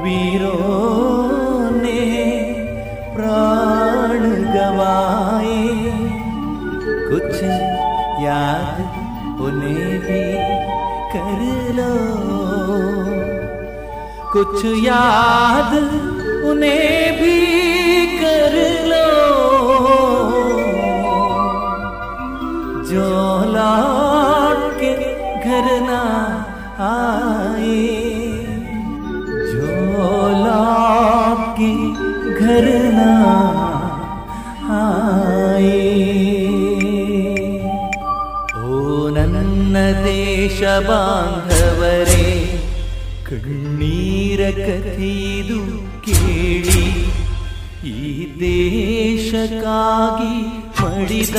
वीरों 0.02 1.70
ने 1.76 2.02
प्राण 3.14 4.28
गवाए, 4.56 5.64
कुछ 7.08 7.42
याद 8.24 8.76
उन्हें 9.40 9.92
भी 10.04 10.24
कर 11.14 11.40
लो। 11.78 11.94
कुछ 14.34 14.64
याद 14.84 15.72
उन्हें 16.50 17.01
ಬಾಂಧವರೇ, 40.88 42.26
ಕಣ್ಣೀರ 43.28 44.40
ಕಥೆಯದು 44.58 45.60
ಕೇಳಿ, 46.06 46.84
ಈ 47.92 48.00
ದೇಶಕ್ಕಾಗಿ 48.40 50.34
ಮಡಿದ 50.80 51.38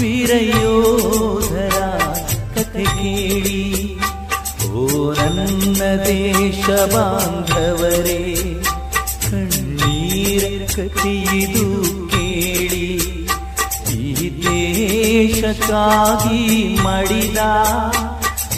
ವೀರಯೋಧರ 0.00 1.76
ಕಥೆ 2.54 2.84
ಕೇಳಿ. 2.98 3.62
ಓ 4.70 4.84
ನನ್ನ 5.18 5.82
ದೇಶ 6.06 6.64
ಬಾಂಧವರೇ, 6.94 8.22
ಕಣ್ಣೀರ 9.28 10.44
ಕಥೆಯದು 10.74 11.66
ಕೇಳಿ, 12.12 12.88
ಈ 13.98 14.04
ದೇಶಕ್ಕಾಗಿ 14.46 16.42
ಮಡಿದ 16.84 17.40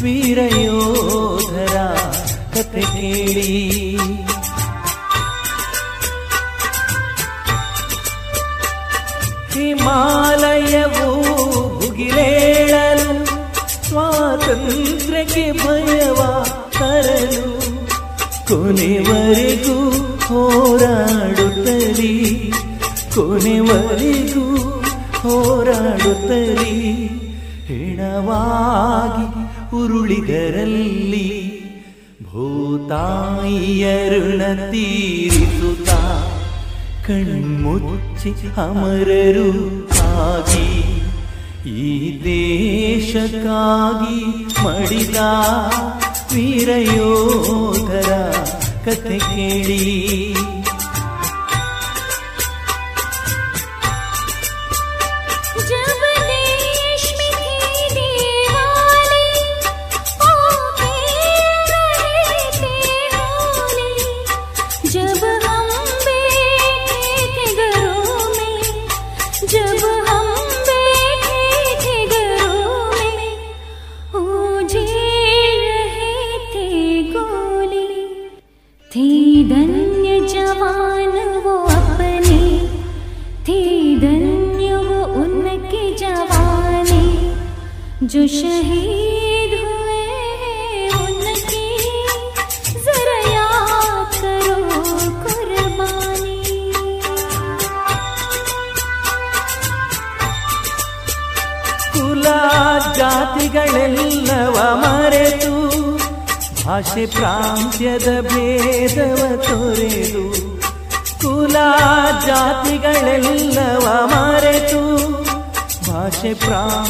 ವೀರಯೋಧರ 0.02 1.76
ಕತೆ 2.54 2.80
ಕೇಳಿ. 2.80 3.98
ಹಿಮಾಲಯವು 9.52 11.08
ಭುಗಿಲೇಳಲು 11.80 13.26
ಸ್ವಾತಂತ್ರ್ಯಕ್ಕೆ 13.88 15.52
ಭಯವ 15.52 16.20
ತರಲು 16.78 17.46
ಕೊನೆವರೆಗೂ 18.48 19.78
ಹೋರಾಡುತ್ತಲಿ 20.28 22.14
ಕೊನೆವರೆಗೂ 23.14 24.46
ಹೋರಾಡುತ್ತಲಿ. 25.22 26.78
ಹೆಣವಾಗಿ 27.68 29.37
ಉರುಳಿದರಲ್ಲಿ 29.78 31.28
ಭೂತಾಯಿಯರುಣ 32.28 33.60
ತೀರಿಸುತ್ತ 34.70 35.90
ಕಣ್ಮುಚ್ಚಿ 37.06 38.30
ಅಮರರು 38.64 39.50
ಆಗಿ 40.22 40.68
ಈ 41.82 41.88
ದೇಶಕ್ಕಾಗಿ 42.24 42.98
ಮಡಿದ 44.64 45.18
ವೀರಯೋಧರ 46.32 48.10
ಕಥೆ 48.84 49.18
ಕೇಳಿ 49.28 49.82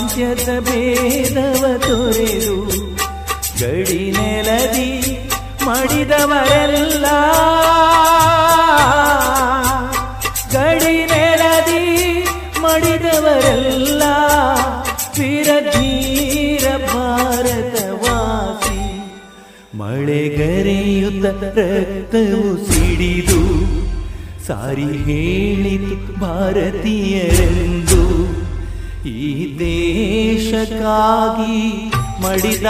ಪ್ರಾಂತ್ಯದ 0.09 0.51
ಭೇದವ 0.61 1.65
ತೊರೆದು 1.79 2.57
ಗಡಿ 3.61 4.03
ನೆಲದಿ 4.11 4.91
ಮಡಿದವರೆಲ್ಲ. 5.67 7.07
ಗಡಿ 10.53 10.97
ನೆಲದಿ 11.13 11.85
ಮಡಿದವರೆಲ್ಲ 12.61 14.03
ವೀರಧೀರ 15.19 16.65
ಭಾರತವಾಸಿ. 16.95 18.81
ಮಳೆಗರೆಯುತ್ತ 19.79 21.45
ರಕ್ತವು 21.59 22.49
ಸಿಡಿದು 22.67 23.43
ಸಾರಿ 24.47 24.91
ಹೇಳಿತು 25.09 26.21
ಭಾರತೀಯರೆಂದು. 26.21 27.88
ಈ 29.07 29.59
ದೇಶಕ್ಕಾಗಿ 29.59 31.59
ಮಡಿದ 32.23 32.67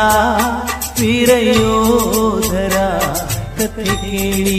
ವೀರಯೋಧರ 1.00 2.76
ಕಥೆ 3.59 3.84
ಕೇಳಿ. 3.84 4.59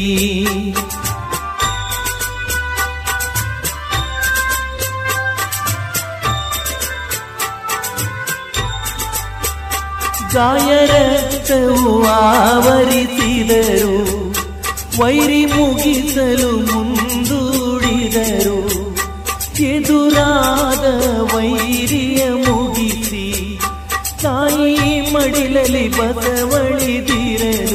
ಗಾಯರಕ್ತವು 10.33 12.07
ಆವರಿಸಿದರು 12.07 13.95
ವೈರಿ 15.01 15.45
ಮುಗಿಸಲು 15.45 16.73
ಮುಂದೂಡಿದರು. 16.73 18.58
ಬಸವಳಿದಿರಲಿ 25.97 27.68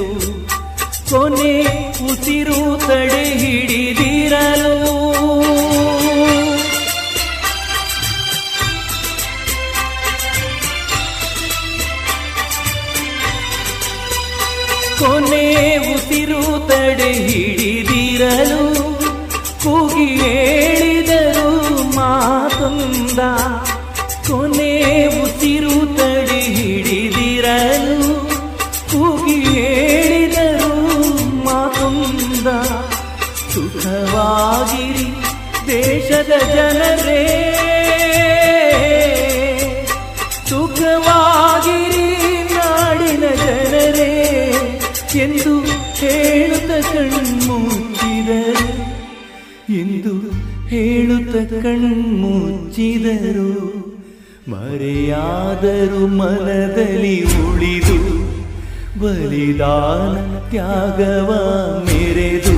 ಕಣ್ಮುಚ್ಚಿದರು, 51.51 53.53
ಮರೆಯಾದರು 54.53 56.03
ಮನದಲ್ಲಿ 56.19 57.15
ಉಳಿದು, 57.45 57.99
ಬಲಿದಾನ 59.01 60.15
ತ್ಯಾಗವ 60.51 61.31
ಮೆರೆದು, 61.87 62.57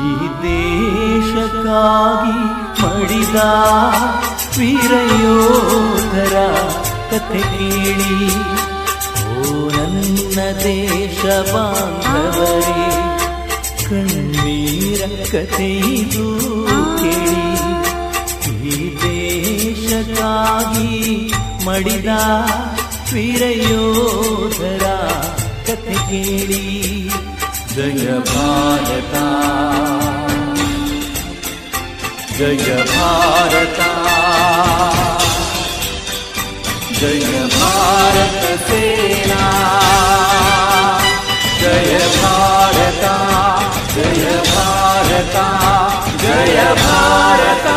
ಈ 0.00 0.02
ದೇಶಕ್ಕಾಗಿ 0.44 2.38
ಮಡಿದ 2.82 3.38
ವೀರಯೋಧರ 4.58 6.36
ಕತೆ 7.10 7.42
ಕೇಳಿ, 7.52 8.16
ಓ 9.32 9.34
ನನ್ನ 9.76 10.38
ದೇಶ 10.64 11.22
ಬಾಂಧವರೇ, 11.52 12.88
ಕಣ್ಣೀರ 13.88 15.00
ಕಥೆಯೂ 15.32 16.28
ನಿನಗಾಗಿ 20.00 21.32
ಮಡಿದ 21.64 22.08
ವೀರಯೋಧರ 23.12 24.82
ी 25.68 25.94
ಕೇಳಿ. 25.94 27.08
ಜಯ 27.74 28.12
ಭಾರತ. 28.12 29.14
ಜಯ 32.38 32.76
ಭಾರತ. 32.76 33.80
जय 37.00 37.24
भारत 37.26 38.42
सेना 38.68 39.42
जय 41.60 41.92
भारता 42.16 43.14
जय 43.94 44.26
भारता 44.48 45.46
जय 46.20 46.74
भारता 46.74 47.76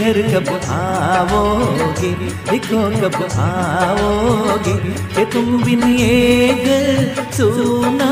घर 0.00 0.16
कब 0.34 0.48
आओगे? 0.70 2.10
देखो 2.50 2.80
कब 3.00 3.16
आओगे? 3.40 4.74
कि 5.16 5.24
तुम 5.32 5.64
बिन 5.64 5.82
ये 5.82 6.48
घर 6.64 7.32
सोना 7.32 8.10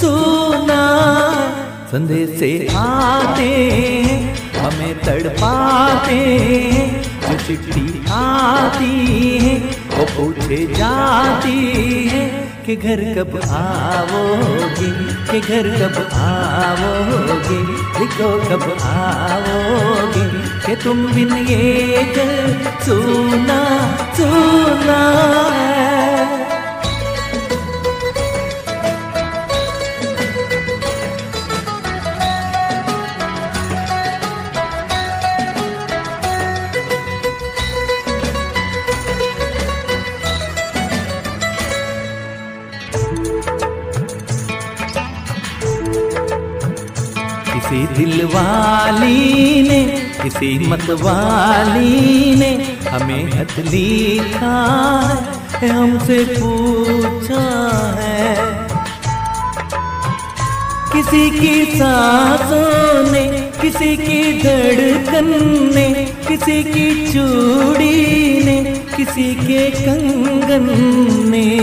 सोना। 0.00 0.80
संदेश 1.86 2.38
से 2.38 2.68
आते 2.76 3.50
हमें 4.58 4.94
तड़पाते 5.00 6.20
जो 7.28 7.38
चिट्ठी 7.46 8.04
आती 8.10 8.92
है, 9.38 9.54
वो 9.98 10.04
पूछे 10.04 10.74
जाती 10.74 11.49
के 12.70 12.76
घर 12.76 13.24
कब 13.24 13.40
आओगे? 13.50 14.90
के 15.32 15.40
घर 15.40 15.68
कब 15.78 16.10
आओगे? 16.12 17.62
देखो 17.98 18.48
कब 18.48 18.78
आओगे? 18.82 20.28
के 20.66 20.76
तुम 20.76 21.12
बिन 21.12 21.36
ये 21.36 22.04
सुना 22.84 23.90
सुना 24.16 25.00
है। 25.52 26.39
किसी 48.00 48.12
दिल 48.12 48.26
वाली 48.26 49.62
ने, 49.68 49.84
किसी 50.22 50.58
मतवाली 50.58 52.34
ने 52.34 52.78
हमें 52.88 53.32
हथ 53.32 53.58
लिखा 53.58 54.56
है 55.54 55.68
हमसे 55.68 56.24
पूछा 56.24 57.42
है। 57.98 58.36
किसी 60.92 61.30
की 61.30 61.78
सांसों 61.78 63.12
ने, 63.12 63.52
किसी 63.62 63.96
की 63.96 64.42
धड़कन 64.42 65.28
ने, 65.74 65.88
किसी 66.28 66.64
की 66.64 67.12
चूड़ी 67.12 68.44
ने, 68.44 68.84
किसी 68.96 69.34
के 69.34 69.70
कंगन 69.70 70.68
ने, 71.30 71.58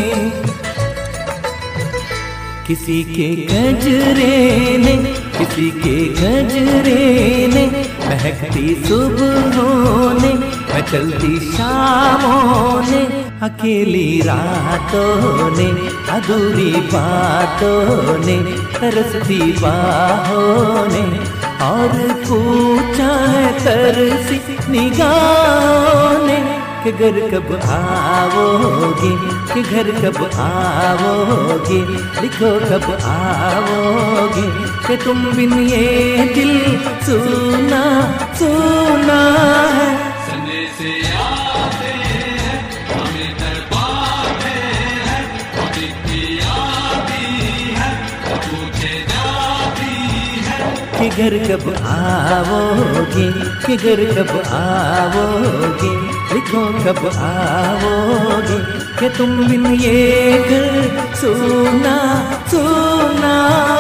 किसी 2.68 3.04
के 3.04 3.36
गजरे 3.36 4.78
ने 4.78 5.17
किसी 5.38 5.72
के 5.72 5.96
गजरे 6.14 7.48
ने 7.48 7.66
महकती 8.08 8.76
सुबहों 8.88 10.14
ने 10.22 10.34
मचलती 10.78 11.40
शामों 11.52 12.82
ने, 12.82 13.02
अकेली 13.42 14.22
रातों 14.22 15.56
ने, 15.58 15.88
अधूरी 16.12 16.72
बातों 16.72 18.18
ने, 18.26 18.38
तरसती 18.80 19.52
बाहों 19.52 20.88
ने, 20.88 21.20
और 21.66 22.14
पूछा 22.14 23.16
है 23.26 23.60
तरसी 23.60 24.42
निगाहों 24.72 26.28
ने 26.28 26.57
कि 26.84 26.92
घर 26.92 27.20
कब 27.20 27.60
आओगे? 27.64 29.14
कि 29.54 29.62
घर 29.62 29.92
कब 29.92 30.30
आओगे? 30.36 31.82
लिखो 32.22 32.60
कब 32.60 32.98
आओगे? 33.04 34.68
कि 34.88 35.04
तुम 35.04 35.26
बिन 35.26 35.54
ये 35.54 36.32
दिल 36.36 36.78
सुना 36.78 37.84
सुना 38.34 39.22
है। 39.68 40.12
संदेश 40.28 41.12
आते 41.16 41.88
हैं 41.88 42.72
हमें 42.94 43.38
तड़पाते 43.38 44.50
हैं 45.08 45.34
आती 46.40 47.24
है 47.74 48.08
पूछे 48.30 49.06
जाती 49.10 49.96
है। 50.46 51.10
कि 51.10 51.10
घर 51.10 51.56
कब 51.56 51.74
आओगे? 51.84 53.32
कि 53.68 53.78
घर 53.78 54.22
कब 54.22 54.30
आओगे? 54.54 56.07
लिखो 56.38 56.62
कब 56.86 57.00
आओगे 57.28 58.58
कि 59.00 59.10
तुम 59.18 59.38
बिन 59.48 59.66
ये 59.82 59.98
सुना 61.22 61.98
सुना। 62.52 63.77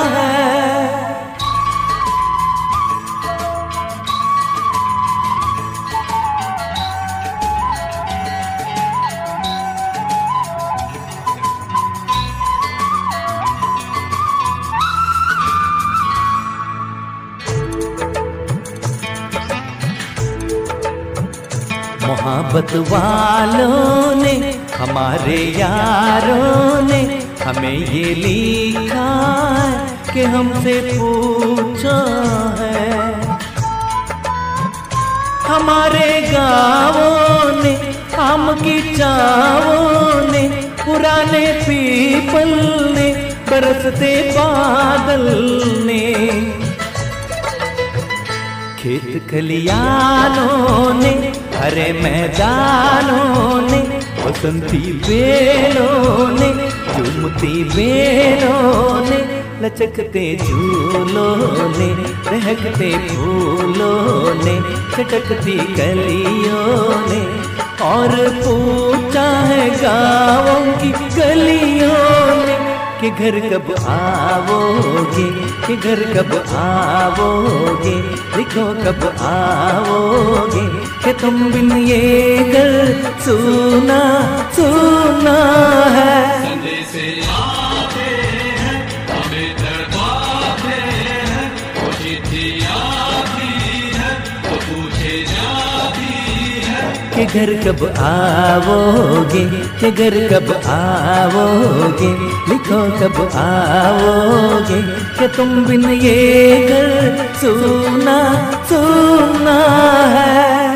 मोहब्बत 22.57 22.91
वालों 22.91 24.15
ने, 24.15 24.31
हमारे 24.77 25.37
यारों 25.59 26.81
ने 26.81 27.01
हमें 27.43 27.77
ये 27.93 28.13
लिखा 28.15 29.09
है 29.57 30.13
कि 30.13 30.23
हमसे 30.23 30.73
पूछा 30.93 31.97
है। 32.59 33.13
हमारे 35.47 36.09
गाँवों 36.31 37.63
ने 37.63 37.73
हम 38.15 38.51
की 38.53 38.95
चावों 38.95 40.31
ने, 40.31 40.47
पुराने 40.81 41.45
पीपल 41.61 42.49
ने, 42.95 43.07
बरसते 43.49 44.13
बादल 44.31 45.25
ने। 45.85 46.03
खेत 48.79 49.27
खलियानों 49.31 50.93
ने 50.93 51.46
हरे 51.67 51.93
मैदानों 51.93 53.61
ने, 53.61 53.79
बसंती 54.23 54.93
बेलों 54.93 56.27
ने, 56.27 56.49
झूमती 56.93 57.63
बेलों 57.63 59.05
ने, 59.09 59.17
लचकते 59.61 60.37
झूलों 60.37 61.35
ने, 61.69 61.89
रहकते 62.31 62.91
फूलों 63.07 64.35
ने 64.35 64.55
चटकती 64.95 65.57
कलियों 65.75 66.89
ने, 67.09 67.21
और 67.83 68.15
पूछा 68.43 68.96
घर 73.19 73.35
कब 73.49 73.69
आवोगे 73.89 75.27
कि 75.65 75.75
घर 75.75 76.01
कब 76.13 76.33
आवोगे 76.57 77.95
लिखो 78.37 78.65
कब 78.83 79.01
आवोगे 79.29 80.65
कि 81.03 81.13
तुम 81.21 81.35
बिन 81.51 81.71
ये 81.87 82.03
घर 82.53 82.71
सुना 83.25 83.99
सुना 84.55 85.37
है। 85.97 86.15
घर 97.37 97.53
कब 97.53 97.95
आओगे? 97.99 99.45
के 99.79 99.91
घर 99.91 100.27
कब 100.27 100.51
आओगे? 100.65 102.11
लिखो 102.49 102.99
कब 102.99 103.31
आओगे? 103.35 104.81
कि 105.19 105.27
तुम 105.27 105.65
बिन 105.65 105.89
ये 105.89 106.67
घर, 106.69 107.29
सुना 107.41 108.51
सुना 108.69 109.59
है। 110.07 110.66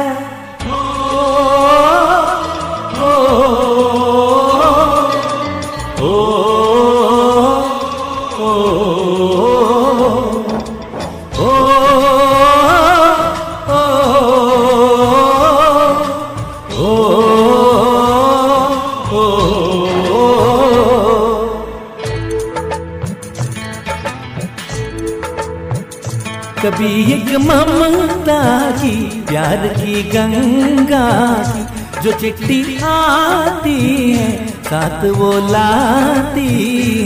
ममता 27.53 28.71
की 28.71 28.95
प्यार 29.27 29.67
की 29.67 30.03
गंगा 30.03 31.07
की 31.43 31.63
जो 32.01 32.11
चिट्ठी 32.11 32.77
आती 32.83 33.79
है, 34.11 34.47
साथ 34.47 35.05
वो 35.05 35.31
लाती 35.49 36.47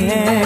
है। 0.02 0.46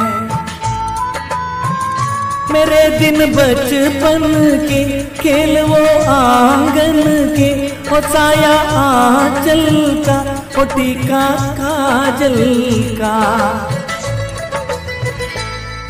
मेरे 2.51 2.83
दिन 2.99 3.19
बचपन 3.33 4.23
के 4.69 4.81
खेल 5.17 5.61
वो 5.61 5.81
आँगन 6.11 7.01
के 7.37 7.49
ओ 7.95 8.01
साया 8.01 8.53
आंचल 8.79 9.65
का 10.07 10.17
ओ 10.61 10.65
टीका 10.65 11.25
काजल 11.59 12.37
का। 13.01 13.15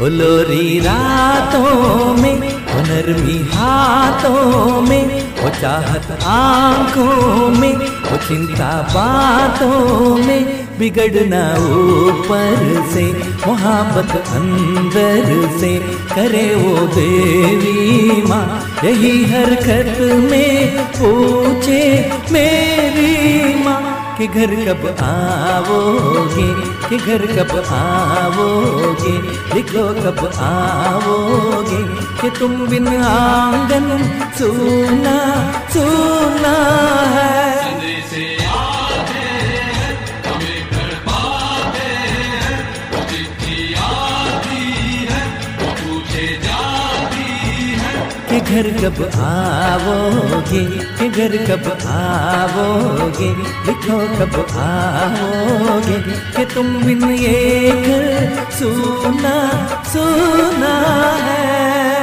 ओ 0.02 0.08
लोरी 0.08 0.80
रातों 0.80 2.14
में 2.14 2.59
ओ 2.70 2.82
नरमी 2.82 3.38
हाथों 3.54 4.82
में 4.82 5.34
ओ 5.46 5.50
चाहत 5.50 6.24
आँखों 6.24 7.50
में 7.50 7.74
ओ 7.74 8.18
चिंता 8.28 8.72
बातों 8.94 10.16
में 10.18 10.70
बिगड़ना 10.80 11.56
ऊपर 11.56 12.56
से, 12.94 13.04
मोहब्बत 13.48 14.16
अंदर 14.28 15.26
से, 15.60 15.80
करे 16.16 16.56
वो 16.56 16.88
देवी 16.88 18.22
माँ। 18.22 18.66
यही 18.84 19.26
हरकत 19.26 19.98
में 20.32 20.78
पूछे 20.78 22.12
मेरी 22.32 23.64
माँ। 23.64 23.99
कि 24.20 24.28
घर 24.28 24.56
कब 24.56 25.04
आओगे? 25.04 26.48
कि 26.90 26.98
घर 26.98 27.26
कब 27.26 27.64
आओगे? 27.74 29.18
लिखो 29.56 29.88
कब 29.94 30.32
आओगे? 30.40 31.84
कि 32.22 32.40
तुम 32.40 32.68
बिन 32.68 32.88
आँगन 32.88 33.88
सुना 34.38 35.18
सुना 35.70 36.58
है। 37.10 37.49
घर 48.50 48.64
कब 48.64 49.12
आओगे? 49.16 50.66
के 50.66 51.10
घर 51.10 51.38
कब 51.38 51.78
आओगे? 51.88 53.30
लिखो 53.68 54.00
कब 54.00 54.48
आओगे? 54.58 55.98
कि 56.38 56.54
तुम 56.56 56.84
बिन 56.84 57.00
घर 57.00 58.52
सुना 58.52 59.36
सुना 59.84 60.76
है। 61.16 61.99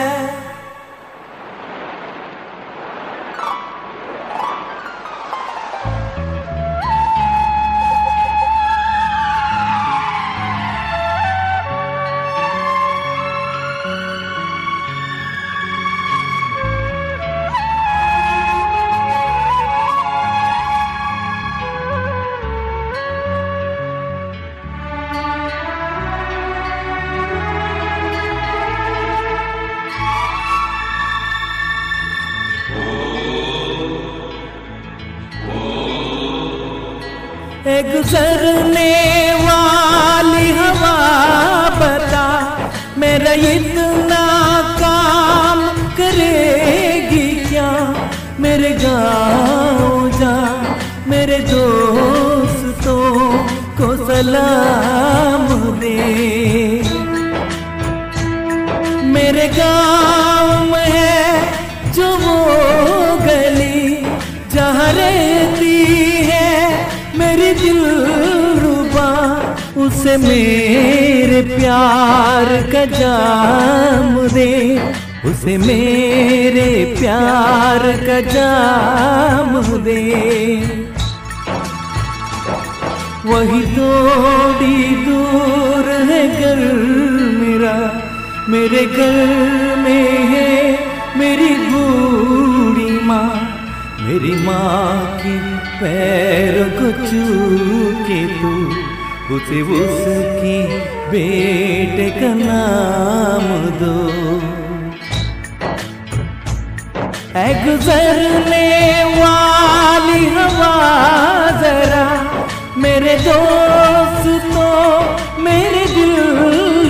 दोस्तों 113.56 115.42
मेरे 115.42 115.84
दिल 115.86 116.14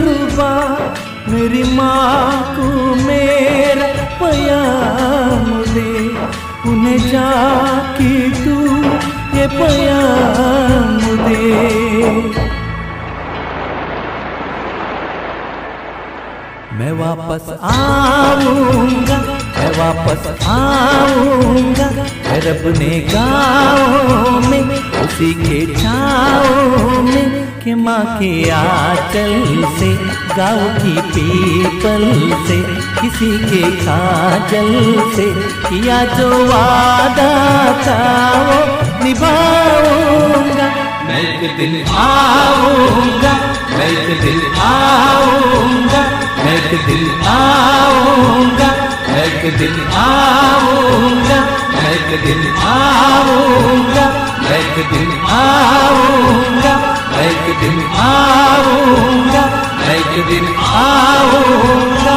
रुबा, 0.04 0.52
मेरी 1.28 1.62
माँ 1.76 2.56
को 2.56 2.94
मेरा 2.94 3.88
पयाम 4.20 5.64
दे। 5.74 5.92
उन्हें 6.70 6.98
जाके 6.98 8.30
तू 8.44 8.56
ये 9.38 9.46
पयाम 9.46 10.98
दे। 11.28 11.44
मैं 16.72 16.92
वापस 16.92 17.58
आऊँगा। 17.62 19.35
मैं 19.56 19.70
वापस 19.78 20.46
आऊँगा 20.48 21.88
रब 22.44 22.62
ने 22.78 23.00
गाँव 23.12 24.48
में, 24.50 24.62
उसी 25.02 25.32
के 25.34 25.60
छाँव 25.74 27.02
में, 27.02 27.46
कि 27.64 27.74
माँ 27.74 28.04
के 28.18 28.50
आंचल 28.50 29.64
से, 29.78 29.90
गाँव 30.36 30.60
की 30.78 30.94
पीपल 31.12 32.04
से, 32.48 32.60
किसी 33.00 33.30
के 33.46 33.70
काजल 33.84 34.72
से, 35.16 35.26
किया 35.68 36.04
जो 36.16 36.28
वादा 36.46 37.32
था, 37.82 38.00
वो 38.48 39.04
निभाऊँगा। 39.04 40.85
मैं 41.08 41.20
एक 41.22 41.42
दिन 41.56 41.74
आऊँगा, 41.96 43.32
मैं 43.72 43.88
एक 43.88 44.08
दिन 44.22 44.40
आऊँगा, 44.62 46.00
मैं 46.44 46.54
एक 46.56 46.72
दिन 46.86 47.04
आऊँगा, 47.32 48.70
मैं 49.08 49.24
एक 49.26 49.44
दिन 49.58 49.76
आऊँगा, 50.00 51.38
मैं 51.74 51.92
एक 51.92 52.10
दिन 52.24 52.42
आऊँगा, 52.72 54.06
मैं 54.42 54.58
एक 54.58 54.78
दिन 54.92 55.10
आऊँगा, 55.36 56.74
मैं 57.12 57.28
एक 57.30 57.46
दिन 57.60 57.78
आऊँगा, 58.06 59.44
मैं 59.78 59.96
एक 59.96 60.26
दिन 60.28 60.54
आऊँगा। 60.82 62.16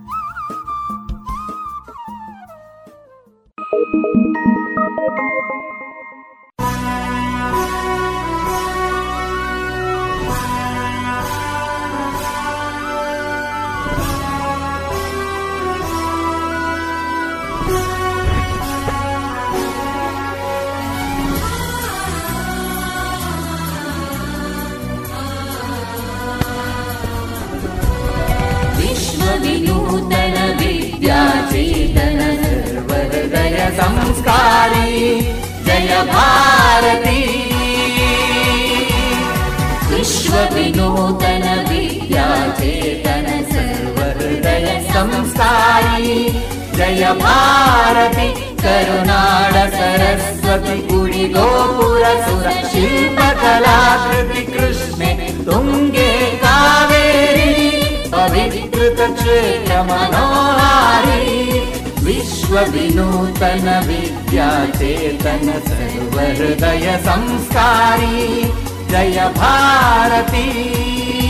संस्कारी। 34.01 35.21
जय 35.65 35.91
भारती। 36.07 37.19
विश्वविनूतन 39.89 41.43
विद्याचेतन 41.69 43.27
सर्वहृदय 43.51 44.67
संस्कारी 44.89 46.29
जय 46.75 47.03
भारती। 47.19 48.27
करुणाड 48.63 49.53
सरस्वती 49.69 50.77
गुडि 50.87 51.27
गोपुर 51.37 52.03
सुर 52.25 52.49
शिल्पकलाकृति 52.71 54.41
कृष्णे 54.51 55.13
तुङ्गे 55.45 56.11
कावेरी। 56.43 57.69
पवित्रत 58.07 58.99
क्षेत्र 59.19 59.81
मनोहारी 59.83 61.37
विश्वविनूतन 62.11 63.67
विद्याचेतन 63.87 65.51
सर्वहृदय 65.67 66.85
संस्कारी। 67.05 68.43
जय 68.91 69.19
भारती 69.37 71.20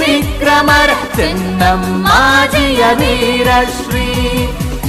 विक्रमर 0.00 0.90
माजिय 2.06 2.82
वीरश्री 3.00 4.08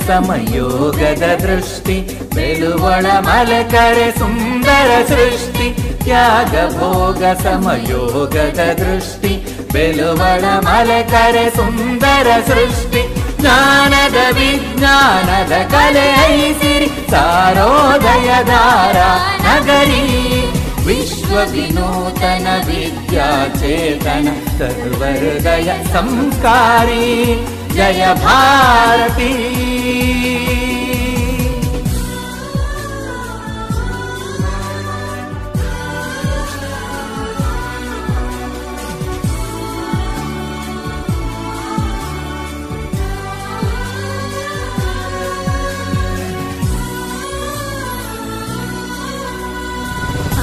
ಸಮಯೋಗದ 0.09 1.25
ದೃಷ್ಟಿ 1.41 1.95
ಬೆಲುವಳ 2.35 3.05
ಮಲಕರೆ 3.27 4.07
ಸುಂದರ 4.11 4.91
ಸೃಷ್ಟಿ 5.09 5.67
ತ್ಯಾಗ 6.03 6.55
ಭೋಗ 6.75 7.23
ಸಮಯೋಗದ 7.43 8.61
ದೃಷ್ಟಿ 8.79 9.33
ಬೆಲುವಳ 9.73 10.43
ಮಲಕರೆ 10.67 11.45
ಸುಂದರ 11.49 12.29
ಸೃಷ್ಟಿ 12.47 13.03
ಜ್ಞಾನದ 13.39 14.19
ವಿಜ್ಞಾನದ 14.37 15.53
ಕಲೆ 15.71 16.07
ಐಸಿರಿ 16.29 16.89
ಸಾರೋದಯದಾರ 17.11 18.97
ನಗರಿ 19.45 20.03
ವಿಶ್ವ 20.87 21.35
ವಿನೂತನ 21.51 22.47
ವಿದ್ಯಾಚೇತನ 22.67 24.27
ಸರ್ವಹೃದಯ 24.59 25.69
ಸಂಸ್ಕಾರಿ 27.74 27.94
ಜಯ 27.94 28.04
ಭಾರತಿ 28.22 29.30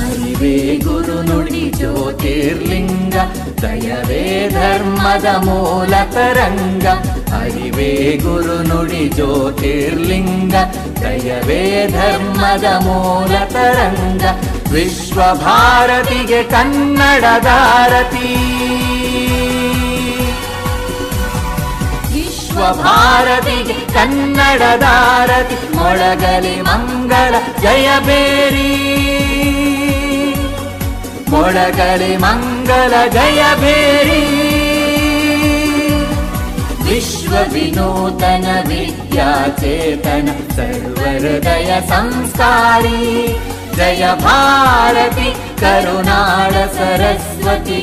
ಅರಿವೇ 0.01 0.55
ಗುರು 0.83 1.17
ನುಡಿ 1.21 1.63
ಜ್ಯೋತಿರ್ಲಿಂಗ 1.77 3.15
ದಯವೇ 3.61 4.49
ಧರ್ಮದ 4.49 5.25
ಮೂಲ 5.25 5.93
ತರಂಗ. 6.11 6.85
ಅರಿವೇ 7.33 8.17
ಗುರು 8.17 8.63
ನುಡಿ 8.63 9.09
ಜ್ಯೋತಿರ್ಲಿಂಗ. 9.09 10.55
ದಯವೇ 11.01 11.87
ಧರ್ಮದ 11.87 12.63
ಮೂಲ 12.63 13.45
ತರಂಗ. 13.45 14.23
ವಿಶ್ವ 14.71 15.33
ಭಾರತಿಗೆ 15.33 16.43
ಕನ್ನಡದಾರತಿ 16.43 18.37
ವಿಶ್ವ 22.13 22.55
ಭಾರತಿಗೆ 22.55 23.73
ಕನ್ನಡದಾರತಿ 23.73 25.75
ಮೊಳಗಲಿ 25.75 26.61
ಮಂಗಳ 26.61 27.35
ಜಯ 27.61 27.89
मोडकलिमङ्गल 31.31 32.93
जय 33.15 33.41
भेरी 33.59 34.23
विश्वविनूतन 36.87 38.45
विद्याचेतन 38.67 40.27
सर्वहृदय 40.57 41.69
संसारी 41.91 43.03
जय 43.77 44.03
भारति 44.23 45.29
करुणाळसरस्वती 45.61 46.69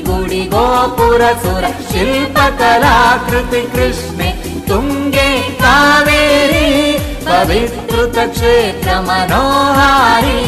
गुरि 0.09 0.43
गोपुर 0.55 1.23
सुर 1.45 1.65
शिल्पकलाकृति 1.91 3.63
कृष्णे 3.75 4.31
तुङ्गे 4.69 5.31
का 5.63 5.77
वेरी 6.09 6.69
अविस्तृत 7.39 8.17
क्षेत्र 8.35 8.89
मनोहारी 9.09 10.43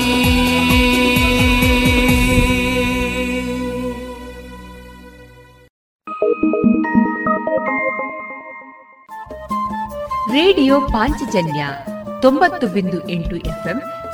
ರೇಡಿಯೋ 10.31 10.79
ಪಾಂಚಜನ್ಯ 10.79 11.65
ತೊಂಬತ್ತು 12.21 12.67
ಬಿಂದು 12.67 13.09
ಎಂಟು 13.09 13.35
ಎಫ್ಎಂ 13.35 13.96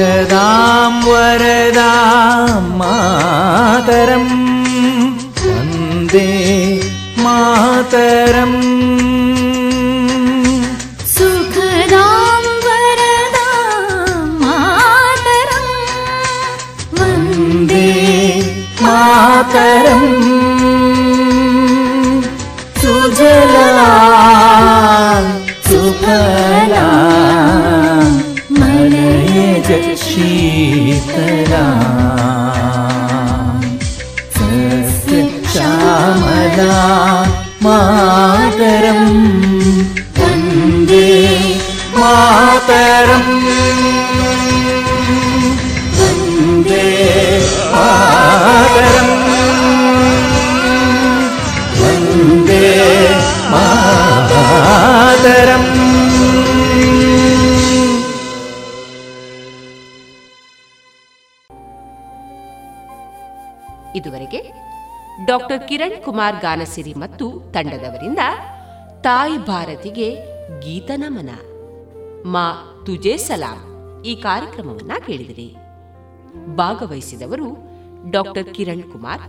सुखदां 0.00 0.92
वरदां 1.04 2.62
मातरम्। 2.80 4.32
वन्दे 5.44 6.28
मातरम् 7.24 8.79
രാധ 36.58 37.64
മാതരം. 37.64 39.00
വന്ദേ 40.18 41.30
മാതരം 41.94 43.39
ಡಾಕ್ಟರ್ 65.30 65.64
ಕಿರಣ್ 65.68 65.96
ಕುಮಾರ್ 66.04 66.36
ಗಾನಸಿರಿ 66.44 66.92
ಮತ್ತು 67.02 67.26
ತಂಡದವರಿಂದ 67.54 68.22
ತಾಯಿ 69.06 69.36
ಭಾರತಿಗೆ 69.50 70.08
ಗೀತ 70.64 70.90
ನಮನ. 71.02 71.30
ಮಾ 72.32 72.44
ತುಜೆ 72.86 73.14
ಸಲಾಂ 73.26 73.58
ಈ 74.10 74.14
ಕಾರ್ಯಕ್ರಮವನ್ನು 74.26 74.96
ಕೇಳಿದಿರಿ. 75.06 75.48
ಭಾಗವಹಿಸಿದವರು 76.60 77.48
ಡಾಕ್ಟರ್ 78.14 78.50
ಕಿರಣ್ 78.56 78.86
ಕುಮಾರ್, 78.92 79.24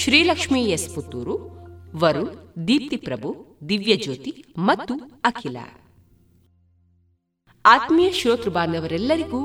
ಶ್ರೀಲಕ್ಷ್ಮಿ 0.00 0.62
ಎಸ್ 0.76 0.88
ಪುತ್ತೂರು, 0.94 1.36
ವರುಣ್, 2.02 2.32
ದೀಪ್ತಿ 2.68 2.98
ಪ್ರಭು 3.08 3.30
ದಿವ್ಯಜ್ಯೋತಿ 3.68 4.32
ಮತ್ತು 4.68 4.94
ಅಖಿಲ. 5.30 5.58
ಆತ್ಮೀಯ 7.64 8.10
ಶ್ರೋತೃ 8.18 8.50
ಬಾಂಧವರೆಲ್ಲರಿಗೂ 8.50 9.40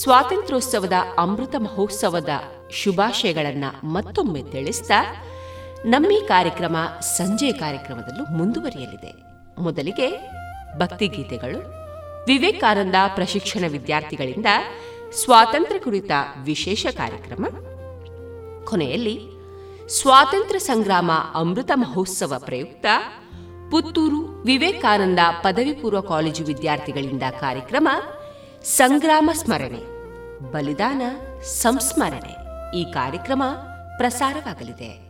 ಸ್ವಾತಂತ್ರ್ಯೋತ್ಸವದ 0.00 0.96
ಅಮೃತ 1.24 1.54
ಮಹೋತ್ಸವದ 1.66 2.32
ಶುಭಾಶಯಗಳನ್ನು 2.78 3.70
ಮತ್ತೊಮ್ಮೆ 3.96 4.42
ತಿಳಿಸ್ತಾ 4.54 4.98
ನಮ್ಮಿ 5.86 6.28
ಕಾರ್ಯಕ್ರಮ 6.28 6.76
ಸಂಜೆ 7.00 7.52
ಕಾರ್ಯಕ್ರಮದಲ್ಲೂ 7.52 8.24
ಮುಂದುವರಿಯಲಿದೆ. 8.24 9.14
ಮೊದಲಿಗೆ 9.60 10.30
ಭಕ್ತಿಗೀತೆಗಳು, 10.78 11.58
ವಿವೇಕಾನಂದ 12.26 12.94
ಪ್ರಶಿಕ್ಷಣ 13.14 13.64
ವಿದ್ಯಾರ್ಥಿಗಳಿಂದ 13.68 14.46
ಸ್ವಾತಂತ್ರ್ಯ 15.12 15.78
ಕುರಿತ 15.78 16.10
ವಿಶೇಷ 16.44 16.86
ಕಾರ್ಯಕ್ರಮ. 16.86 17.46
ಕೊನೆಯಲ್ಲಿ 18.64 19.20
ಸ್ವಾತಂತ್ರ್ಯ 19.88 20.58
ಸಂಗ್ರಾಮ 20.58 21.10
ಅಮೃತ 21.34 21.70
ಮಹೋತ್ಸವ 21.74 22.34
ಪ್ರಯುಕ್ತ 22.38 22.86
ಪುತ್ತೂರು 23.70 24.42
ವಿವೇಕಾನಂದ 24.46 25.18
ಪದವಿ 25.42 25.72
ಪೂರ್ವ 25.72 26.00
ಕಾಲೇಜು 26.00 26.44
ವಿದ್ಯಾರ್ಥಿಗಳಿಂದ 26.44 27.22
ಕಾರ್ಯಕ್ರಮ 27.40 27.88
ಸಂಗ್ರಾಮ 28.64 29.30
ಸ್ಮರಣೆ, 29.34 29.82
ಬಲಿದಾನ 30.52 31.02
ಸಂಸ್ಮರಣೆ 31.42 32.36
ಈ 32.76 32.84
ಕಾರ್ಯಕ್ರಮ 32.84 33.42
ಪ್ರಸಾರವಾಗಲಿದೆ. 33.96 35.09